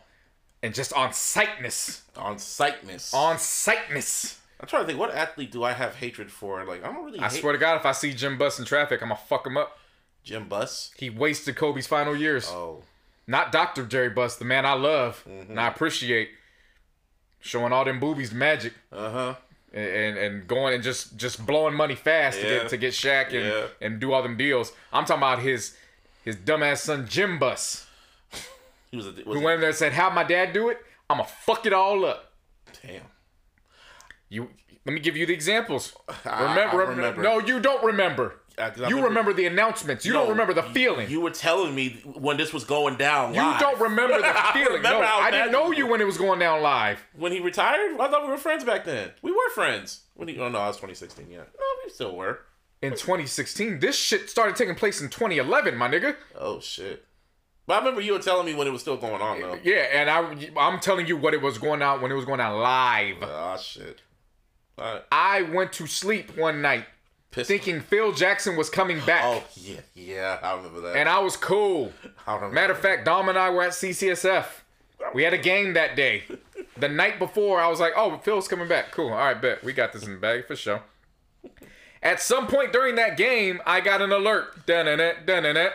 [0.61, 2.01] and just on sightness.
[2.17, 3.13] On sightness.
[3.13, 4.41] On sightness.
[4.59, 6.65] I'm trying to think, what athlete do I have hatred for?
[6.65, 7.19] Like, I don't really.
[7.19, 9.47] I hate swear to God, if I see Jim Buss in traffic, I'm gonna fuck
[9.47, 9.77] him up.
[10.25, 10.91] Jim Buss.
[10.97, 12.49] He wasted Kobe's final years.
[12.49, 12.83] Oh,
[13.27, 13.85] Not Dr.
[13.85, 15.51] Jerry Buss, the man I love Mm-hmm.
[15.51, 16.29] and I appreciate.
[17.45, 19.35] Showing all them boobies magic uh huh.
[19.73, 23.25] and, and and going and just just blowing money fast to get to get Shaq
[23.33, 23.65] and, Yeah.
[23.81, 24.71] and do all them deals.
[24.93, 25.75] I'm talking about his
[26.23, 27.85] his dumbass son Jim Buss,
[28.91, 29.11] He was a.
[29.11, 30.77] Was who went in there and said, "How'd my dad do it?
[31.09, 32.31] I'ma fuck it all up."
[32.81, 33.01] damn.
[34.29, 34.49] You
[34.85, 35.93] let me give you the examples.
[36.25, 36.85] I- Remember?
[36.85, 37.21] I remember.
[37.21, 38.35] No, you don't remember.
[38.57, 40.05] Uh, I You remember the announcements.
[40.05, 41.09] You No, don't remember the feeling.
[41.09, 43.33] You were telling me when this was going down.
[43.33, 44.73] You don't remember the I feeling.
[44.77, 47.03] remember no, I didn't know you when it was going down live.
[47.15, 49.11] When he retired, I thought we were friends back then.
[49.21, 50.01] We were friends.
[50.15, 50.37] When he?
[50.39, 51.27] Oh no, I was 2016.
[51.31, 51.43] Yeah, no,
[51.83, 52.41] we still were.
[52.81, 56.15] In 2016, this shit started taking place in 2011, my nigga.
[56.37, 57.05] Oh shit.
[57.65, 59.57] But I remember you were telling me when it was still going on though.
[59.63, 62.41] Yeah, and I, I'm telling you what it was going on when it was going
[62.41, 63.15] on live.
[63.23, 64.01] Ah shit.
[64.77, 65.03] Alright.
[65.11, 66.85] I went to sleep one night
[67.33, 67.47] Pissed.
[67.47, 69.23] thinking Phil Jackson was coming back.
[69.25, 70.95] Oh yeah, yeah, I remember that.
[70.95, 71.91] And I was cool.
[72.27, 74.45] I remember Matter of fact, Dom and I were at CCSF.
[75.13, 76.23] We had a game that day.
[76.77, 78.91] The night before, I was like, oh, Phil's coming back.
[78.91, 79.09] Cool.
[79.09, 79.63] All right, bet.
[79.63, 80.81] We got this in the bag for sure.
[82.01, 84.65] At some point during that game, I got an alert.
[84.65, 85.71] Dun-dun-dun, dun-dun-dun.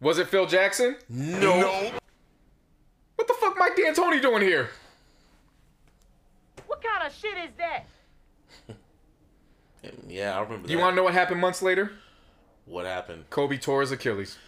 [0.00, 0.96] Was it Phil Jackson?
[1.08, 1.92] no.
[3.16, 4.70] What the fuck Mike D'Antoni doing here?
[6.66, 7.84] What kind of shit is that?
[10.08, 10.66] Yeah, I remember.
[10.66, 10.70] That.
[10.72, 10.82] You that.
[10.82, 11.92] want to know what happened months later?
[12.70, 13.28] what happened?
[13.30, 14.38] Kobe tore his Achilles.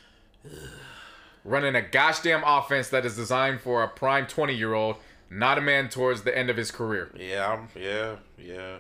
[1.45, 4.97] Running a gosh damn offense that is designed for a prime 20 year old,
[5.29, 7.11] not a man towards the end of his career.
[7.19, 8.77] Yeah, I'm, yeah, yeah.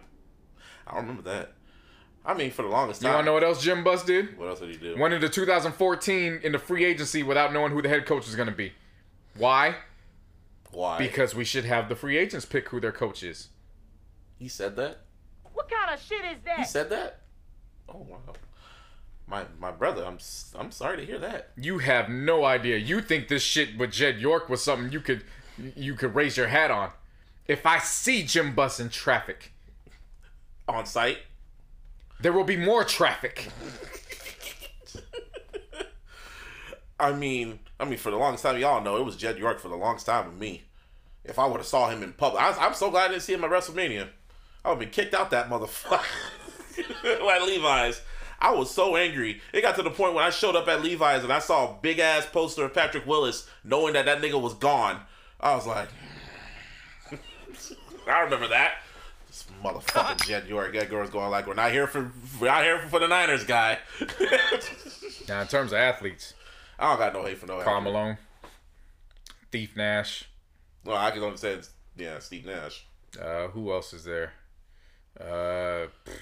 [0.87, 1.55] I remember that.
[2.25, 3.11] I mean, for the longest time.
[3.11, 4.39] You want to know what else Jim Buss did?
[4.39, 4.97] what else did he do?
[4.97, 8.49] Went into 2014 in the free agency without knowing who the head coach was going
[8.49, 8.73] to be.
[9.37, 9.77] Why?
[10.71, 10.99] Why?
[10.99, 13.49] Because we should have the free agents pick who their coach is.
[14.39, 15.02] he said that.
[15.55, 16.59] What kind of shit is that?
[16.59, 17.21] He said that.
[17.89, 18.19] Oh wow.
[19.27, 21.51] My my brother, I'm s- I'm sorry to hear that.
[21.57, 22.77] You have no idea.
[22.77, 25.25] You think this shit with Jed York was something you could
[25.77, 26.91] you could raise your hat on.
[27.47, 29.53] If I see Jim Buss in traffic,
[30.69, 31.19] On site.
[32.21, 33.49] there will be more traffic.
[37.01, 39.69] I mean, I mean, for the longest time, y'all know it was Jed York for
[39.69, 40.63] the longest time with me.
[41.25, 43.33] If I would have saw him in public, I, I'm so glad I didn't see
[43.33, 44.09] him at WrestleMania.
[44.65, 46.05] I would have been kicked out that motherfucker
[47.05, 48.01] at Levi's.
[48.41, 49.41] I was so angry.
[49.53, 51.79] It got to the point when I showed up at Levi's and I saw a
[51.81, 55.01] big ass poster of Patrick Willis, knowing that that nigga was gone.
[55.41, 55.89] I was like,
[58.09, 58.75] I remember that.
[59.29, 60.75] This motherfucking York.
[60.75, 63.79] That girl's going like, we're not here for, we're not here for the Niners, guy.
[65.29, 66.35] Now, in terms of athletes,
[66.81, 67.61] I don't got no hate for no.
[67.63, 67.93] Karl athlete.
[67.93, 68.17] Malone,
[69.53, 70.25] Thief Nash,
[70.85, 71.69] Well, I can only understand.
[71.97, 72.85] Yeah, Steve Nash.
[73.21, 74.33] uh, who else is there?
[75.21, 76.17] Uh, pff,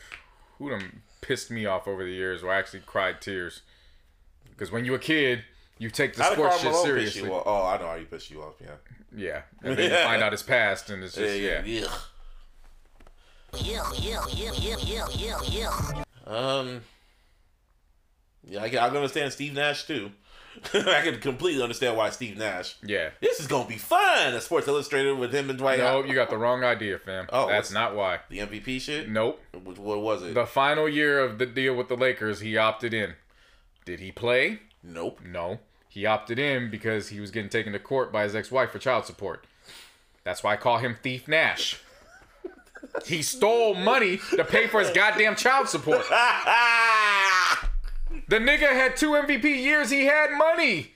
[0.58, 3.62] who done pissed me off over the years or I actually cried tears?
[4.48, 5.44] Because when you're a kid,
[5.78, 7.22] you take the How sports shit seriously.
[7.22, 7.32] you?
[7.32, 8.54] Oh, I know how you piss you off.
[8.60, 8.76] Yeah.
[9.16, 9.42] Yeah.
[9.62, 11.82] And then you find out his past and it's just, yeah, yeah.
[11.82, 11.88] yeah.
[13.58, 16.02] Yeah, yeah, yeah, yeah, yeah, yeah, yeah.
[16.26, 16.82] Um.
[18.46, 20.12] Yeah, I can, I can understand Steve Nash too.
[20.74, 22.76] I can completely understand why Steve Nash.
[22.82, 23.10] Yeah.
[23.20, 24.34] This is gonna be fun.
[24.34, 25.78] A Sports Illustrated with him and Dwight.
[25.78, 27.26] No, you got the wrong idea, fam.
[27.32, 28.20] Oh, That's not why.
[28.28, 29.08] the MVP shit.
[29.08, 29.40] Nope.
[29.62, 30.34] What, what was it?
[30.34, 33.14] The final year of the deal with the Lakers, he opted in.
[33.84, 34.60] Did he play?
[34.82, 35.20] nope.
[35.24, 35.58] No.
[35.88, 39.06] He opted in because he was getting taken to court by his ex-wife for child
[39.06, 39.44] support.
[40.22, 41.80] That's why I call him Thief Nash.
[43.06, 46.04] He stole money to pay for his goddamn child support.
[48.30, 49.90] The nigga had two MVP years.
[49.90, 50.94] He had money.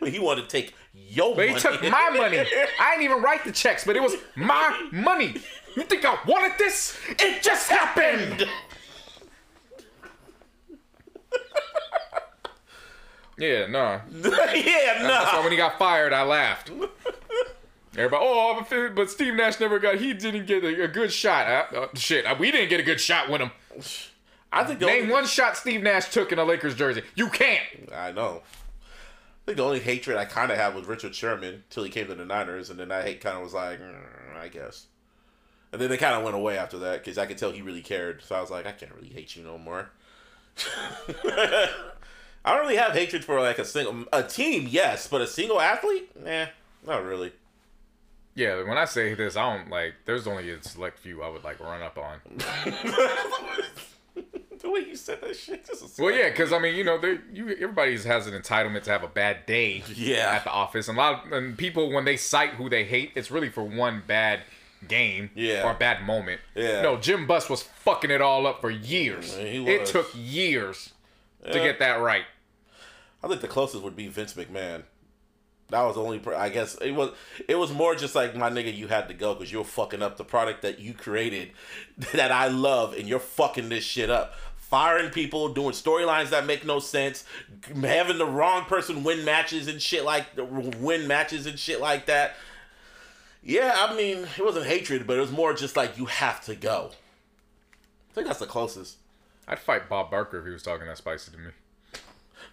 [0.00, 1.52] But he wanted to take your But money.
[1.52, 2.38] he took my money.
[2.80, 5.34] I didn't even write the checks, but it was my money.
[5.76, 6.98] You think I wanted this?
[7.10, 8.48] It just happened.
[13.40, 14.00] Yeah, no.
[14.10, 15.06] yeah, no.
[15.06, 16.72] That's why when he got fired, I laughed.
[17.96, 19.94] Everybody, oh, I'm a fan, but Steve Nash never got.
[19.98, 21.46] He didn't get a, a good shot.
[21.72, 23.52] Uh, uh, shit, uh, we didn't get a good shot with him.
[24.52, 27.02] I think the Name only, one shot Steve Nash took in a Lakers jersey.
[27.14, 27.62] You can't.
[27.94, 28.42] I know.
[28.42, 32.06] I think the only hatred I kind of had was Richard Sherman till he came
[32.06, 34.86] to the Niners, and then that hate kind of was like, "Mm, I guess.
[35.72, 37.82] And then they kind of went away after that because I could tell he really
[37.82, 38.22] cared.
[38.22, 39.90] So I was like, I can't really hate you no more.
[42.44, 45.60] I don't really have hatred for like a single a team, yes, but a single
[45.60, 46.46] athlete, nah,
[46.86, 47.32] not really.
[48.34, 49.94] Yeah, when I say this, I don't like.
[50.04, 52.20] There's only a select few I would like run up on.
[54.60, 57.00] the way you said that shit, just Well, yeah, because I mean, you know,
[57.32, 59.82] you everybody has an entitlement to have a bad day.
[59.94, 60.32] Yeah.
[60.34, 63.12] At the office, and a lot of and people when they cite who they hate,
[63.14, 64.40] it's really for one bad
[64.86, 65.30] game.
[65.34, 65.66] Yeah.
[65.66, 66.40] Or a bad moment.
[66.54, 66.82] Yeah.
[66.82, 69.36] No, Jim Buss was fucking it all up for years.
[69.36, 70.92] Yeah, It took years
[71.44, 72.24] to get that right.
[73.22, 74.84] I think the closest would be Vince McMahon.
[75.70, 76.18] That was the only.
[76.18, 77.10] per- I guess it was.
[77.46, 78.74] It was more just like my nigga.
[78.74, 81.50] You had to go because you're fucking up the product that you created,
[82.12, 84.34] that I love, and you're fucking this shit up.
[84.56, 87.24] Firing people, doing storylines that make no sense,
[87.82, 92.34] having the wrong person win matches and shit like win matches and shit like that.
[93.42, 96.54] Yeah, I mean, it wasn't hatred, but it was more just like you have to
[96.54, 96.90] go.
[98.10, 98.96] I think that's the closest.
[99.46, 101.50] I'd fight Bob Barker if he was talking that spicy to me.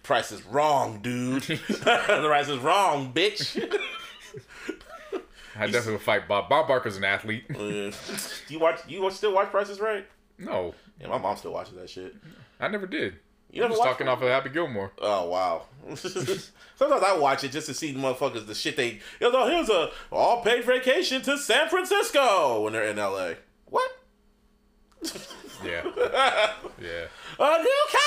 [0.06, 1.42] Price is wrong, dude.
[1.42, 3.60] the price is wrong, bitch.
[5.56, 6.48] I definitely would fight Bob.
[6.48, 7.44] Bob Barker's an athlete.
[7.52, 7.58] Oh,
[7.90, 7.90] Do
[8.48, 8.80] you watch?
[8.86, 10.06] You still watch Prices Right?
[10.38, 12.14] no, Yeah, my mom still watches that shit.
[12.60, 13.16] I never did.
[13.50, 14.92] You never was watched talking off of Happy Gilmore.
[14.98, 15.62] Oh wow.
[15.96, 19.00] Sometimes I watch it just to see the motherfuckers the shit they.
[19.20, 23.36] You know, here's a all paid vacation to San Francisco when they're in L.A.
[23.66, 23.90] What?
[25.64, 25.82] Yeah.
[26.78, 27.06] Yeah.
[27.38, 28.00] A new car.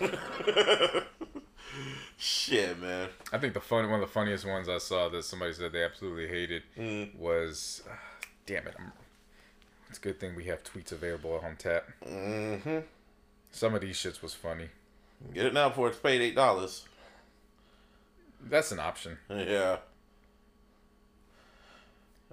[2.18, 3.08] Shit, man.
[3.32, 5.84] I think the fun one of the funniest ones I saw that somebody said they
[5.84, 7.14] absolutely hated Mm.
[7.18, 7.94] was, uh,
[8.46, 8.92] damn it, I'm,
[9.88, 11.84] it's a good thing we have tweets available on tap.
[12.06, 12.78] Mm-hmm.
[13.52, 14.68] Some of these shits was funny.
[15.32, 16.84] Get it now before it's paid eight dollars.
[18.48, 19.16] That's an option.
[19.30, 19.78] Yeah.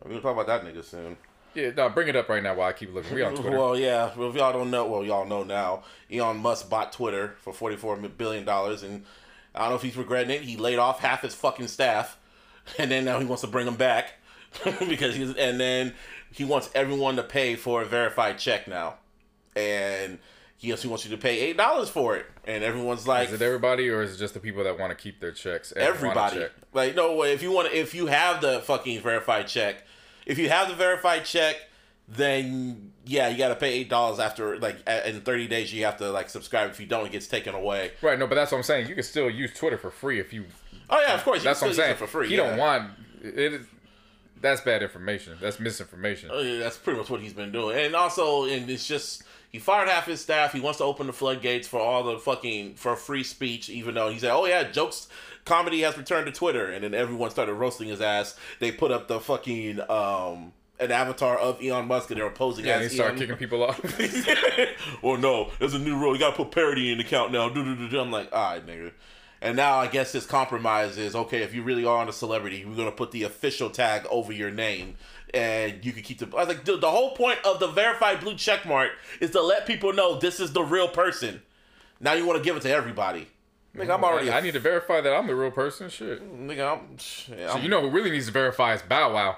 [0.01, 1.15] We're gonna talk about that nigga soon.
[1.55, 3.13] Yeah, no, bring it up right now while I keep looking.
[3.13, 3.57] We on Twitter.
[3.57, 4.11] Well, yeah.
[4.15, 5.83] Well, if y'all don't know, well, y'all know now.
[6.11, 9.03] Elon Musk bought Twitter for forty-four billion dollars, and
[9.53, 10.41] I don't know if he's regretting it.
[10.41, 12.17] He laid off half his fucking staff,
[12.77, 14.13] and then now he wants to bring them back
[14.87, 15.93] because he's, and then
[16.31, 18.95] he wants everyone to pay for a verified check now,
[19.55, 20.19] and
[20.57, 23.41] he also wants you to pay eight dollars for it, and everyone's like, is it
[23.41, 25.73] everybody or is it just the people that want to keep their checks?
[25.75, 26.37] everybody.
[26.37, 26.51] check?
[26.73, 27.33] Like no way.
[27.33, 29.83] If you want, to, if you have the fucking verified check,
[30.25, 31.57] if you have the verified check,
[32.07, 35.73] then yeah, you got to pay eight dollars after like in thirty days.
[35.73, 36.69] You have to like subscribe.
[36.69, 37.91] If you don't, it gets taken away.
[38.01, 38.87] Right, no, but that's what I'm saying.
[38.87, 40.45] You can still use Twitter for free if you.
[40.89, 41.39] Oh yeah, of course.
[41.39, 41.95] You That's can what I'm saying.
[41.97, 42.29] for free.
[42.29, 42.49] He yeah.
[42.49, 42.91] don't want
[43.23, 43.53] it.
[43.53, 43.67] Is,
[44.41, 45.37] that's bad information.
[45.41, 46.29] That's misinformation.
[46.31, 47.77] Oh, yeah, that's pretty much what he's been doing.
[47.77, 50.51] And also, and it's just he fired half his staff.
[50.51, 53.69] He wants to open the floodgates for all the fucking for free speech.
[53.69, 55.07] Even though he said, "Oh yeah, jokes."
[55.45, 58.37] Comedy has returned to Twitter, and then everyone started roasting his ass.
[58.59, 62.75] They put up the fucking um an avatar of Elon Musk, and they're posing Yeah,
[62.75, 63.79] and as he started kicking people off.
[65.01, 66.13] or no, there's a new rule.
[66.13, 67.49] You gotta put parody in the count now.
[67.49, 67.99] Do-do-do-do.
[67.99, 68.91] I'm like, all right, nigga.
[69.41, 71.41] And now I guess his compromise is okay.
[71.43, 74.95] If you really are a celebrity, we're gonna put the official tag over your name,
[75.33, 76.27] and you can keep the.
[76.35, 79.41] I was like, dude, the whole point of the verified blue check mark is to
[79.41, 81.41] let people know this is the real person.
[81.99, 83.27] Now you want to give it to everybody.
[83.75, 84.29] Nigga, I'm already.
[84.29, 85.89] I, I need to verify that I'm the real person.
[85.89, 86.21] Shit.
[86.21, 86.97] Nigga, I'm.
[87.37, 89.37] yeah, So I'm you know who really needs to verify is Bow Wow.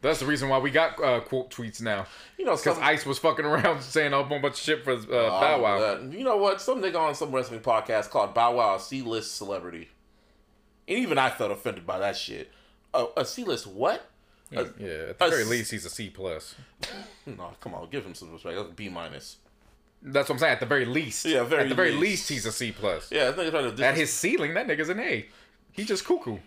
[0.00, 2.06] That's the reason why we got uh, quote tweets now.
[2.38, 5.06] you know, Because Ice was fucking around saying a whole bunch of shit for uh,
[5.06, 6.00] Bow Wow.
[6.10, 6.60] You know what?
[6.60, 9.88] Some nigga on some wrestling podcast called Bow Wow a C list celebrity.
[10.86, 12.50] And even I felt offended by that shit.
[12.94, 14.08] A, a C list what?
[14.50, 16.54] yeah, at the very least, he's a C plus.
[17.26, 18.56] No, come on, give him some respect.
[18.56, 19.36] That's a B minus.
[20.02, 20.52] That's what I'm saying.
[20.52, 21.24] At the very least.
[21.24, 22.00] Yeah, very At the very least.
[22.02, 23.10] least, he's a C plus.
[23.10, 25.26] Yeah, nigga trying to At his ceiling, that nigga's an A.
[25.72, 26.38] He just cuckoo.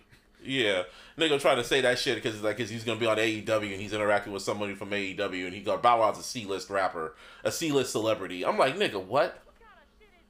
[0.42, 0.82] yeah,
[1.18, 3.80] nigga trying to say that shit because like 'cause he's gonna be on AEW and
[3.80, 7.14] he's interacting with somebody from AEW and he got Bow Wow's a C list rapper,
[7.44, 8.44] a C list celebrity.
[8.44, 9.38] I'm like, nigga, what?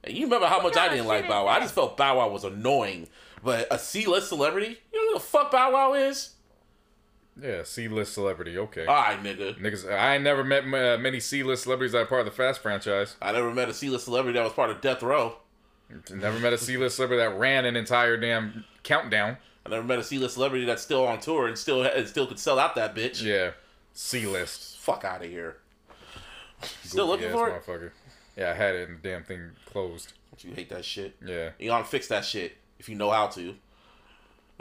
[0.04, 1.52] And you remember how much I didn't like Bow Wow?
[1.52, 3.08] I just felt Bow Wow was annoying.
[3.44, 4.78] But a C list celebrity?
[4.92, 6.31] You know who the fuck Bow Wow is?
[7.40, 8.58] Yeah, C list celebrity.
[8.58, 8.86] Okay.
[8.86, 9.58] Alright, nigga.
[9.58, 12.32] Niggas, I ain't never met uh, many C list celebrities that are part of the
[12.32, 13.16] Fast franchise.
[13.22, 15.36] I never met a C list celebrity that was part of Death Row.
[16.10, 19.38] Never met a C list celebrity that ran an entire damn countdown.
[19.64, 22.26] I never met a C list celebrity that's still on tour and still and still
[22.26, 23.22] could sell out that bitch.
[23.22, 23.52] Yeah,
[23.92, 24.78] C list.
[24.78, 25.56] Fuck out of here.
[26.84, 27.62] Still looking for it?
[27.62, 27.90] motherfucker.
[28.36, 30.12] Yeah, I had it and the damn thing closed.
[30.30, 31.16] Don't You hate that shit.
[31.24, 31.50] Yeah.
[31.58, 33.54] You gotta fix that shit if you know how to.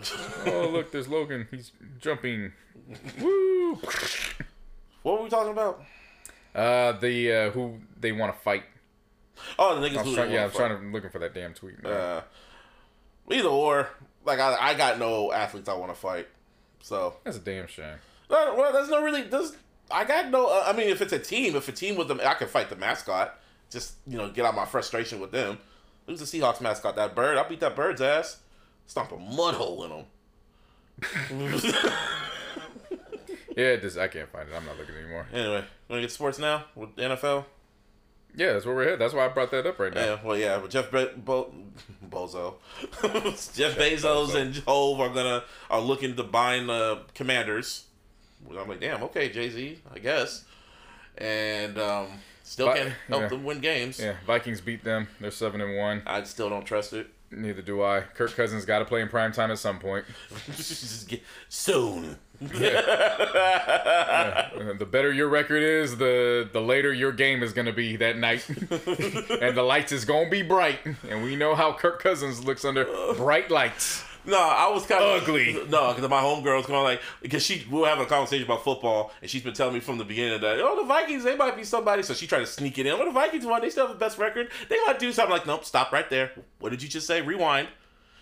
[0.45, 1.47] Oh look, there's Logan.
[1.51, 2.51] He's jumping.
[3.21, 3.75] Woo!
[5.03, 5.83] What were we talking about?
[6.53, 8.63] Uh, the uh, who they want to fight.
[9.57, 11.19] Oh, the niggas I was who trying, yeah, I wanna was trying to looking for
[11.19, 11.81] that damn tweet.
[11.81, 11.91] man.
[11.91, 12.21] Uh,
[13.31, 13.89] either or,
[14.25, 16.27] like I, I got no athletes I want to fight.
[16.81, 17.95] So That's a damn shame.
[18.29, 19.23] Uh, well, there's no really.
[19.23, 19.55] There's
[19.89, 20.47] I got no.
[20.47, 22.69] Uh, I mean, if it's a team, if a team with them, I can fight
[22.69, 23.39] the mascot.
[23.69, 25.57] Just you know, get out my frustration with them.
[26.05, 26.95] Who's the Seahawks mascot?
[26.95, 27.37] That bird.
[27.37, 28.37] I'll beat that bird's ass.
[28.91, 31.61] Stomp a mud hole in him.
[33.55, 34.55] Yeah, this I can't find it.
[34.55, 35.27] I'm not looking anymore.
[35.33, 37.45] anyway, want to get sports now with the NFL?
[38.33, 38.99] Yeah, that's where we're at.
[38.99, 40.01] That's why I brought that up right now.
[40.01, 41.53] Yeah, well, yeah, but Jeff Be- Bo-
[42.09, 42.55] Bozo,
[43.55, 47.85] Jeff Bezos and Hov are gonna are looking to bind the Commanders.
[48.49, 50.45] I'm like, damn, okay, Jay Z, I guess,
[51.17, 52.07] and um,
[52.43, 53.27] still can't help yeah.
[53.27, 53.99] them win games.
[53.99, 55.07] Yeah, Vikings beat them.
[55.19, 56.03] They're seven and one.
[56.05, 57.07] I still don't trust it.
[57.31, 58.01] Neither do I.
[58.01, 60.03] Kirk Cousins got to play in prime time at some point.
[61.49, 62.17] Soon.
[62.43, 62.47] Uh,
[64.77, 68.47] The better your record is, the the later your game is gonna be that night,
[68.49, 70.79] and the lights is gonna be bright.
[71.09, 72.85] And we know how Kirk Cousins looks under
[73.15, 74.03] bright lights.
[74.25, 75.53] No, I was kind of Ugly.
[75.69, 79.11] No, because my homegirl's going like because she we were having a conversation about football
[79.21, 81.63] and she's been telling me from the beginning that oh the Vikings they might be
[81.63, 82.93] somebody so she tried to sneak it in.
[82.93, 84.49] Oh the Vikings won they still have the best record.
[84.69, 86.31] They might do something like nope stop right there.
[86.59, 87.21] What did you just say?
[87.21, 87.67] Rewind.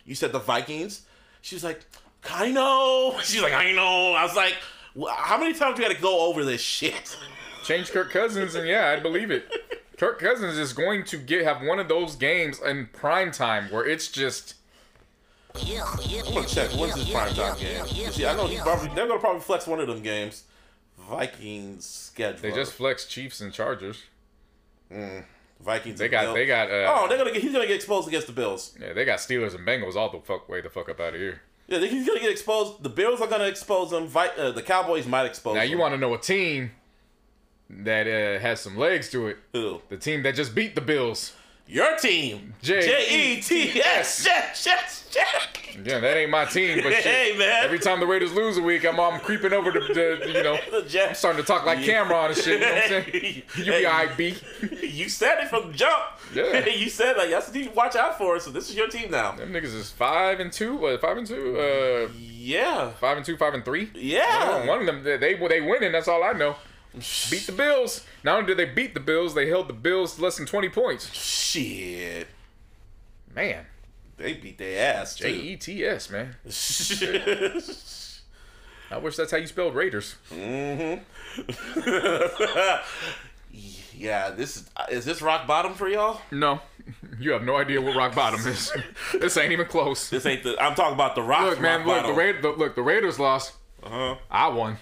[0.05, 1.03] You said the Vikings.
[1.41, 1.81] She was like
[2.29, 3.17] I know.
[3.23, 4.13] She's like I know.
[4.13, 4.55] I was like
[5.07, 7.17] how many times do we got to go over this shit?
[7.63, 9.47] Change Kirk Cousins, and yeah, I believe it.
[9.97, 13.85] Kirk Cousins is going to get have one of those games in prime time where
[13.85, 14.55] it's just
[15.55, 17.85] I'm gonna check when's his prime time game.
[17.93, 20.43] You see, I know he's probably they're gonna probably flex one of them games.
[21.09, 22.41] Vikings schedule.
[22.41, 24.03] they just flex Chiefs and Chargers.
[25.59, 25.99] Vikings.
[25.99, 27.41] They and got they got uh, Oh, they're gonna get.
[27.41, 28.77] He's gonna get exposed against the Bills.
[28.79, 31.19] yeah, they got Steelers and Bengals all the fuck way the fuck up out of
[31.19, 31.41] here.
[31.67, 32.83] Yeah, he's gonna get exposed.
[32.83, 34.07] The Bills are gonna expose them.
[34.07, 35.55] Vi- uh, the Cowboys might expose.
[35.55, 36.71] Now you want to know a team
[37.69, 39.37] that uh, has some legs to it?
[39.53, 39.81] who?
[39.89, 41.33] The team that just beat the Bills.
[41.69, 42.55] Your team.
[42.63, 44.27] J- E T S.
[45.85, 47.03] Yeah, that ain't my team, but shit.
[47.03, 47.63] Hey man.
[47.63, 50.57] Every time the Raiders lose a week, I'm, I'm creeping over to, to you know,
[50.71, 51.19] the Jets.
[51.19, 52.59] starting to talk like Cam'ron and shit.
[52.59, 53.43] You know what I'm saying?
[53.55, 54.35] You be alright, B.
[54.81, 56.03] You said it from the jump.
[56.33, 56.65] Yeah.
[56.67, 58.39] you said like that's the team to watch out for.
[58.41, 59.31] So this is your team now.
[59.33, 60.75] Them niggas is five and two.
[60.75, 60.99] What?
[60.99, 61.57] Five and two?
[61.57, 62.89] Uh, Yeah.
[62.99, 63.89] five and two, five and three.
[63.95, 64.65] Yeah.
[64.67, 65.93] One of them, they they, they winning.
[65.93, 66.55] That's all I know.
[66.93, 68.05] Beat the Bills.
[68.23, 70.69] Not only did they beat the Bills, they held the Bills to less than 20
[70.69, 71.13] points.
[71.13, 72.27] Shit.
[73.35, 73.65] Man,
[74.17, 75.15] They beat their ass.
[75.15, 75.31] J.
[75.33, 76.35] E T S, man.
[78.91, 80.15] I wish that's how you spelled Raiders.
[80.31, 81.03] Mm-hmm.
[83.93, 84.31] yeah.
[84.31, 86.21] This is is this rock bottom for y'all?
[86.31, 86.59] No,
[87.19, 88.73] you have no idea what rock bottom is.
[89.13, 90.09] this ain't even close.
[90.09, 90.59] This ain't the.
[90.61, 91.43] I'm talking about the rock.
[91.43, 92.35] Look, man, rock look the, bottom.
[92.35, 93.53] Ra- the look the Raiders lost.
[93.83, 94.15] Uh-huh.
[94.29, 94.77] I won.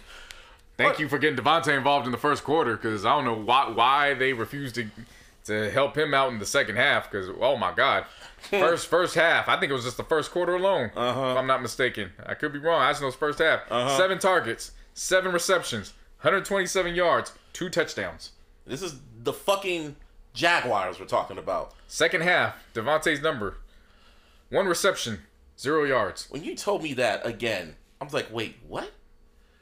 [0.78, 1.00] Thank What?
[1.00, 4.14] you for getting Davante involved in the first quarter because I don't know why why
[4.14, 4.88] they refused to
[5.46, 8.06] to help him out in the second half because oh my god.
[8.52, 10.92] First first half, I think it was just the first quarter alone.
[10.96, 11.32] Uh-huh.
[11.32, 12.82] If I'm not mistaken, I could be wrong.
[12.82, 13.68] I just know it's first half.
[13.98, 18.34] Seven targets, seven receptions, 127 yards, two touchdowns.
[18.68, 19.96] This is the fucking
[20.34, 21.74] Jaguars we're talking about.
[21.88, 23.58] Second half, Davante's number,
[24.50, 25.22] one reception,
[25.60, 26.28] zero yards.
[26.30, 28.92] When you told me that again, I was like, wait, what?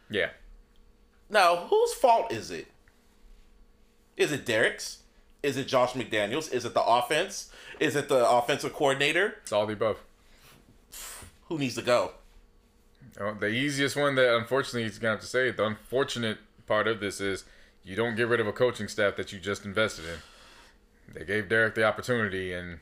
[0.10, 0.30] Yeah,
[1.30, 2.68] Now, whose fault is it?
[4.18, 5.00] Is it Derek's?
[5.44, 6.52] Is it Josh McDaniels?
[6.54, 7.52] Is it the offense?
[7.80, 9.36] Is it the offensive coordinator?
[9.42, 10.00] it's all the above.
[11.50, 12.12] Who needs to go?
[13.20, 16.38] Uh, The easiest one that unfortunately he's gonna have to say, the unfortunate
[16.68, 17.44] part of this is
[17.84, 21.14] you don't get rid of a coaching staff that you just invested in.
[21.14, 22.80] They gave Derek the opportunity, and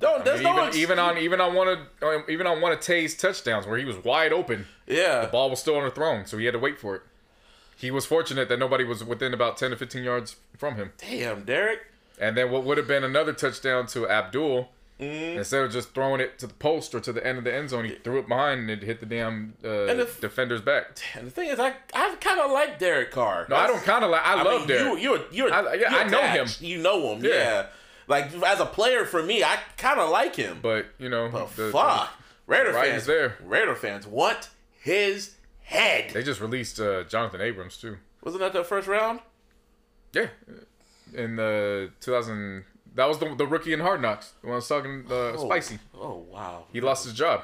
[0.00, 2.72] No, there's even, no ex- even on even on one of uh, even on one
[2.72, 5.22] of Tay's touchdowns where he was wide open, yeah.
[5.22, 7.02] the ball was still underthrown, so he had to wait for it.
[7.78, 10.92] He was fortunate that nobody was within about ten to fifteen yards from him.
[10.98, 11.80] Damn, Derek.
[12.18, 14.68] And then what would have been another touchdown to Abdul,
[14.98, 15.36] Mm-hmm.
[15.38, 17.68] instead of just throwing it to the post or to the end of the end
[17.68, 20.96] zone, he threw it behind and it hit the damn uh, if- defender's back.
[21.14, 23.46] And the thing is, I I kind of like Derek Carr.
[23.50, 24.22] No, I don't kind of like.
[24.26, 24.82] I, I love mean, Derek.
[24.94, 26.46] You, you're you're, I- yeah, you're I know him.
[26.60, 27.22] You know him.
[27.22, 27.30] Yeah.
[27.30, 27.66] Yeah.
[28.08, 30.58] Like as a player, for me, I kind of like him.
[30.62, 32.10] but you know, But the- fuck,
[32.46, 33.36] Raider right fans there.
[33.44, 34.50] Raider fans want
[34.80, 36.10] his head.
[36.12, 37.96] they just released uh, Jonathan Abrams too.
[38.22, 39.20] Wasn't that the first round?
[40.12, 40.28] Yeah,
[41.14, 42.64] in the 2000.
[42.94, 44.32] That was the the rookie in Hard Knocks.
[44.40, 45.78] The one I was talking uh, spicy.
[45.94, 46.64] Oh wow.
[46.72, 47.42] He lost his job.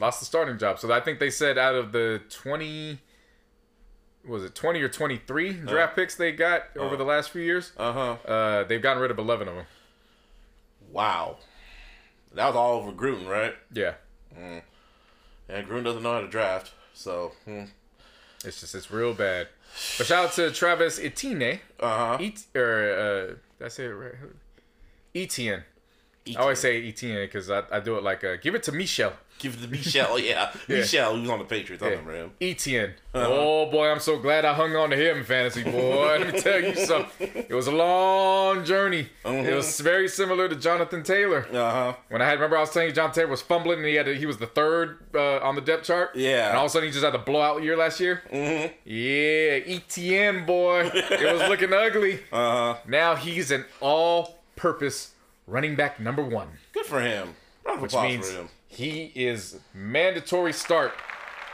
[0.00, 0.78] lost the starting job.
[0.78, 2.98] So I think they said out of the 20.
[4.26, 7.72] Was it 20 or 23 draft picks they got over the last few years?
[7.76, 8.30] Uh huh.
[8.30, 9.66] Uh, they've gotten rid of 11 of them.
[10.92, 11.38] Wow.
[12.34, 13.54] That was all over Gruden, right?
[13.72, 13.94] Yeah.
[14.36, 14.62] And
[15.68, 17.32] Gruden doesn't know how to draft, so.
[17.44, 17.64] Hmm.
[18.44, 19.48] It's just, it's real bad.
[19.98, 21.60] But shout out to Travis Etienne.
[21.78, 22.18] Uh huh.
[22.20, 23.26] Et, or, uh,
[23.58, 24.14] did I say it right?
[25.14, 25.64] Etienne.
[26.28, 29.12] I always say Etienne because I, I do it like, uh, give it to Michel.
[29.42, 30.52] Give it to Michel, yeah.
[30.68, 31.82] Michel, who was on the Patriots.
[31.82, 32.30] I remember him.
[32.40, 32.94] Etienne.
[33.12, 36.18] Oh boy, I'm so glad I hung on to him fantasy, boy.
[36.20, 37.28] Let me tell you something.
[37.34, 39.08] It was a long journey.
[39.24, 41.44] It was very similar to Jonathan Taylor.
[41.52, 41.94] Uh huh.
[42.08, 44.06] When I had remember I was telling you Jonathan Taylor was fumbling and he had
[44.06, 46.14] to, he was the third uh, on the depth chart.
[46.14, 46.50] Yeah.
[46.50, 48.22] And all of a sudden he just had a blowout year last year.
[48.32, 48.72] Mm-hmm.
[48.84, 52.20] Yeah, Etienne boy, it was looking ugly.
[52.32, 52.80] Uh huh.
[52.86, 55.12] Now he's an all-purpose
[55.46, 57.34] running back number one, Good for him.
[57.78, 58.48] Which means for him.
[58.72, 60.92] He is mandatory start,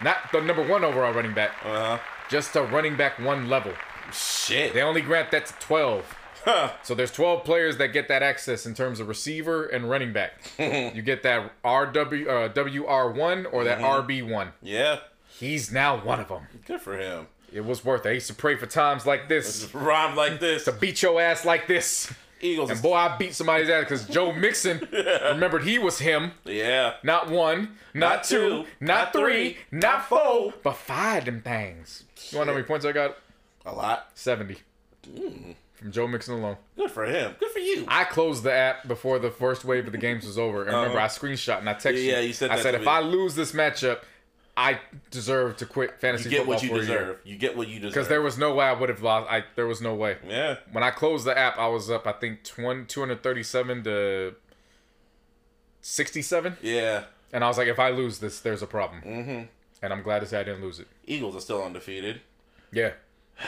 [0.03, 1.99] not the number one overall running back, Uh huh.
[2.31, 3.73] just a running back one level.
[4.12, 4.73] Shit.
[4.73, 6.15] They only grant that to 12.
[6.45, 6.70] Huh.
[6.82, 10.32] So there's 12 players that get that access in terms of receiver and running back.
[10.59, 14.53] you get that RW uh, WR1 or that RB1.
[14.62, 15.01] Yeah.
[15.28, 16.43] He's now one of them.
[16.66, 17.27] Good for him.
[17.53, 18.11] It was worth it.
[18.11, 20.65] I used to pray for times like this rhyme like this.
[20.66, 22.12] to beat your ass like this.
[22.40, 22.70] Eagles.
[22.70, 26.32] And boy, I beat somebody's ass because Joe Mixon remembered he was him.
[26.44, 26.94] yeah.
[27.02, 32.05] Not one, not, Not two, two, not three, three, not four, but five them things.
[32.31, 33.16] You want to know how many points I got?
[33.66, 34.10] A lot.
[34.15, 34.56] 70.
[35.06, 35.52] Hmm.
[35.74, 36.56] From Joe Mixon alone.
[36.77, 37.36] Good for him.
[37.39, 37.85] Good for you.
[37.86, 40.62] I closed the app before the first wave of the games was over.
[40.62, 40.78] And uh-huh.
[40.81, 42.28] remember, I screenshot and I texted Yeah, you.
[42.28, 42.86] you said I said, if me.
[42.89, 44.01] I lose this matchup,
[44.60, 44.80] I
[45.12, 46.86] deserve to quit fantasy You get football what you for a year.
[46.86, 47.20] deserve.
[47.24, 47.94] You get what you deserve.
[47.94, 49.30] Because there was no way I would have lost.
[49.30, 50.16] I There was no way.
[50.26, 50.56] Yeah.
[50.72, 54.35] When I closed the app, I was up, I think, 20, 237 to
[55.80, 56.56] 67.
[56.60, 57.05] Yeah.
[57.32, 59.01] And I was like, if I lose this, there's a problem.
[59.02, 59.43] Mm-hmm.
[59.80, 60.89] And I'm glad to say I didn't lose it.
[61.06, 62.20] Eagles are still undefeated.
[62.72, 62.93] Yeah.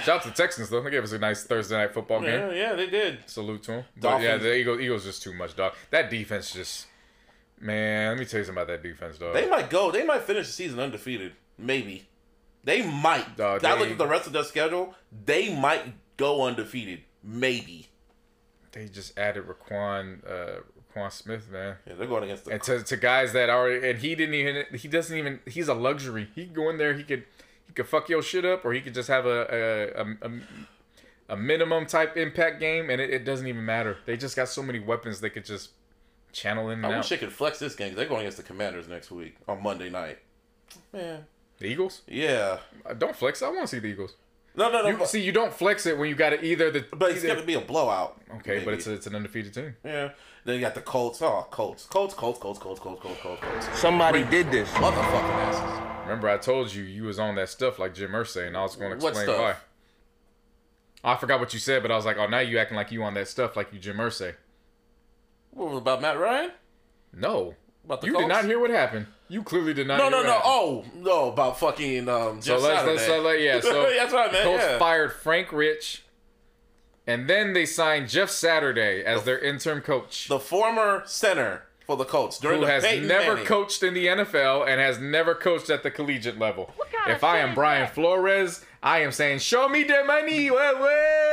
[0.04, 0.80] Shout out to the Texans though.
[0.80, 2.30] They gave us a nice Thursday night football game.
[2.30, 3.18] Yeah, yeah, they did.
[3.26, 3.84] Salute to them.
[4.00, 5.72] But yeah, the Eagles, Eagles just too much, dog.
[5.90, 6.86] That defense just,
[7.60, 8.10] man.
[8.10, 9.34] Let me tell you something about that defense, dog.
[9.34, 9.90] They might go.
[9.90, 11.32] They might finish the season undefeated.
[11.58, 12.08] Maybe.
[12.64, 13.36] They might.
[13.36, 14.94] Dog, I look at the rest of their schedule.
[15.24, 17.00] They might go undefeated.
[17.22, 17.88] Maybe.
[18.72, 20.60] They just added Roquan, uh,
[20.94, 21.76] Roquan Smith, man.
[21.86, 22.52] Yeah, they're going against the.
[22.52, 25.74] and to, to guys that already and he didn't even he doesn't even he's a
[25.74, 27.24] luxury he could go in there he could
[27.66, 30.40] he could fuck your shit up or he could just have a a, a, a,
[31.34, 34.62] a minimum type impact game and it, it doesn't even matter they just got so
[34.62, 35.70] many weapons they could just
[36.32, 37.90] channel in and I out wish they could flex this game.
[37.90, 40.18] 'cause They're going against the Commanders next week on Monday night.
[40.92, 41.26] Man.
[41.58, 42.58] the Eagles Yeah.
[42.86, 44.14] Uh, don't flex I want to see the Eagles
[44.54, 44.88] No, no, no.
[44.88, 47.24] you, but, see you don't flex it when you got to either the but it's
[47.24, 48.20] gonna be a blowout.
[48.36, 50.10] okay but it's a, it's an undefeated team yeah.
[50.44, 51.20] Then you got the Colts.
[51.20, 53.78] Oh, Colts, Colts, Colts, Colts, Colts, Colts, Colts, Colts, Colts.
[53.78, 54.70] Somebody did this.
[54.70, 56.00] Motherfucking asses.
[56.04, 58.74] remember I told you you was on that stuff like Jim Irsay and I was
[58.76, 59.56] going to explain why
[61.04, 63.02] I forgot what you said but I was like oh now you acting like you
[63.02, 64.34] on that stuff like you Jim Irsay
[65.50, 66.50] What was about Matt Ryan?
[67.12, 67.54] No.
[67.84, 68.24] About the You Colts?
[68.26, 69.06] did not hear what happened.
[69.28, 70.32] You clearly did not No, hear no, what no.
[70.32, 70.44] happened.
[70.46, 70.84] Oh,
[71.24, 72.40] no, about fucking um.
[72.42, 73.06] So Jeff let's, let's, Saturday.
[73.06, 74.78] so let, yeah, so That's what I meant, Colts yeah.
[74.78, 76.02] fired Frank Reich,
[77.06, 82.04] and then they signed Jeff Saturday as their interim coach, the former center for the
[82.04, 83.46] Colts during who the has Peyton never Manning.
[83.46, 86.72] coached in the NFL and has never coached at the collegiate level.
[86.92, 87.94] kind If of I am Brian that?
[87.94, 91.29] Flores, I am saying, show me the money, wait, wait.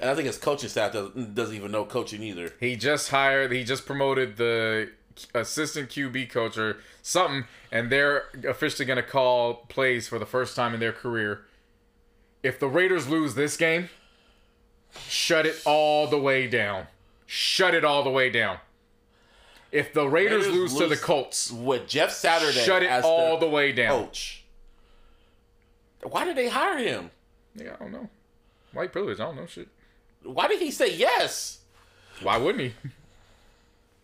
[0.00, 2.52] And I think his coaching staff doesn't, doesn't even know coaching either.
[2.60, 4.90] He just hired, he just promoted the
[5.34, 10.56] assistant QB coach or something, and they're officially going to call plays for the first
[10.56, 11.42] time in their career.
[12.42, 13.90] If the Raiders lose this game,
[15.08, 16.86] shut it all the way down.
[17.26, 18.58] Shut it all the way down.
[19.72, 23.38] If the Raiders, Raiders lose, to the Colts, With Jeff Saturday shut it as all
[23.38, 24.04] their the way down.
[24.06, 24.44] coach.
[26.02, 27.10] Why did they hire him?
[27.54, 28.08] Yeah, I don't know.
[28.72, 29.68] White privilege, I don't know shit.
[30.22, 31.60] Why did he say yes?
[32.22, 32.72] Why wouldn't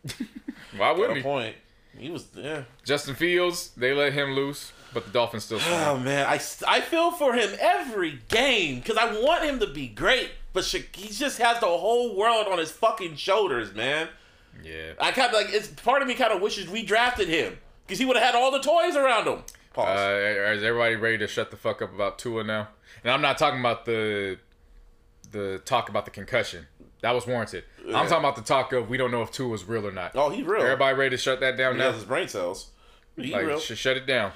[0.07, 0.27] he?
[0.77, 1.23] Why wouldn't he?
[1.23, 1.57] point.
[1.99, 2.65] He was yeah.
[2.85, 5.61] Justin Fields, they let him loose, but the Dolphins still.
[5.63, 6.35] Oh man, I,
[6.69, 10.81] I feel for him every game because I want him to be great, but Sha-
[10.93, 14.09] he just has the whole world on his fucking shoulders, man.
[14.63, 14.93] yeah.
[15.01, 17.57] I kind of like it's part of me kind of wishes we drafted him
[17.87, 19.43] because he would have had all the toys around him.
[19.73, 19.99] Pause.
[19.99, 22.69] Uh, is everybody ready to shut the fuck up about Tua now?
[23.05, 24.39] And I'm not talking about the
[25.37, 26.67] the talk about the concussion.
[27.03, 27.65] That was warranted.
[27.87, 27.99] Yeah.
[28.01, 30.13] I'm talking about the talk of we don't know if Tua was real or not.
[30.17, 30.63] oh, he's real.
[30.63, 31.87] Everybody ready to shut that down he now?
[31.87, 32.71] has his brain cells.
[33.17, 33.59] He Like, real.
[33.61, 34.33] sh- shut it down.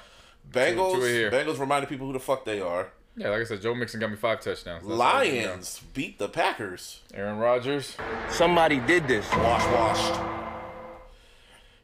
[0.51, 0.95] Bengals.
[0.95, 1.31] Tua here.
[1.31, 2.91] Bengals reminded people who the fuck they are.
[3.17, 4.87] Yeah, like I said, Joe Mixon got me five touchdowns.
[4.87, 5.47] That's all you know.
[5.49, 7.01] Lions beat the Packers.
[7.13, 7.97] Aaron Rodgers.
[8.29, 9.29] Somebody did this.
[9.33, 10.21] Wash, washed.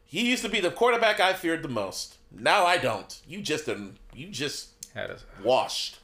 [0.06, 2.16] He used to be the quarterback I feared the most.
[2.32, 3.20] Now I don't.
[3.28, 3.68] You just
[4.14, 6.00] you just Had a washed.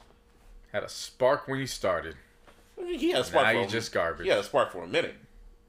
[0.72, 2.16] had a spark when you started.
[2.76, 3.46] He had a spark.
[3.46, 4.24] Now for you a- just garbage.
[4.24, 5.14] He had a spark for a minute.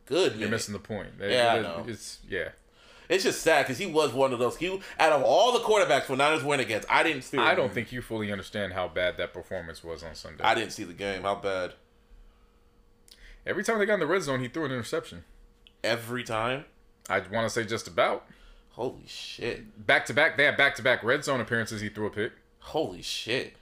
[0.05, 0.39] Good minute.
[0.39, 1.09] You're missing the point.
[1.19, 1.85] Yeah, I know.
[1.87, 2.49] It's yeah.
[3.07, 4.57] It's just sad because he was one of those.
[4.57, 7.37] He out of all the quarterbacks for Niners win against, I didn't see.
[7.37, 10.43] I don't think you fully understand how bad that performance was on Sunday.
[10.43, 11.21] I didn't see the game.
[11.21, 11.73] How bad?
[13.45, 15.23] Every time they got in the red zone, he threw an interception.
[15.83, 16.65] Every time.
[17.07, 18.25] I want to say just about
[18.71, 19.85] Holy shit.
[19.85, 20.37] back to back.
[20.37, 21.81] They had back to back red zone appearances.
[21.81, 22.31] He threw a pick.
[22.59, 23.53] Holy shit.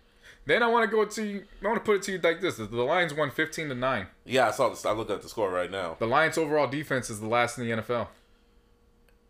[0.46, 1.46] Then I want to go to you.
[1.64, 4.08] I want to put it to you like this: the Lions won fifteen to nine.
[4.26, 4.86] Yeah, I saw this.
[4.86, 5.96] I looked at the score right now.
[6.00, 8.08] The Lions' overall defense is the last in the NFL.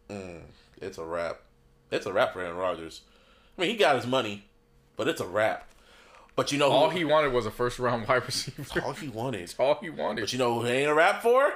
[0.10, 0.42] Mm,
[0.82, 1.42] it's a wrap.
[1.92, 3.02] It's a wrap for Aaron Rodgers.
[3.58, 4.46] I mean, he got his money,
[4.98, 5.70] but it's a wrap.
[6.36, 8.82] But you know who, All he wanted was a first round wide receiver.
[8.82, 9.54] all he wanted.
[9.60, 10.22] All he wanted.
[10.22, 11.54] But you know who he ain't a rap for?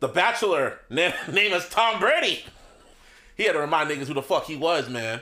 [0.00, 0.80] The Bachelor.
[0.90, 2.44] Name, name is Tom Brady.
[3.36, 5.20] He had to remind niggas who the fuck he was, man.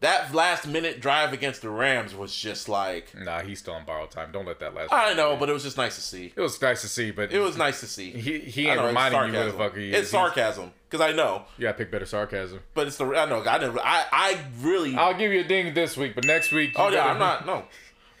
[0.00, 4.12] That last minute drive against the Rams was just like Nah, he's still on borrowed
[4.12, 4.30] time.
[4.30, 4.92] Don't let that last.
[4.92, 6.32] I know, but it was just nice to see.
[6.36, 8.10] it was nice to see, but It was nice to see.
[8.12, 10.02] He he ain't know, reminding you who the fuck he is.
[10.02, 12.60] It's sarcasm because I know, You gotta pick better sarcasm.
[12.74, 15.74] but it's the I know I didn't I I really I'll give you a ding
[15.74, 16.70] this week, but next week.
[16.78, 17.44] you Oh yeah, I'm not.
[17.44, 17.64] No.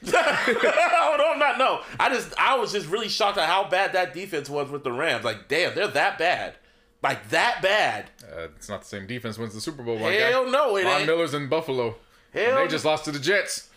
[0.06, 1.58] oh no, I'm not.
[1.58, 4.84] No, I just I was just really shocked at how bad that defense was with
[4.84, 5.24] the Rams.
[5.24, 6.54] Like, damn, they're that bad.
[7.02, 8.10] Like that bad.
[8.22, 9.98] Uh, it's not the same defense wins the Super Bowl.
[9.98, 10.50] my Hell guy.
[10.50, 11.06] no, it Von ain't.
[11.06, 11.94] Miller's in Buffalo.
[12.32, 13.68] Hell, They just lost to the Jets.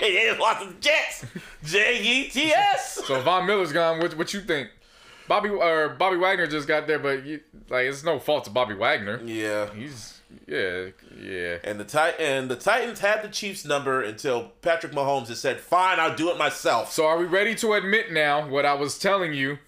[0.00, 1.24] they just lost to the Jets.
[1.64, 3.00] J E T S.
[3.06, 4.00] So Von Miller's gone.
[4.00, 4.70] What, what you think?
[5.28, 8.74] Bobby or Bobby Wagner just got there, but you, like it's no fault to Bobby
[8.74, 9.20] Wagner.
[9.24, 9.72] Yeah.
[9.74, 10.88] He's yeah
[11.20, 11.58] yeah.
[11.64, 15.60] And the tit- and the Titans had the Chiefs number until Patrick Mahomes has said,
[15.60, 18.98] "Fine, I'll do it myself." So are we ready to admit now what I was
[18.98, 19.58] telling you?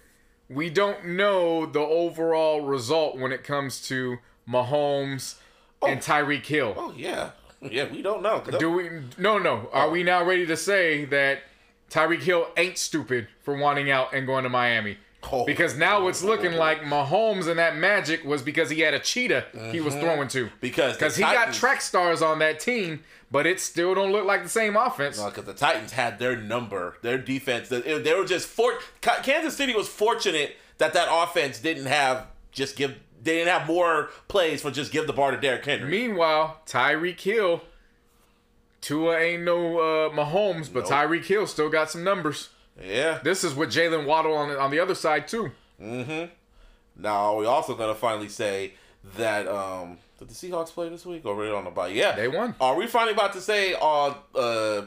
[0.49, 4.17] We don't know the overall result when it comes to
[4.47, 5.35] Mahomes
[5.85, 6.01] and oh.
[6.01, 6.73] Tyreek Hill.
[6.75, 7.31] Oh yeah,
[7.61, 7.91] yeah.
[7.91, 8.41] We don't know.
[8.59, 8.89] Do we?
[9.17, 9.69] No, no.
[9.71, 11.39] Are we now ready to say that
[11.89, 14.97] Tyreek Hill ain't stupid for wanting out and going to Miami.
[15.31, 15.45] Oh.
[15.45, 19.45] Because now it's looking like Mahomes and that magic was because he had a cheetah
[19.71, 20.49] he was throwing to.
[20.61, 24.43] Because because he got track stars on that team, but it still don't look like
[24.43, 25.21] the same offense.
[25.21, 27.67] because the Titans had their number, their defense.
[27.69, 32.75] They, they were just for Kansas City was fortunate that that offense didn't have just
[32.77, 32.95] give.
[33.21, 35.89] They didn't have more plays for just give the bar to Derrick Henry.
[35.91, 37.61] Meanwhile, Tyreek Hill,
[38.81, 40.91] Tua ain't no uh, Mahomes, but Nope.
[40.93, 42.49] Tyreek Hill still got some numbers.
[42.83, 43.19] Yeah.
[43.23, 45.51] This is with Jaylen Waddle on the, on the other side too.
[45.81, 46.31] Mm-hmm.
[47.01, 48.73] Now we also gonna finally say
[49.17, 51.87] that um did the Seahawks play this week they on the bye?
[51.87, 52.55] Yeah, They won.
[52.59, 54.81] Are we finally about to say uh uh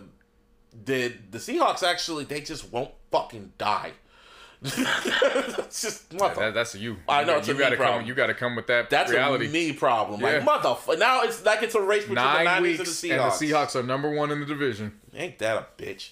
[0.84, 3.92] did the Seahawks actually they just won't fucking die?
[4.64, 6.36] it's just mother.
[6.40, 6.96] That, that's you.
[7.08, 8.00] I know, You, gotta problem.
[8.00, 8.06] come.
[8.08, 9.46] You got to come with that That's reality.
[9.46, 10.20] a me problem.
[10.20, 10.38] Yeah.
[10.38, 10.98] Like motherfucker.
[11.00, 13.30] Now it's like it's a race between the Nine Niners weeks, and and the the
[13.30, 13.52] Seahawks.
[13.72, 15.00] Seahawks are number one in the division.
[15.16, 16.10] Ain't that a bitch?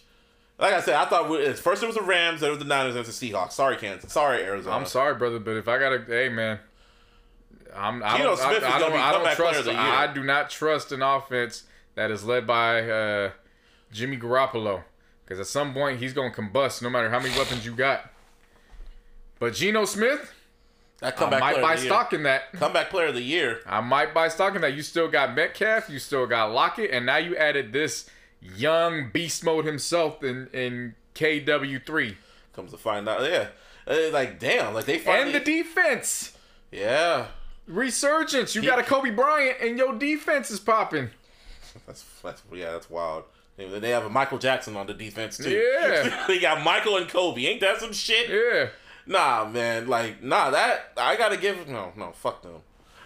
[0.60, 2.66] Like I said, I thought we, first it was the Rams, then it was the
[2.66, 3.52] Niners, then it was the Seahawks.
[3.52, 4.12] Sorry, Kansas.
[4.12, 4.76] Sorry, Arizona.
[4.76, 6.58] I'm sorry, brother, but if I gotta, hey man,
[7.74, 8.02] I'm.
[8.02, 8.38] I Geno don't.
[8.38, 8.92] Smith is I, I gonna don't.
[8.92, 9.64] be I don't comeback player of trust.
[9.66, 9.80] the year.
[9.80, 11.64] I do not trust an offense
[11.94, 13.30] that is led by uh,
[13.92, 14.82] Jimmy Garoppolo,
[15.24, 18.10] because at some point he's gonna combust, no matter how many weapons you got.
[19.38, 20.32] But Geno Smith,
[21.00, 21.90] That I comeback might player buy of the year.
[21.94, 22.52] stock in that.
[22.52, 23.60] Comeback player of the year.
[23.66, 24.74] I might buy stock in that.
[24.74, 28.10] You still got Metcalf, you still got Lockett, and now you added this
[28.42, 32.16] young beast mode himself in in KW three.
[32.54, 33.48] Comes to find out, yeah.
[33.86, 36.36] Uh, Like damn, like they finally, And the defense.
[36.70, 37.26] yeah.
[37.66, 38.54] Resurgence.
[38.56, 41.10] You got a Coby Bryant and your defense is popping.
[41.86, 43.24] That's that's yeah, that's wild.
[43.56, 45.50] They they have a Michael Jackson on the defense too.
[45.50, 46.24] Yeah.
[46.28, 47.44] they got Michael and Coby.
[47.46, 48.28] Ain't that some shit?
[48.28, 48.70] Yeah.
[49.06, 49.86] Nah, man.
[49.86, 51.68] Like nah, that I gotta give.
[51.68, 52.62] No, no, fuck them.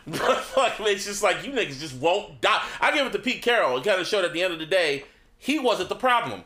[0.07, 2.63] But fuck, it's just like you niggas just won't die.
[2.81, 3.77] I give it to Pete Carroll.
[3.77, 5.05] It kind of showed at the end of the day
[5.45, 6.45] he wasn't the problem.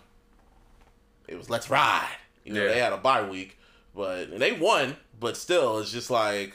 [1.29, 2.09] It was let's ride.
[2.45, 2.69] You know Yeah.
[2.69, 3.59] they had a bye week,
[3.95, 4.97] but and they won.
[5.21, 6.55] But still, it's just like,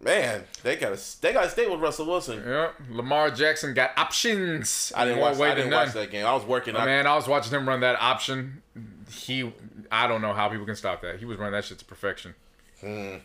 [0.00, 2.42] man, they gotta they gotta stay with Russell Wilson.
[2.46, 2.70] Yeah.
[2.90, 4.92] Lamar Jackson got options.
[4.94, 5.38] I didn't watch.
[5.40, 6.24] I didn't watch that game.
[6.26, 6.76] I was working.
[6.76, 8.62] I, Man, I was watching him run that option.
[9.10, 9.52] He,
[9.90, 11.18] I don't know how people can stop that.
[11.18, 12.34] He was running that shit to perfection.
[12.80, 13.16] Hmm.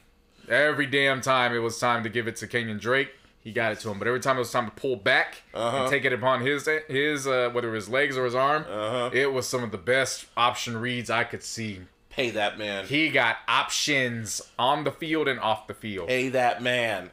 [0.49, 3.09] Every damn time it was time to give it to Kenyan Drake,
[3.43, 3.99] he got it to him.
[3.99, 5.77] But every time it was time to pull back Uh-huh.
[5.83, 9.09] and take it upon his his uh, whether it was legs or his arm, Uh-huh.
[9.13, 11.81] it was some of the best option reads I could see.
[12.09, 12.85] pay that man.
[12.85, 16.07] He got options on the field and off the field.
[16.09, 17.09] Pay that man.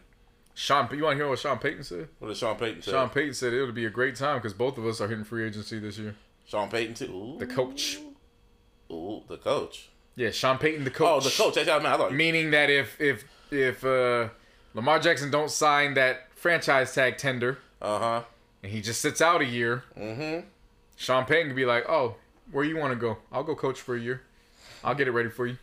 [0.54, 2.08] Sean, you want to hear what Sean Payton said?
[2.18, 2.90] What did Sean Payton say?
[2.90, 5.22] Sean Payton said it would be a great time because both of us are hitting
[5.24, 6.16] free agency this year.
[6.48, 7.04] Sean Payton too.
[7.12, 7.38] Ooh.
[7.38, 7.98] The coach.
[8.90, 9.88] Ooh, the coach.
[10.16, 11.08] Yeah, Sean Payton, the coach.
[11.08, 11.54] Oh, the coach.
[11.54, 12.12] That's how I thought.
[12.12, 14.30] Meaning that if if if uh,
[14.74, 18.22] Lamar Jackson don't sign that franchise tag tender Uh huh.
[18.62, 20.46] and he just sits out a year, Mm-hmm.
[20.96, 22.16] Sean Payton could be like, "Oh,
[22.50, 23.18] where you want to go?
[23.30, 24.22] I'll go coach for a year.
[24.82, 25.56] I'll get it ready for you."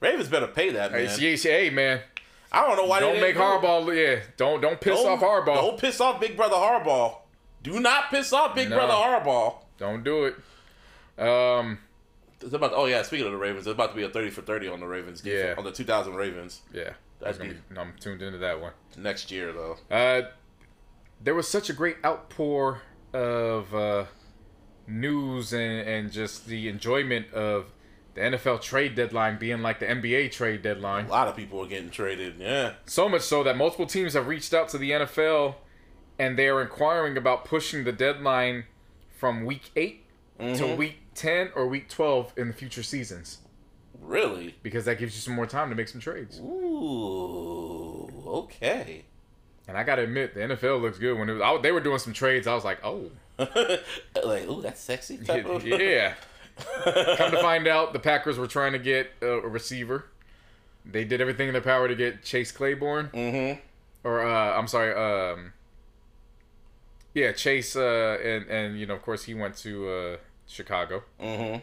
[0.00, 1.06] Ravens better pay that man.
[1.06, 2.00] Hey, hey man,
[2.52, 3.36] I don't know why they don't make.
[3.36, 3.86] Harbaugh.
[3.96, 5.54] Yeah, don't don't piss Don't- off Harbaugh.
[5.54, 7.16] Don't piss off Big Brother Harbaugh.
[7.62, 8.76] Do not piss off Big No.
[8.76, 9.54] Brother Harbaugh.
[9.78, 10.34] Don't do it.
[11.18, 11.78] Um,
[12.40, 12.72] It's about.
[12.74, 13.02] Oh yeah.
[13.02, 15.24] Speaking of the Ravens, it's about to be a thirty for thirty on the Ravens.
[15.24, 15.54] Yeah.
[15.56, 16.90] On the 2000 Ravens yeah,
[17.20, 18.72] that's gonna be- I'm tuned into that one.
[18.96, 19.76] next year though.
[19.90, 20.22] Uh,
[21.22, 22.82] there was such a great outpour
[23.12, 24.04] of uh,
[24.86, 27.72] news and, and just the enjoyment of
[28.14, 31.06] the NFL trade deadline being like the NBA trade deadline.
[31.06, 32.36] A lot of people are getting traded.
[32.38, 32.72] Yeah.
[32.86, 35.56] So much so that multiple teams have reached out to the NFL
[36.18, 38.64] and they are inquiring about pushing the deadline
[39.18, 40.02] from week 8
[40.38, 43.38] to week 10 or week 12 in the future seasons
[44.06, 44.54] Really.
[44.62, 46.38] because that gives you some more time to make some trades.
[46.40, 48.12] Ooh.
[48.26, 49.04] Okay.
[49.68, 51.18] And I got to admit, the NFL looks good.
[51.18, 54.62] When it was, I, they were doing some trades, I was like, oh, like, ooh,
[54.62, 55.18] that's sexy.
[55.28, 56.14] Of- yeah.
[56.84, 60.06] Come to find out, the Packers were trying to get a, a receiver.
[60.84, 63.60] They did everything in their power to get Chase Claiborne, Mm-hmm.
[64.04, 65.52] or uh, I'm sorry, um,
[67.12, 70.16] yeah, Chase, uh, and and you know, of course, he went to uh,
[70.46, 71.02] Chicago.
[71.20, 71.58] Mm-hmm.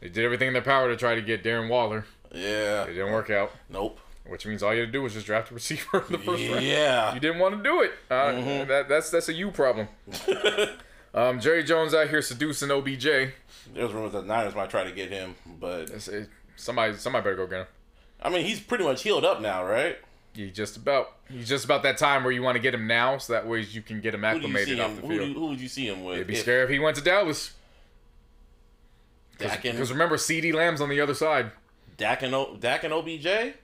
[0.00, 2.04] They did everything in their power to try to get Darren Waller.
[2.32, 2.84] Yeah.
[2.84, 3.98] It didn't work out, Nope.
[4.26, 6.48] which means all you had to do was just draft a receiver in the first
[6.50, 6.64] round.
[6.64, 7.14] Yeah.
[7.14, 7.92] You didn't want to do it.
[8.10, 8.68] Uh, Mm-hmm.
[8.68, 9.88] that, that's that's a you problem.
[11.14, 13.04] um, Jerry Jones out here seducing OBJ.
[13.04, 17.36] There's rumors that the Niners might try to get him, but it- somebody somebody better
[17.36, 17.66] go get him.
[18.22, 19.98] I mean, he's pretty much healed up now, right?
[20.34, 23.16] He's just about he's just about that time where you want to get him now,
[23.18, 24.84] so that way you can get him Who do you see acclimated him?
[24.84, 25.28] off the Who, do field.
[25.28, 26.16] you, who would you see him with?
[26.16, 27.52] It'd be If scary if he went to Dallas.
[29.38, 31.50] Dak Because remember, CeeDee Lamb's on the other side.
[31.96, 33.54] Dak and, O- Dak and OBJ?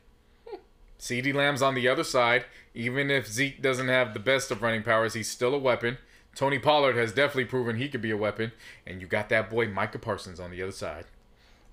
[0.98, 2.44] CeeDee Lamb's on the other side.
[2.74, 5.98] Even if Zeke doesn't have the best of running powers, he's still a weapon.
[6.34, 8.52] Tony Pollard has definitely proven he could be a weapon.
[8.86, 11.04] And you got that boy Micah Parsons on the other side.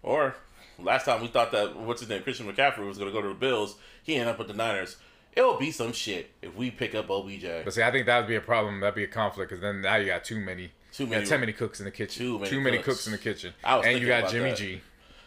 [0.03, 0.35] Or
[0.77, 3.29] last time we thought that what's his name, Christian McCaffrey was going to go to
[3.29, 3.75] the Bills.
[4.03, 4.97] He ended up with the Niners.
[5.33, 7.63] It'll be some shit if we pick up OBJ.
[7.63, 8.79] But see, I think that would be a problem.
[8.79, 10.71] That'd be a conflict because then now you got too many.
[10.91, 12.43] Too many- too many cooks in the kitchen.
[12.45, 12.87] Too many cooks.
[12.87, 13.53] cooks in the kitchen.
[13.63, 14.57] And you got Jimmy that.
[14.57, 14.81] G.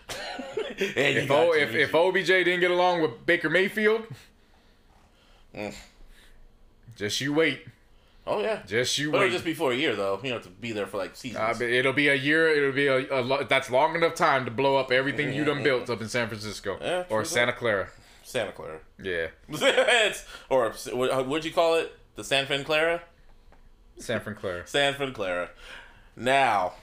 [0.78, 1.96] And you If, got o, if Jimmy if G.
[1.96, 4.06] OBJ didn't get along with Baker Mayfield,
[5.54, 5.74] Mm.
[6.96, 7.60] just you wait.
[8.26, 9.32] oh yeah, Just you but it'll wait.
[9.32, 10.16] just be for a year though.
[10.22, 11.60] You don't have to be there for like seasons.
[11.60, 12.48] Uh, it'll be a year.
[12.48, 15.62] It'll be a, a lo- that's long enough time to blow up everything you done
[15.62, 17.88] built up in San Francisco Yeah, or Santa Clara.
[18.24, 19.26] Santa Clara, Yeah,
[20.48, 21.92] or what would you call it?
[22.14, 23.02] The San Fin Clara.
[24.02, 24.62] San Fran Clara.
[24.66, 25.50] San Fran Clara.
[26.16, 26.74] Now,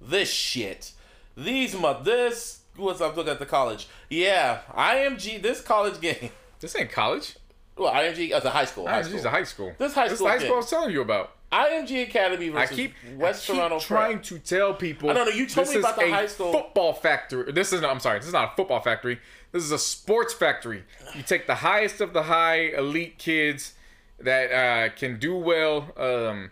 [0.00, 0.92] this shit.
[1.36, 3.16] These mo- this what's up?
[3.16, 3.88] Look at the college.
[4.10, 5.42] Yeah, IMG.
[5.42, 6.30] This college game.
[6.60, 7.36] This ain't college.
[7.76, 8.86] Well, IMG as a high school.
[8.86, 9.26] High Ah, school.
[9.26, 9.72] A high school.
[9.76, 10.08] This high school.
[10.08, 10.46] This school high game.
[10.46, 11.32] school I was telling you about.
[11.52, 13.78] IMG Academy I keep, West I keep Toronto.
[13.80, 14.22] trying Prep.
[14.24, 15.10] to tell people.
[15.10, 17.52] I don't know, you told me about the high school- football factory.
[17.52, 17.90] This is not.
[17.90, 18.18] I'm sorry.
[18.20, 19.20] This is not a football factory.
[19.52, 20.84] This is a sports factory.
[21.14, 23.74] You take the highest of the high elite kids
[24.20, 26.50] that uh, can do well, um,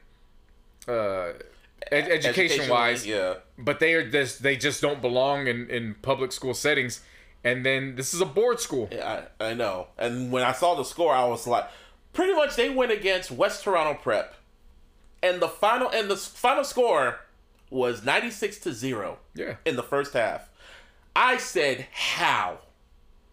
[0.88, 1.32] uh,
[1.90, 3.34] ed- education wise, yeah.
[3.58, 7.02] but they are just they just don't belong in in public school settings.
[7.44, 8.88] And then this is a board school.
[8.92, 9.88] Yeah, I, I know.
[9.98, 11.68] And when I saw the score, I was like,
[12.12, 14.34] pretty much they went against West Toronto Prep,
[15.22, 17.20] and the final and the final score
[17.70, 19.18] was ninety six to zero.
[19.34, 19.56] Yeah.
[19.64, 20.48] In the first half,
[21.16, 22.58] I said, "How?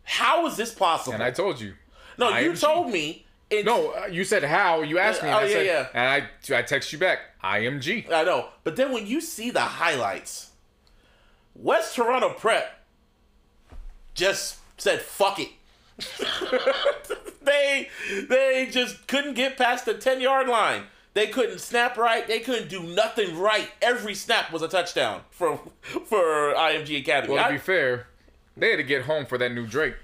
[0.04, 1.74] How is this possible?" And I told you.
[2.18, 2.62] no, you IMG.
[2.62, 3.26] told me.
[3.50, 4.82] In, No, uh, you said how.
[4.82, 5.30] You asked me.
[5.30, 5.88] And Oh, I yeah, said, yeah.
[5.94, 7.20] And I I text you back.
[7.44, 8.12] IMG.
[8.12, 8.50] I know.
[8.64, 10.52] But then when you see the highlights,
[11.56, 12.84] West Toronto Prep
[14.14, 15.50] just said fuck it.
[17.42, 17.90] they
[18.30, 20.84] they just couldn't get past the 10 yard line.
[21.14, 22.28] They couldn't snap right.
[22.28, 23.70] They couldn't do nothing right.
[23.82, 25.60] Every snap was a touchdown for
[26.06, 27.34] for IMG Academy.
[27.34, 28.08] Well, to I- be fair,
[28.56, 29.96] they had to get home for that new Drake.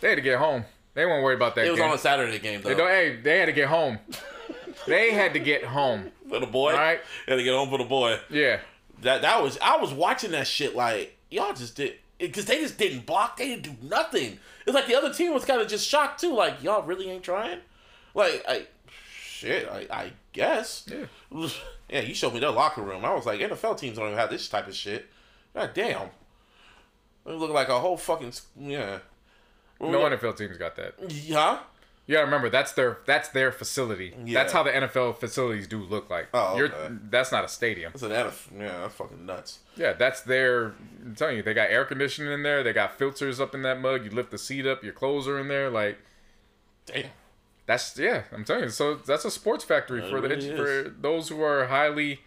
[0.00, 0.64] They had to get home.
[0.94, 1.88] They weren't worried about that it was game.
[1.88, 2.68] on a Saturday game though.
[2.68, 3.98] They don't- hey, they had to get home.
[4.86, 6.12] they had to get home.
[6.28, 6.72] for the boy.
[6.72, 7.00] All right.
[7.26, 8.18] They had to get home for the boy.
[8.30, 8.60] Yeah.
[9.02, 12.78] That that was I was watching that shit like y'all just did because they just
[12.78, 13.36] didn't block.
[13.36, 14.38] They didn't do nothing.
[14.66, 16.34] It's like the other team was kind of just shocked too.
[16.34, 17.58] Like y'all really ain't trying.
[18.14, 18.66] Like I
[19.24, 19.68] shit.
[19.68, 20.86] I I guess.
[20.90, 21.06] Yeah.
[21.90, 22.00] Yeah.
[22.00, 23.04] You showed me their locker room.
[23.04, 25.06] I was like NFL teams don't even have this type of shit.
[25.54, 26.08] God damn.
[27.26, 29.00] It look like a whole fucking yeah.
[29.82, 30.94] No NFL teams got that.
[31.10, 31.58] Yeah.
[32.08, 34.12] Gotta remember that's their that's their facility.
[34.24, 34.34] Yeah.
[34.34, 36.28] That's how the NFL facilities do look like.
[36.34, 36.94] Oh, You're, okay.
[37.08, 37.92] that's not a stadium.
[37.92, 38.60] That's an NFL.
[38.60, 39.60] Yeah, that's fucking nuts.
[39.76, 40.74] Yeah, that's their.
[41.04, 42.62] I'm telling you, they got air conditioning in there.
[42.62, 44.04] They got filters up in that mug.
[44.04, 45.70] You lift the seat up, your clothes are in there.
[45.70, 45.96] Like
[46.86, 47.06] Damn.
[47.66, 48.24] that's yeah.
[48.32, 48.70] I'm telling you.
[48.70, 52.20] So that's a sports factory It for the really edu- for those who are highly,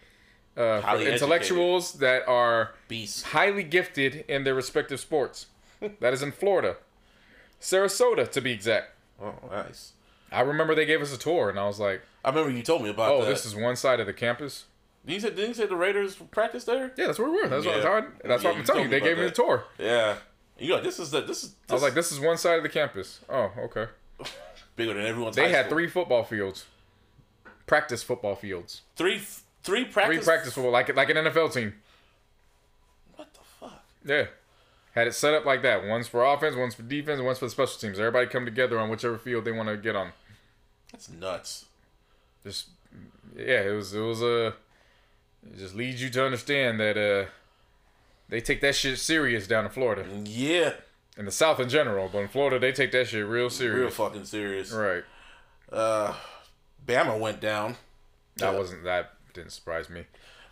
[0.56, 3.26] uh, Highly the intellectuals that are Beast.
[3.26, 5.46] highly gifted in their respective sports.
[6.00, 6.78] that is in Florida,
[7.60, 8.92] Sarasota to be exact.
[9.22, 9.92] Oh, nice.
[10.32, 12.82] I remember they gave us a tour, and I was like, I remember you told
[12.82, 13.28] me about "Oh, that.
[13.28, 14.64] this is one side of the campus."
[15.06, 16.92] You said didn't you say the Raiders practice there?
[16.96, 17.48] Yeah, that's where we were.
[17.48, 17.82] That's what, Yeah.
[17.82, 18.88] how I, that's Yeah, what I'm telling you.
[18.88, 19.64] They gave me the tour.
[19.78, 20.16] Yeah.
[20.58, 21.54] You know, this is the this is.
[21.70, 23.86] I was like, "This is one side of the campus." Oh, okay.
[24.76, 25.36] bigger than everyone's.
[25.36, 25.76] They had school.
[25.76, 26.64] three football fields,
[27.66, 29.20] practice football fields, three,
[29.62, 30.16] three practice.
[30.16, 31.74] three practice football, like like an NFL team.
[33.14, 33.84] What the fuck?
[34.04, 34.26] Yeah,
[34.96, 35.86] had it set up like that.
[35.86, 37.98] One's for offense, one's for defense, and one's for the special teams.
[38.00, 40.10] Everybody come together on whichever field they want to get on.
[40.90, 41.66] That's nuts.
[42.42, 42.70] Just
[43.36, 44.46] yeah, it was it was a.
[44.48, 47.28] it just leads you to understand that uh,
[48.28, 50.72] they take that shit serious down in Florida, Yeah,
[51.16, 53.78] in the South in general, but in Florida they take that shit real serious.
[53.78, 54.72] real fucking serious.
[54.72, 55.04] Right.
[55.70, 56.14] Uh,
[56.86, 57.76] Bama went down.
[58.36, 58.58] That Yeah.
[58.58, 60.04] wasn't that didn't surprise me.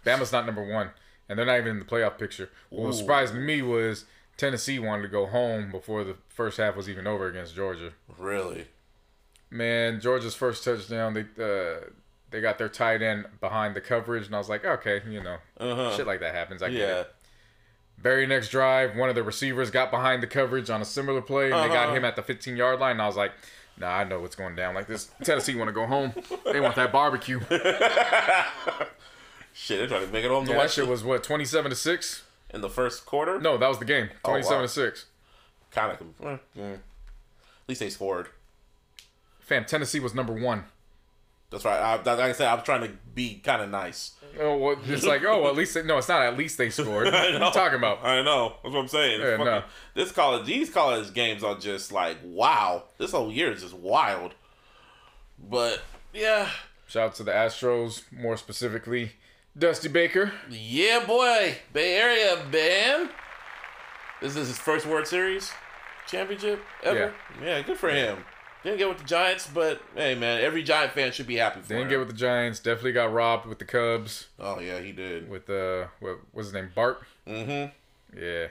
[0.04, 0.90] Bama's not number one,
[1.28, 2.50] and they're not even in the playoff picture.
[2.68, 2.92] What Ooh.
[2.92, 4.04] surprising me was
[4.36, 7.92] Tennessee wanted to go home before the first half was even over against Georgia.
[8.18, 8.66] Really?
[9.50, 11.80] Man, Georgia's first touchdown, they uh,
[12.30, 15.36] they got their tight end behind the coverage, and I was like, okay, you know,
[15.60, 15.96] Uh-huh.
[15.96, 16.62] shit like that happens.
[16.62, 17.00] I get Yeah.
[17.02, 17.14] it.
[17.96, 21.52] Very next drive, one of the receivers got behind the coverage on a similar play,
[21.52, 21.94] and they got Uh-huh.
[21.96, 22.92] him at the 15 yard line.
[22.92, 23.30] And I was like,
[23.78, 24.74] nah, I know what's going down.
[24.74, 26.12] Like this, Tennessee want to go home.
[26.44, 27.38] They want that barbecue.
[29.56, 32.24] Shit, they're trying to make it home Yeah, that shit was what 27 to six.
[32.54, 33.40] In the first quarter.
[33.40, 34.08] No, that was the game.
[34.24, 34.34] Oh, wow.
[34.36, 35.06] 27 to 6.
[35.72, 36.26] kind of.
[36.26, 36.72] eh, eh.
[36.72, 36.78] At
[37.68, 38.28] least they scored.
[39.40, 40.64] Fam, Tennessee was number one.
[41.50, 41.78] That's right.
[41.78, 44.12] I, like I said, I was trying to be kind of nice.
[44.40, 46.22] Oh, well, it's like, oh, at least they, no, it's not.
[46.22, 47.04] At least they scored.
[47.12, 48.04] What are you talking about?
[48.04, 48.54] I know.
[48.62, 49.20] That's what I'm saying.
[49.20, 49.62] Yeah, Fucking- no.
[49.94, 52.84] This college, these college games are just like wow.
[52.98, 54.34] This whole year is just wild.
[55.38, 55.80] But
[56.12, 56.48] yeah,
[56.88, 59.12] Shout out to the Astros, more specifically,
[59.56, 60.32] Dusty Baker.
[60.50, 63.08] yeah, boy, Bay Area man.
[64.20, 65.52] This is his first World Series
[66.08, 67.12] championship ever.
[67.42, 68.24] Yeah, good for him.
[68.64, 71.74] Didn't get with the Giants, but hey, man, every Giant fan should be happy for
[71.74, 71.80] him.
[71.80, 71.88] Didn't him.
[71.90, 72.60] get with the Giants.
[72.60, 74.28] Definitely got robbed with the Cubs.
[74.40, 75.28] oh yeah, he did.
[75.28, 76.70] With uh, what was his name?
[76.74, 77.02] Bart.
[77.28, 78.18] Mm-hmm.
[78.20, 78.46] Yeah.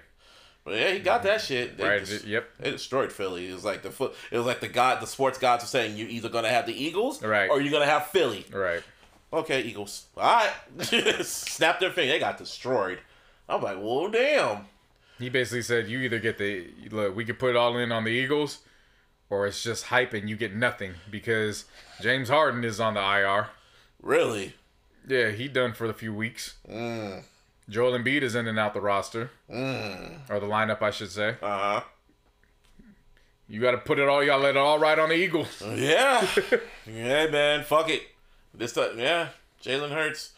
[0.63, 1.77] But yeah, he got that shit.
[1.77, 2.05] They Right.
[2.05, 2.47] just- yep.
[2.59, 3.49] They destroyed Philly.
[3.49, 4.15] It was like the foot.
[4.31, 6.81] It was like the god, the sports gods were saying you're either gonna have the
[6.81, 7.49] Eagles, Right.
[7.49, 8.45] or you're gonna have Philly.
[8.53, 8.81] Right.
[9.33, 10.05] Okay, Eagles.
[10.15, 10.53] All right,
[11.25, 12.13] snap their finger.
[12.13, 12.99] They got destroyed.
[13.49, 14.65] I'm like, well, damn.
[15.17, 18.03] He basically said, "You either get the look, we could put it all in on
[18.03, 18.59] the Eagles,
[19.31, 21.65] or it's just hype and you get nothing because
[21.99, 23.47] James Harden is on the IR.
[24.01, 24.53] Really?
[25.07, 26.55] Yeah, he done for a few weeks.
[26.67, 31.37] Joel Embiid is in and out the roster, or the lineup, I should say.
[31.41, 31.81] Uh huh.
[33.47, 34.23] You got to put it all.
[34.23, 35.61] To let it all ride on the Eagles.
[35.61, 36.27] Yeah.
[36.87, 37.63] yeah, man.
[37.63, 38.03] Fuck it.
[38.53, 39.29] This time, yeah.
[39.63, 40.31] Jalen Hurts.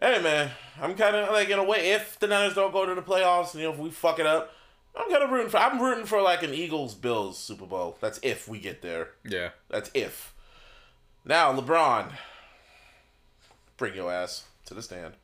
[0.00, 0.50] Hey, man.
[0.80, 1.92] I'm kind of like in a way.
[1.92, 4.52] If the Niners don't go to the playoffs, you know, if we fuck it up,
[4.96, 5.56] I'm kind of rooting for.
[5.56, 7.96] I'm rooting for like an Eagles Bills Super Bowl.
[8.00, 9.10] That's if we get there.
[9.24, 9.50] Yeah.
[9.70, 10.34] That's if.
[11.24, 12.12] Now, LeBron.
[13.76, 15.14] Bring your ass to the stand.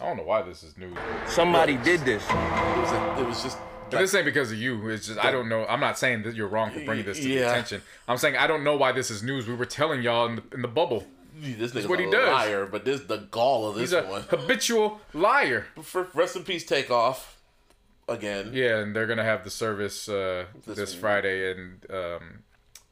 [0.00, 0.96] I don't know why this is news.
[1.26, 2.22] Somebody did this.
[2.24, 2.92] It was.
[2.92, 3.58] A, it was just.
[3.92, 4.88] But this ain't because of you.
[4.88, 5.64] It's just I don't know.
[5.66, 7.50] I'm not saying that you're wrong for bringing this to the Yeah.
[7.50, 7.82] attention.
[8.08, 9.46] I'm saying I don't know why this is news.
[9.46, 11.06] We were telling y'all in the, in the bubble.
[11.40, 12.28] This nigga's what a he does.
[12.32, 14.22] liar, but this the gall of this He's a one.
[14.22, 15.66] habitual liar.
[15.82, 17.38] For rest in peace, Takeoff
[18.08, 18.50] again.
[18.52, 20.94] Yeah, and they're gonna have the service uh, This this.
[20.94, 22.42] Friday in um,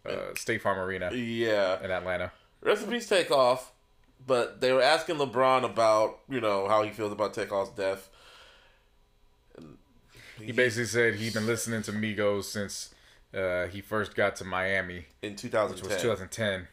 [0.09, 1.83] uh, State Farm Arena Yeah.
[1.85, 2.33] in Atlanta.
[2.63, 3.73] Rest in peace, Takeoff.
[4.27, 8.09] But they were asking LeBron about, you know, how he feels about Takeoff's death.
[10.47, 12.95] He basically said he'd been listening to Migos since
[13.35, 16.69] uh, he first got to Miami, in which 2010, was 2010.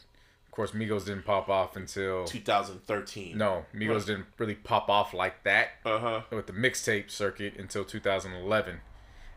[0.46, 3.38] Of course, Migos didn't pop off until 2013.
[3.38, 6.22] no, Migos didn't really pop off like that Uh huh.
[6.32, 8.80] with the mixtape circuit until 2011,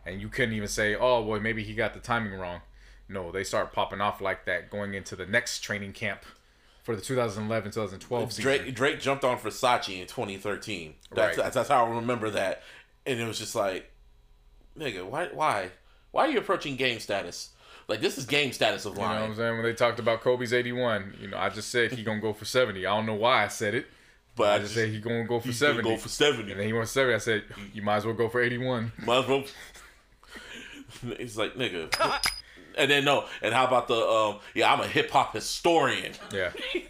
[0.06, 2.62] and you couldn't even say, "Oh, boy, maybe he got the timing wrong."
[3.08, 6.22] No, they start popping off like that going into the next training camp
[6.84, 8.42] for the 2011-2012 season.
[8.42, 10.94] Drake Drake jumped on Versace in 2013.
[11.12, 11.44] That's, Right.
[11.44, 12.62] that's that's how I remember that.
[13.04, 13.89] And it was just like,
[14.78, 15.70] nigga, why why
[16.10, 17.50] why are you approaching game status?
[17.88, 19.54] Like this is game status of You know what I'm saying?
[19.54, 22.44] When they talked about Kobe's 81, you know, I just said he gonna go for
[22.44, 22.86] 70.
[22.86, 23.86] I don't know why I said it.
[24.36, 25.88] but I just said he gonna go for he's gonna 70.
[25.90, 26.50] go for 70.
[26.52, 27.14] and then he went 70.
[27.14, 27.44] I said,
[27.74, 28.92] you might as well go for 81.
[29.04, 29.44] Might as well.
[31.18, 31.88] He's like, nigga.
[32.78, 34.38] And then no, and how about the um?
[34.54, 36.12] Yeah, I'm a hip hop historian.
[36.32, 36.50] Yeah.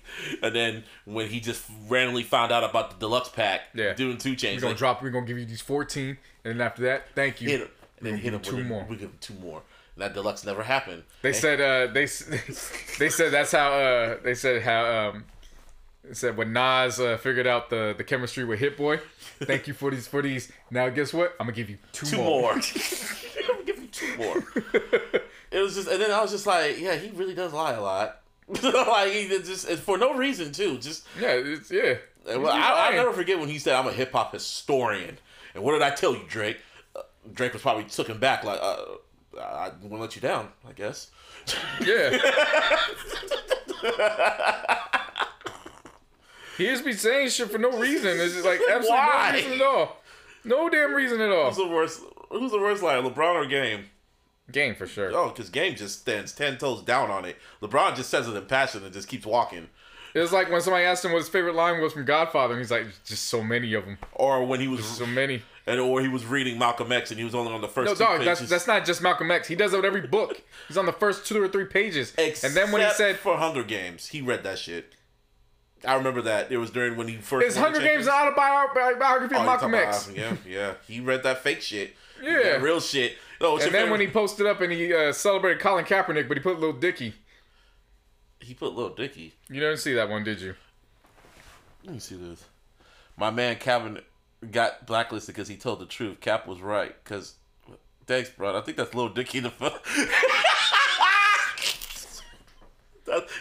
[0.42, 3.94] And then when he just randomly found out about the deluxe pack, Yeah.
[3.94, 4.56] doing two chains.
[4.56, 5.02] We're gonna like, drop.
[5.02, 7.48] We're gonna give you these 14, and then after that, thank you.
[7.48, 7.68] hit him,
[7.98, 8.86] and then hit him two more.
[8.88, 9.62] We give him two more.
[9.94, 11.04] And that deluxe never happened.
[11.22, 12.04] They said uh they
[12.98, 15.24] they said that's how uh they said how um
[16.04, 19.00] they said when Nas uh, figured out the the chemistry with Hit Boy.
[19.42, 20.50] Thank you for these for these.
[20.70, 21.34] Now guess what?
[21.38, 22.40] I'm gonna give you two, two more.
[22.40, 22.52] more.
[22.54, 24.44] I'm gonna give you two more.
[25.50, 27.82] it was just, and then I was just like, yeah, he really does lie a
[27.82, 28.22] lot.
[28.62, 30.78] like he just and for no reason too.
[30.78, 31.94] Just Yeah, it's yeah.
[32.26, 35.18] Well, I, I'll never forget when he said, "I'm a hip hop historian."
[35.54, 36.58] And what did I tell you, Drake?
[36.94, 37.02] Uh,
[37.32, 38.84] Drake was probably took him back, like, uh,
[39.40, 41.10] "I won't let you down." I guess.
[41.80, 42.10] Yeah.
[46.58, 48.18] he just be saying shit for no reason.
[48.18, 49.30] It's just like absolutely Why?
[49.32, 49.96] no reason at all.
[50.44, 51.46] No damn reason at all.
[51.50, 52.02] Who's the worst?
[52.30, 53.86] Who's the worst liar, LeBron or Game?
[54.50, 55.12] Game for sure.
[55.14, 57.36] Oh, because Game just stands ten toes down on it.
[57.62, 59.68] LeBron just says it in passion and just keeps walking.
[60.14, 62.60] It was like when somebody asked him what his favorite line was from Godfather, and
[62.60, 65.42] he's like, just so many of them, Or when he was, so many.
[65.66, 67.94] and or he was reading Malcolm X and he was only on the first No,
[67.94, 68.38] two dog, pages.
[68.40, 69.46] that's that's not just Malcolm X.
[69.46, 70.42] He does it with every book.
[70.68, 73.62] He's on the first two or three pages, and then when he said for Hunger
[73.62, 74.94] Games, he read that shit.
[75.84, 77.46] I remember that it was during when he first.
[77.46, 78.36] his Hunger Games championship.
[78.38, 80.10] autobiography Oh, of you Malcolm X.
[80.14, 80.74] Yeah, yeah.
[80.86, 81.94] He read that fake shit.
[82.22, 82.56] Yeah.
[82.56, 83.16] real shit.
[83.40, 86.42] No, And then when he posted up and he uh, celebrated Colin Kaepernick, but he
[86.42, 87.14] put little Dicky.
[88.50, 89.32] He put Little Dicky.
[89.48, 90.56] You didn't see that one, did you?
[91.84, 92.44] Let me see this.
[93.16, 94.00] My man Calvin
[94.50, 96.18] got blacklisted because he told the truth.
[96.20, 96.96] Cap was right.
[97.04, 97.34] Cause
[98.08, 98.58] thanks, bro.
[98.58, 99.86] I think that's Lil Dicky the fuck.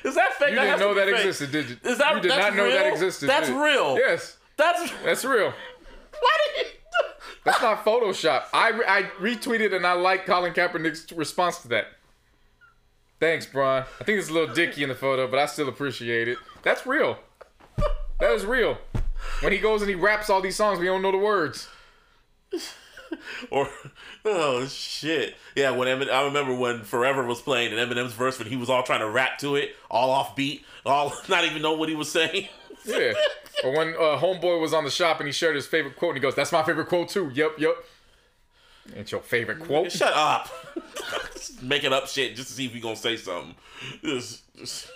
[0.04, 0.52] Is that fake?
[0.52, 1.26] You That didn't know that fake.
[1.26, 1.78] existed, did you?
[1.84, 2.74] Is that you did that's not know real?
[2.76, 3.30] that existed.
[3.30, 3.98] That's real.
[3.98, 5.52] Yes, That's that's real.
[6.20, 6.72] why did he?
[7.46, 8.44] That's not Photoshop.
[8.54, 11.88] I, I retweeted and I liked Colin Kaepernick's response to that.
[13.20, 13.84] Thanks, Bron.
[14.00, 16.38] I think it's a little dicky in the photo, but I still appreciate it.
[16.64, 17.20] That's real.
[18.20, 18.78] That is real.
[19.42, 21.68] When he goes and he raps all these songs, we don't know the words.
[23.50, 23.68] Or
[24.26, 25.72] oh shit, yeah.
[25.72, 28.84] When Emin, I remember when Forever was playing and Eminem's verse when he was all
[28.84, 32.12] trying to rap to it, all off beat, all not even know what he was
[32.12, 32.48] saying.
[32.86, 33.14] Yeah.
[33.64, 36.18] Or when uh, Homeboy was on the shop and he shared his favorite quote and
[36.18, 37.76] he goes, "That's my favorite quote too." Yep, yep.
[38.96, 39.92] It's your favorite quote.
[39.92, 40.50] Shut up.
[41.62, 43.56] Making up shit just to see if you gonna say something.
[44.04, 44.90] Just, just-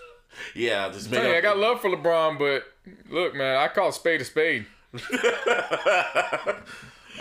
[0.55, 1.37] yeah, just make Hey, up.
[1.37, 2.63] I got love for LeBron, but
[3.09, 4.65] look, man, I call spade a spade.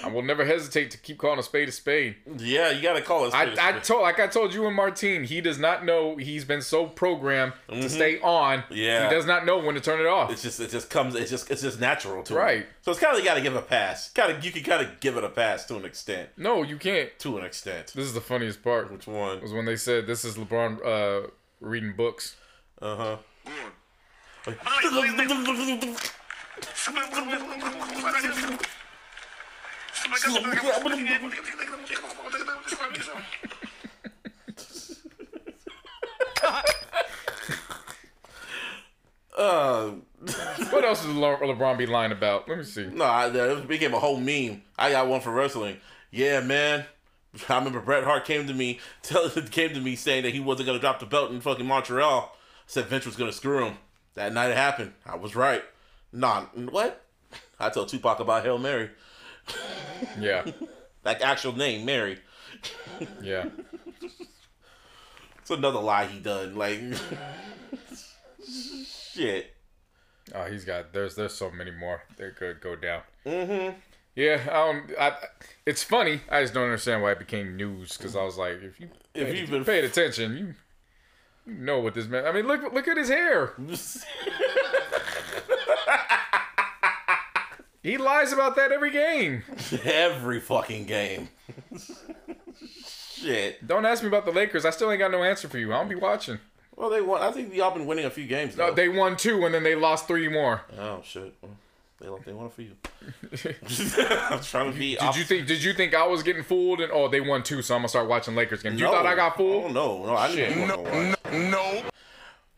[0.05, 2.17] I will never hesitate to keep calling a spade a spade.
[2.39, 3.35] yeah, you gotta call it.
[3.35, 6.63] I, I told like I told you and Martine, he does not know he's been
[6.63, 8.61] so programmed to stay on.
[8.61, 8.75] Mm-hmm.
[8.75, 9.09] Yeah.
[9.09, 10.31] He does not know when to turn it off.
[10.31, 12.59] It's just it just comes it's just it's just natural to Right.
[12.63, 12.67] him.
[12.83, 14.11] So it's kind of you got to give a pass.
[14.11, 16.31] Kind of you can kind of give it a pass to an extent.
[16.37, 17.17] no, you can't.
[17.21, 17.93] To an extent.
[17.95, 18.93] This is the funniest part.
[18.93, 19.41] Which one?
[19.41, 21.29] Was when they said this is LeBron uh,
[21.61, 22.37] reading books.
[22.81, 23.17] Uh huh.
[39.37, 39.93] Uh,
[40.71, 42.49] What else is Le- LeBron be lying about?
[42.49, 42.87] Let me see.
[42.87, 44.63] no, I, it became a whole meme.
[44.79, 45.79] I got one for wrestling.
[46.11, 46.85] Yeah, man.
[47.49, 50.67] I remember Bret Hart came to me, tell, came to me saying that he wasn't
[50.67, 52.37] gonna drop the belt in fucking Montreal.
[52.67, 53.79] Said Vince was gonna screw him.
[54.15, 54.93] That night it happened.
[55.07, 55.65] I was right.
[56.13, 57.05] Nah, what?
[57.59, 58.91] I told Tupac about Hail Mary.
[60.21, 60.45] Yeah,
[61.05, 62.19] Like actual name, Mary.
[63.23, 63.47] yeah.
[65.39, 66.55] It's another lie he done.
[66.55, 66.81] Like
[69.13, 69.55] shit.
[70.35, 70.93] Oh, he's got.
[70.93, 73.03] There's there's so many more that could go down.
[73.27, 73.79] Mm-hmm.
[74.15, 74.91] Yeah, I don't.
[74.99, 75.13] I,
[75.67, 76.21] it's funny.
[76.31, 79.27] I just don't understand why it became news because I was like, if you If
[79.29, 80.55] paid, you've been- paid attention, you,
[81.53, 82.27] you know what this man.
[82.27, 83.55] I mean, look look at his hair.
[87.83, 89.43] He lies about that every game.
[89.85, 91.29] Every fucking game.
[92.87, 93.67] shit.
[93.67, 94.65] Don't ask me about the Lakers.
[94.65, 95.73] I still ain't got no answer for you.
[95.73, 96.39] I don't be watching.
[96.77, 97.23] Well, they won.
[97.23, 98.57] I think y'all been winning a few games.
[98.57, 100.63] No, they won two and then they lost three more.
[100.79, 101.35] oh shit.
[101.43, 101.53] Well,
[102.01, 102.73] they they won for you.
[104.31, 104.97] I'm trying to be.
[104.97, 105.47] Did you think?
[105.47, 106.81] Did you think I was getting fooled?
[106.81, 108.81] And oh, they won two, so I'm gonna start watching Lakers games.
[108.81, 109.75] You thought I got Oh fooled?
[109.75, 110.67] no, no, I didn't.
[110.69, 111.83] No, no, No.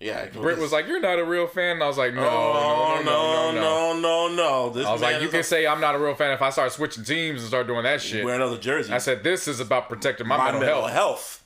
[0.05, 3.01] Yeah, Britt was like, "You're not a real fan." And I was like, "No, Oh
[3.03, 4.71] no, no, no, no." no, no, no.
[4.71, 6.51] This I was like, "You can a- say I'm not a real fan if I
[6.51, 8.93] start switching teams and start doing that shit." wear another jersey.
[8.93, 11.41] I said, "This is about protecting my, my mental, mental health." health.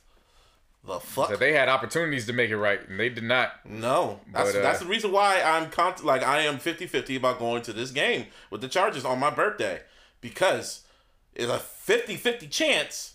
[0.83, 1.29] The fuck?
[1.29, 3.65] That they had opportunities to make it right, and they did not.
[3.65, 7.39] No, that's But, uh, that's the reason why I'm con- like I am 50-50 about
[7.39, 9.81] going to this game with the Chargers on my birthday
[10.19, 10.81] because
[11.33, 13.13] it's a 50-50 chance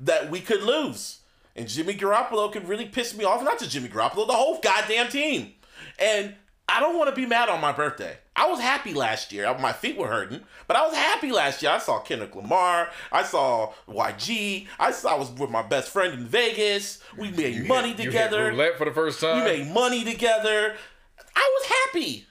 [0.00, 1.19] that we could lose.
[1.56, 3.42] And Jimmy Garoppolo could really piss me off.
[3.42, 5.52] Not just Jimmy Garoppolo, the whole goddamn team.
[5.98, 6.34] And
[6.68, 8.16] I don't want to be mad on my birthday.
[8.36, 9.52] I was happy last year.
[9.58, 11.72] My feet were hurting, but I was happy last year.
[11.72, 12.88] I saw Kendrick Lamar.
[13.12, 14.66] I saw YG.
[14.78, 17.00] I saw I was with my best friend in Vegas.
[17.18, 18.46] We made money You hit together.
[18.46, 19.44] roulette for the first time.
[19.44, 20.76] We made money together.
[21.36, 22.26] I was happy.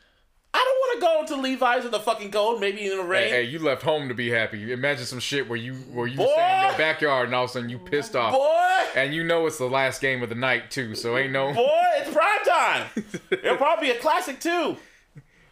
[0.53, 3.29] I don't want to go to Levi's in the fucking cold, maybe in the rain.
[3.29, 4.71] Hey, hey, you left home to be happy.
[4.71, 6.31] Imagine some shit where you where you Boy!
[6.33, 9.23] stand in your backyard and all of a sudden you pissed off, Boy, and you
[9.23, 10.95] know it's the last game of the night too.
[10.95, 11.53] So ain't no.
[11.53, 12.87] boy, it's prime time.
[13.31, 14.77] It'll probably be a classic too.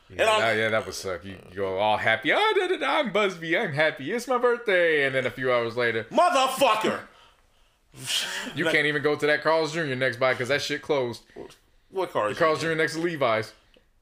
[0.09, 1.25] Yeah, that, yeah, that would suck.
[1.25, 2.31] You, you go all happy.
[2.31, 3.57] Oh, da, da, da, I'm Busby.
[3.57, 4.11] I'm happy.
[4.11, 5.05] It's my birthday.
[5.05, 7.01] And then a few hours later, Motherfucker.
[8.55, 9.95] you can't even go to that Carl's Jr.
[9.95, 11.23] next by because that shit closed.
[11.89, 12.61] What car is Carl's?
[12.61, 12.73] Jr.
[12.73, 13.51] next to Levi's.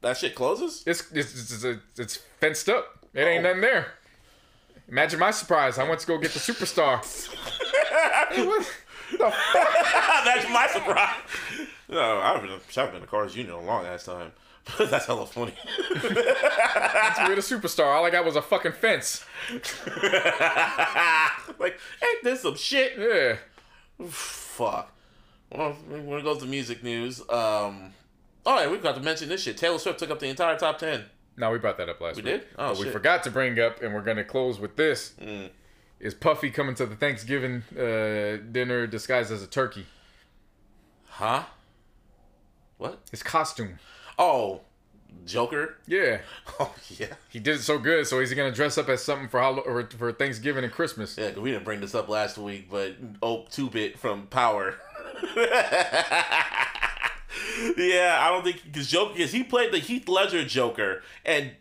[0.01, 0.83] That shit closes?
[0.85, 2.85] It's it's, it's, it's, fenced up.
[3.13, 3.49] It ain't Oh.
[3.49, 3.93] nothing there.
[4.87, 5.79] Imagine my surprise.
[5.79, 6.99] I went to go get the superstar.
[8.29, 8.65] Hey, what
[9.11, 9.17] the?
[9.53, 11.15] That's my surprise.
[11.89, 13.51] No, I've been, I've been to Carl's Jr.
[13.51, 14.31] a long ass time.
[14.79, 15.53] That's hella funny.
[16.03, 16.09] We're
[17.35, 17.85] the superstar.
[17.95, 19.23] All I got was a fucking fence.
[21.59, 22.93] like, ain't this some shit?
[22.97, 23.37] Yeah.
[24.07, 24.91] Fuck.
[25.51, 27.93] Well, when it goes to music news, um,
[28.45, 29.57] all right, we've got to mention this shit.
[29.57, 31.05] Taylor Swift took up the entire top ten.
[31.37, 32.31] No, we brought that up last We week.
[32.33, 32.47] We did?
[32.57, 35.13] Oh, but we forgot to bring up, and we're gonna close with this.
[35.21, 35.49] Mm.
[35.99, 39.85] Is Puffy coming to the Thanksgiving uh, dinner disguised as a turkey?
[41.07, 41.43] Huh?
[42.77, 42.99] What?
[43.11, 43.79] His costume.
[44.19, 44.61] Oh,
[45.25, 45.77] Joker.
[45.87, 46.19] Yeah,
[46.59, 48.05] Oh yeah, he did it so good.
[48.07, 51.17] So he's gonna dress up as something for Hall- or for Thanksgiving and Christmas.
[51.17, 51.31] yeah.
[51.37, 54.75] We didn't bring this up last week, but oh, two bit from Power.
[57.77, 61.51] yeah, I don't think because Joker because he played the Heath Ledger Joker, and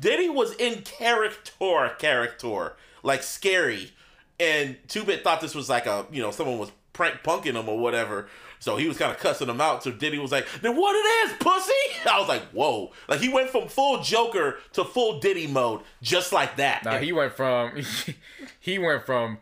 [0.00, 3.92] Diddy was in character, character like scary,
[4.40, 7.68] and Two Bit thought this was like a you know someone was prank punking him
[7.68, 8.28] or whatever.
[8.58, 9.84] So he was kind of cussing him out.
[9.84, 11.72] So Diddy was like, "Then what it is, pussy?"
[12.10, 16.32] I was like, "Whoa!" Like he went from full Joker to full Diddy mode just
[16.32, 16.84] like that.
[16.84, 17.82] Now he went from
[18.60, 19.38] he went from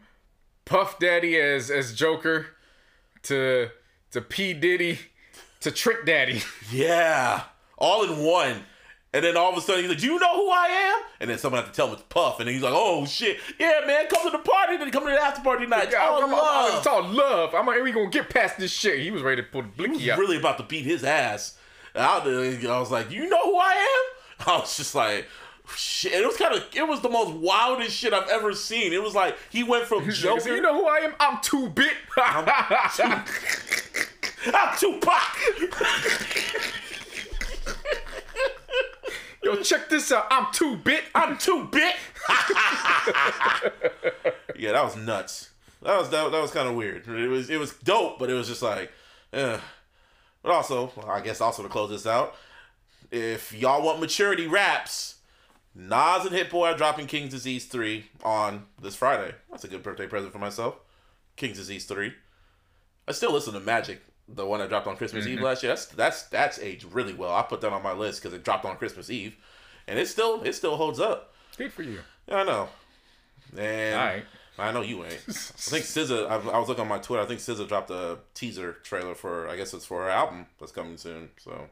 [0.65, 2.47] Puff Daddy as as Joker
[3.25, 3.71] to
[4.11, 4.99] to P Diddy
[5.65, 6.43] to Trick Daddy.
[6.73, 7.43] Yeah,
[7.77, 8.63] all in one.
[9.13, 11.31] And then all of a sudden he's like, "Do you know who I am?" And
[11.31, 13.81] then someone had to tell him it's Puff, and then he's like, "Oh shit, yeah,
[13.87, 15.95] man, come to the party." Then come to the after party night.
[15.97, 16.79] I'm, I'm, love.
[16.79, 17.55] it's all love.
[17.55, 18.99] I'm like, we gonna get past this shit.
[19.01, 20.19] He was ready to pull the He was out.
[20.19, 21.57] really about to beat his ass.
[21.95, 22.19] I,
[22.81, 23.73] was like, "You know who I
[24.41, 25.29] am?" I was just like.
[25.77, 28.93] Shit, it was kind of, it was the most wildest shit I've ever seen.
[28.93, 31.15] It was like he went from said, you know who I am?
[31.19, 31.95] I'm two bit.
[32.19, 33.25] I'm
[34.79, 35.37] Tupac.
[39.43, 40.27] Yo, check this out.
[40.31, 41.05] I'm too bit.
[41.15, 41.95] I'm too bit.
[44.57, 45.51] yeah, that was nuts.
[45.83, 47.07] That was that, that was kind of weird.
[47.07, 48.91] It was it was dope, but it was just like,
[49.33, 49.59] eh.
[50.43, 52.35] But also, I guess also to close this out,
[53.11, 55.17] if y'all want maturity raps,
[55.75, 59.35] Nas and Hit Boy are dropping King's Disease three on this Friday.
[59.51, 60.77] That's a good birthday present for myself.
[61.37, 62.15] King's Disease three.
[63.07, 65.45] I still listen to Magic, the one that dropped on Christmas Eve mm-hmm.
[65.45, 65.71] last year.
[65.73, 67.35] That's that's that's aged really well.
[67.35, 69.37] I put that on my list because it dropped on Christmas Eve,
[69.87, 71.35] and it still it still holds up.
[71.57, 72.01] Good for you.
[72.27, 72.69] Yeah, I know.
[73.57, 74.25] And right.
[74.59, 75.13] I know you ain't.
[75.29, 76.29] I think SZA.
[76.29, 77.23] I, I was looking on my Twitter.
[77.23, 79.49] I think SZA dropped a teaser trailer for.
[79.49, 81.31] I guess it's for her album that's coming soon.
[81.39, 81.69] So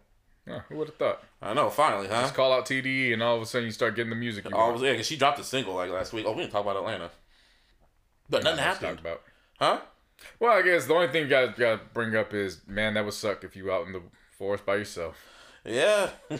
[0.48, 1.22] Oh, who would have thought?
[1.40, 1.70] I know.
[1.70, 2.22] Finally, huh?
[2.22, 4.50] Just call out TDE, and all of a sudden you start getting the music you
[4.54, 6.26] Oh, yeah, 'cause she dropped a single like last week.
[6.26, 7.10] Oh, we didn't talk about Atlanta,
[8.28, 9.22] but nothing Not much to happened, about.
[9.58, 9.80] huh?
[10.40, 13.14] Well, I guess the only thing you gotta, gotta bring up is, man, that would
[13.14, 14.02] suck if you out in the
[14.38, 15.16] forest by yourself.
[15.64, 16.10] Yeah,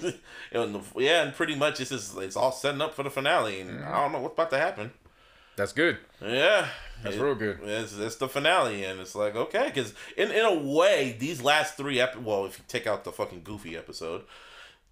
[0.53, 3.71] and yeah, and pretty much it's just, it's all setting up for the finale, and
[3.71, 3.93] Mm-hmm.
[3.93, 4.91] I don't know what's about to happen.
[5.55, 5.99] That's good.
[6.21, 6.67] Yeah,
[7.05, 7.61] That's It- real good.
[7.63, 11.77] It's, it's the finale, and it's like okay, because in in a way, these last
[11.77, 14.23] three ep well, if you take out the fucking goofy episode,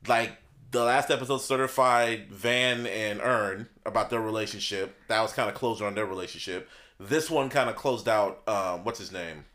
[0.06, 0.36] like
[0.70, 4.94] the last episode certified Van and Earn about their relationship.
[5.08, 6.68] That was kind of closure on their relationship.
[7.02, 8.46] This one kind of closed out.
[8.46, 9.46] Um, what's his name?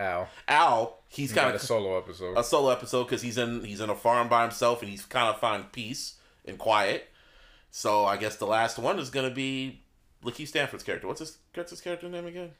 [0.00, 0.28] Al.
[0.48, 0.98] Al.
[1.06, 2.36] He's kind of a solo episode.
[2.36, 5.28] a solo episode because he's in he's in a farm by himself and he's kind
[5.28, 7.08] of find peace and quiet.
[7.70, 9.84] So I guess the last one is gonna be
[10.24, 11.06] LaKeith Stanfield's character.
[11.06, 12.50] What's his what's his character name again?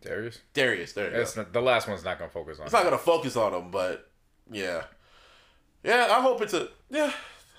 [0.00, 0.40] Darius.
[0.54, 0.94] Darius.
[0.94, 1.42] There you That's go.
[1.42, 2.64] not, the last one's not gonna focus on.
[2.64, 4.10] It's not gonna focus on him, but
[4.50, 4.84] yeah,
[5.84, 6.08] yeah.
[6.10, 7.12] I hope it's a yeah.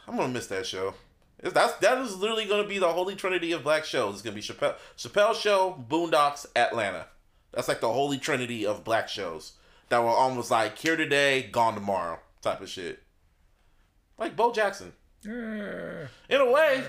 [0.07, 0.95] I'm gonna miss that show.
[1.51, 4.13] That's that is literally gonna be the holy trinity of black shows.
[4.15, 7.07] It's gonna be Chappelle Chappelle show, Boondocks, Atlanta.
[7.51, 9.53] That's like the holy trinity of black shows
[9.89, 13.03] that were almost like here today, gone tomorrow type of shit.
[14.17, 14.93] Like Bo Jackson,
[15.25, 16.83] Eh, in a way.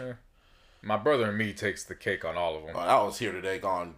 [0.83, 2.75] my brother and me takes the cake on all of them.
[2.77, 3.95] Oh, that was here today, gone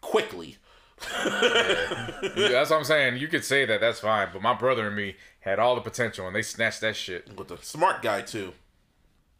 [0.00, 0.56] quickly.
[1.00, 3.18] That's what I'm saying.
[3.18, 3.80] You could say that.
[3.80, 4.28] That's fine.
[4.32, 7.36] But my brother and me had all the potential, and they snatched that shit.
[7.36, 8.52] With the smart guy too.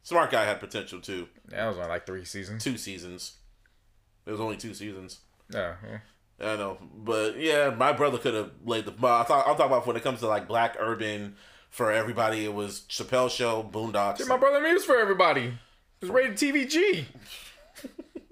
[0.03, 1.29] Smart guy had potential too.
[1.51, 2.65] Yeah, that was on like three seasons.
[2.65, 3.35] Two seasons.
[4.27, 5.20] It was only two seasons.
[5.55, 5.99] Oh, yeah.
[6.39, 8.93] well, I know, but yeah, my brother could have laid the.
[8.93, 11.37] I thought I'm talking about when it comes to like black urban
[11.70, 12.45] for everybody.
[12.45, 14.27] It was Chappelle Show, Boondocks.
[14.29, 15.45] My brother me was for everybody.
[15.47, 15.55] It
[16.03, 17.07] was rated TVG.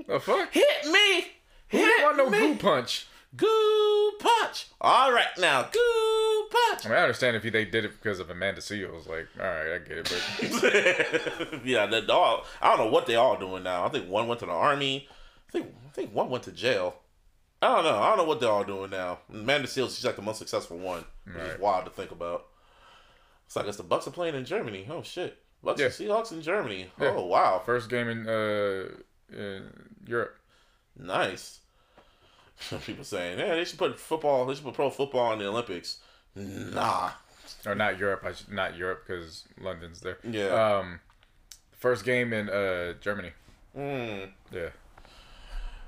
[0.07, 0.53] the fuck?
[0.53, 1.27] hit me,
[1.71, 3.07] Who hit didn't want no me, goo punch?
[3.35, 4.67] Goo punch.
[4.81, 6.87] All right now, goo punch.
[6.87, 9.09] I mean, I understand if they did it because of Amanda Seales.
[9.09, 10.13] Like, all right, I get it,
[11.51, 12.45] but yeah, the dog.
[12.63, 13.85] I don't know what they all doing now.
[13.85, 15.09] I think one went to the army.
[15.49, 16.97] I think I think one went to jail.
[17.63, 17.99] I don't know.
[17.99, 19.19] I don't know what they're all doing now.
[19.33, 22.47] Amanda Seales, she's like the most successful one, which is wild to think about.
[23.47, 24.87] It's like it's the Bucs are playing in Germany.
[24.91, 25.87] Oh shit, Bucs Yeah.
[25.87, 26.87] and Seahawks in Germany.
[27.01, 27.15] Yeah.
[27.17, 28.89] Oh wow, first game in uh
[29.33, 29.71] in
[30.07, 30.37] Europe.
[30.99, 31.61] nice.
[32.59, 34.47] Some people saying, yeah, they should put football.
[34.47, 35.99] They should put pro football in the Olympics.
[36.35, 37.11] Nah.
[37.65, 38.23] Or not Europe.
[38.25, 40.19] I should, not Europe because London's there.
[40.23, 40.49] Yeah.
[40.49, 41.01] Um,
[41.73, 43.31] first game in uh Germany.
[43.77, 44.31] Mm.
[44.53, 44.69] Yeah.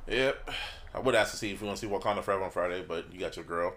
[0.06, 0.50] Yep.
[0.94, 3.12] I would ask to see if we want to see Wakanda Forever on Friday, but
[3.12, 3.74] you got your girl.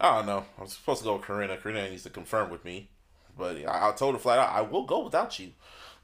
[0.00, 0.44] I don't know.
[0.60, 1.56] I'm supposed to go with Karina.
[1.56, 2.88] Karina needs to confirm with me.
[3.36, 5.52] But I, I told her flat out, I will go without you.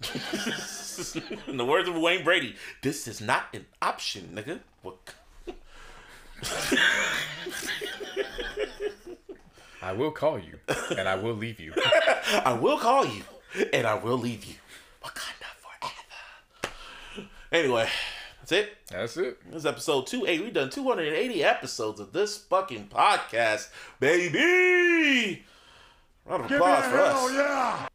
[1.48, 4.60] In the words of Wayne Brady, this is not an option, nigga.
[4.82, 4.96] What?
[9.82, 10.58] I will call you
[10.96, 11.72] and I will leave you.
[12.44, 13.22] I will call you,
[13.72, 14.54] and I will leave you.
[15.02, 17.28] Wakanda forever.
[17.50, 17.88] Anyway,
[18.40, 18.76] that's it.
[18.90, 19.38] That's it.
[19.46, 20.44] This is episode 280.
[20.44, 23.68] We've done 280 episodes of this fucking podcast,
[24.00, 25.44] baby.
[26.26, 27.32] Round of applause for us.
[27.32, 27.87] yeah!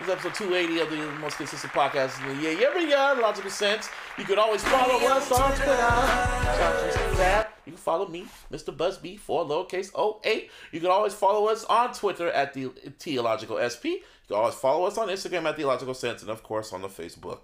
[0.00, 2.52] This is episode 280 of the most consistent podcast in the year.
[2.58, 3.88] Yeah, yeah, yeah, logical sense.
[4.18, 5.76] You can always follow us on Twitter.
[5.76, 7.14] Shout out to Mr.
[7.14, 7.46] Fab.
[7.64, 8.76] You can follow me, Mr.
[8.76, 9.92] Busby, for lowercase
[10.26, 10.50] 08.
[10.72, 14.02] You can always follow us on Twitter at the Theological SP.
[14.02, 16.88] You can always follow us on Instagram at Theological Sense, and of course on the
[16.88, 17.38] Facebook.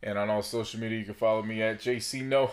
[0.00, 2.50] And on all social media, you can follow me at JC No.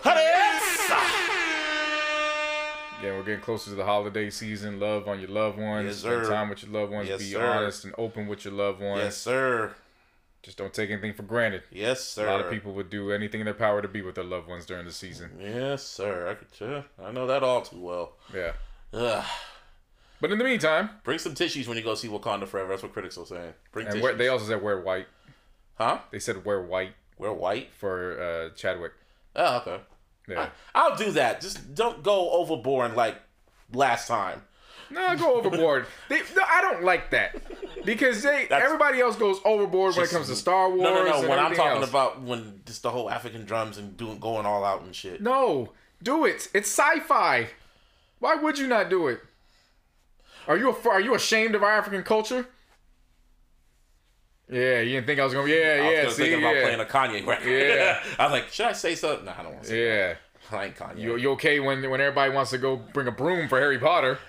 [3.03, 4.79] Yeah, we're getting closer to the holiday season.
[4.79, 5.87] Love on your loved ones.
[5.87, 7.09] Yes, Spend time with your loved ones.
[7.09, 7.43] Yes, be sir.
[7.45, 9.01] honest and open with your loved ones.
[9.01, 9.73] Yes, sir.
[10.43, 11.63] Just don't take anything for granted.
[11.71, 12.27] Yes, sir.
[12.27, 14.47] A lot of people would do anything in their power to be with their loved
[14.47, 15.31] ones during the season.
[15.39, 16.29] Yes, sir.
[16.29, 16.83] I could.
[17.03, 18.13] I know that all too well.
[18.33, 18.53] Yeah.
[18.93, 19.23] Ugh.
[20.19, 22.69] But in the meantime, Bring some tissues when you go see Wakanda Forever.
[22.69, 23.53] That's what critics are saying.
[23.71, 24.03] Bring and tissues.
[24.03, 25.07] wear, they also said wear white.
[25.75, 25.99] huh?
[26.11, 27.73] They said wear white We're white.
[27.73, 28.91] for uh, Chadwick.
[29.35, 29.79] Oh, okay.
[30.31, 30.49] Yeah.
[30.73, 31.41] I'll do that.
[31.41, 33.17] Just don't go overboard like
[33.73, 34.41] last time.
[34.89, 35.85] No, go overboard.
[36.09, 37.35] they, no, I don't like that
[37.85, 40.81] because they That's- everybody else goes overboard when it comes to Star Wars.
[40.81, 41.19] No, no, no.
[41.19, 41.89] and When I'm talking else.
[41.89, 45.21] about when just the whole African drums and doing going all out and shit.
[45.21, 45.71] no,
[46.03, 46.49] do it.
[46.53, 47.47] It's sci-fi.
[48.19, 49.21] Why would you not do it?
[50.47, 52.47] Are you a, are you ashamed of our African culture?
[54.51, 55.45] Yeah, you didn't think I was gonna.
[55.45, 56.03] Be, yeah, I was yeah.
[56.03, 56.63] just See, thinking about yeah.
[56.63, 57.49] playing a Kanye record.
[57.49, 58.03] Yeah.
[58.19, 59.23] I was like, should I say something?
[59.25, 60.07] Nah, I don't want to say yeah.
[60.07, 60.17] that.
[60.51, 60.99] I ain't Kanye.
[60.99, 64.19] You, you okay when when everybody wants to go bring a broom for Harry Potter,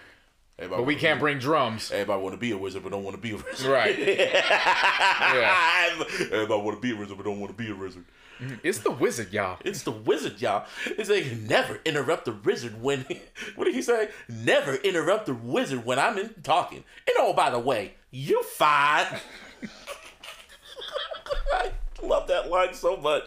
[0.58, 1.90] Everybody but we can't be- bring drums.
[1.90, 3.66] Everybody want to be a wizard, but don't want to be a wizard.
[3.66, 3.98] Right.
[6.30, 8.04] Everybody want to be a wizard, but don't want to be a wizard.
[8.38, 8.54] Mm-hmm.
[8.62, 9.58] It's the wizard, y'all.
[9.64, 10.66] It's the wizard, y'all.
[10.86, 13.04] It's like never interrupt the wizard when.
[13.56, 14.10] What did he say?
[14.28, 16.84] Never interrupt the wizard when I'm in talking.
[17.08, 19.06] And oh, by the way, you fine.
[21.54, 21.70] I
[22.02, 23.24] love that line so much.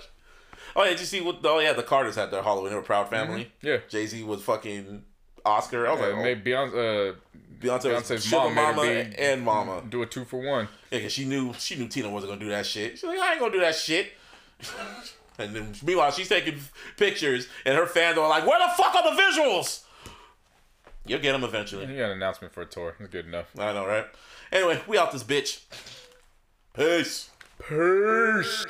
[0.76, 1.40] Oh yeah, did you see what?
[1.44, 2.69] Oh yeah, the Carters had their Halloween.
[2.69, 3.52] They were a proud family.
[3.61, 3.77] Yeah.
[3.90, 5.03] Jay Z was fucking
[5.45, 5.88] Oscar.
[5.88, 6.73] I was Uh, like, oh, maybe Beyonce,
[7.11, 7.15] uh,
[7.61, 9.84] Beyonce Beyonce's mom made Mama be- and Mama.
[9.88, 10.68] do a two for one.
[10.91, 12.94] Yeah, cause she knew she knew Tina wasn't gonna do that shit.
[12.94, 14.11] She's like, I ain't gonna do that shit.
[15.40, 16.60] and then meanwhile, she's taking
[16.98, 19.84] pictures, and her fans are like, "Where the fuck are the visuals?"
[21.06, 21.86] You'll get them eventually.
[21.86, 22.95] He got an announcement for a tour.
[22.99, 23.45] It's good enough.
[23.60, 24.07] I know, right?
[24.52, 25.61] Anyway, we out this bitch.
[26.73, 27.30] Peace.
[27.68, 28.64] Peace.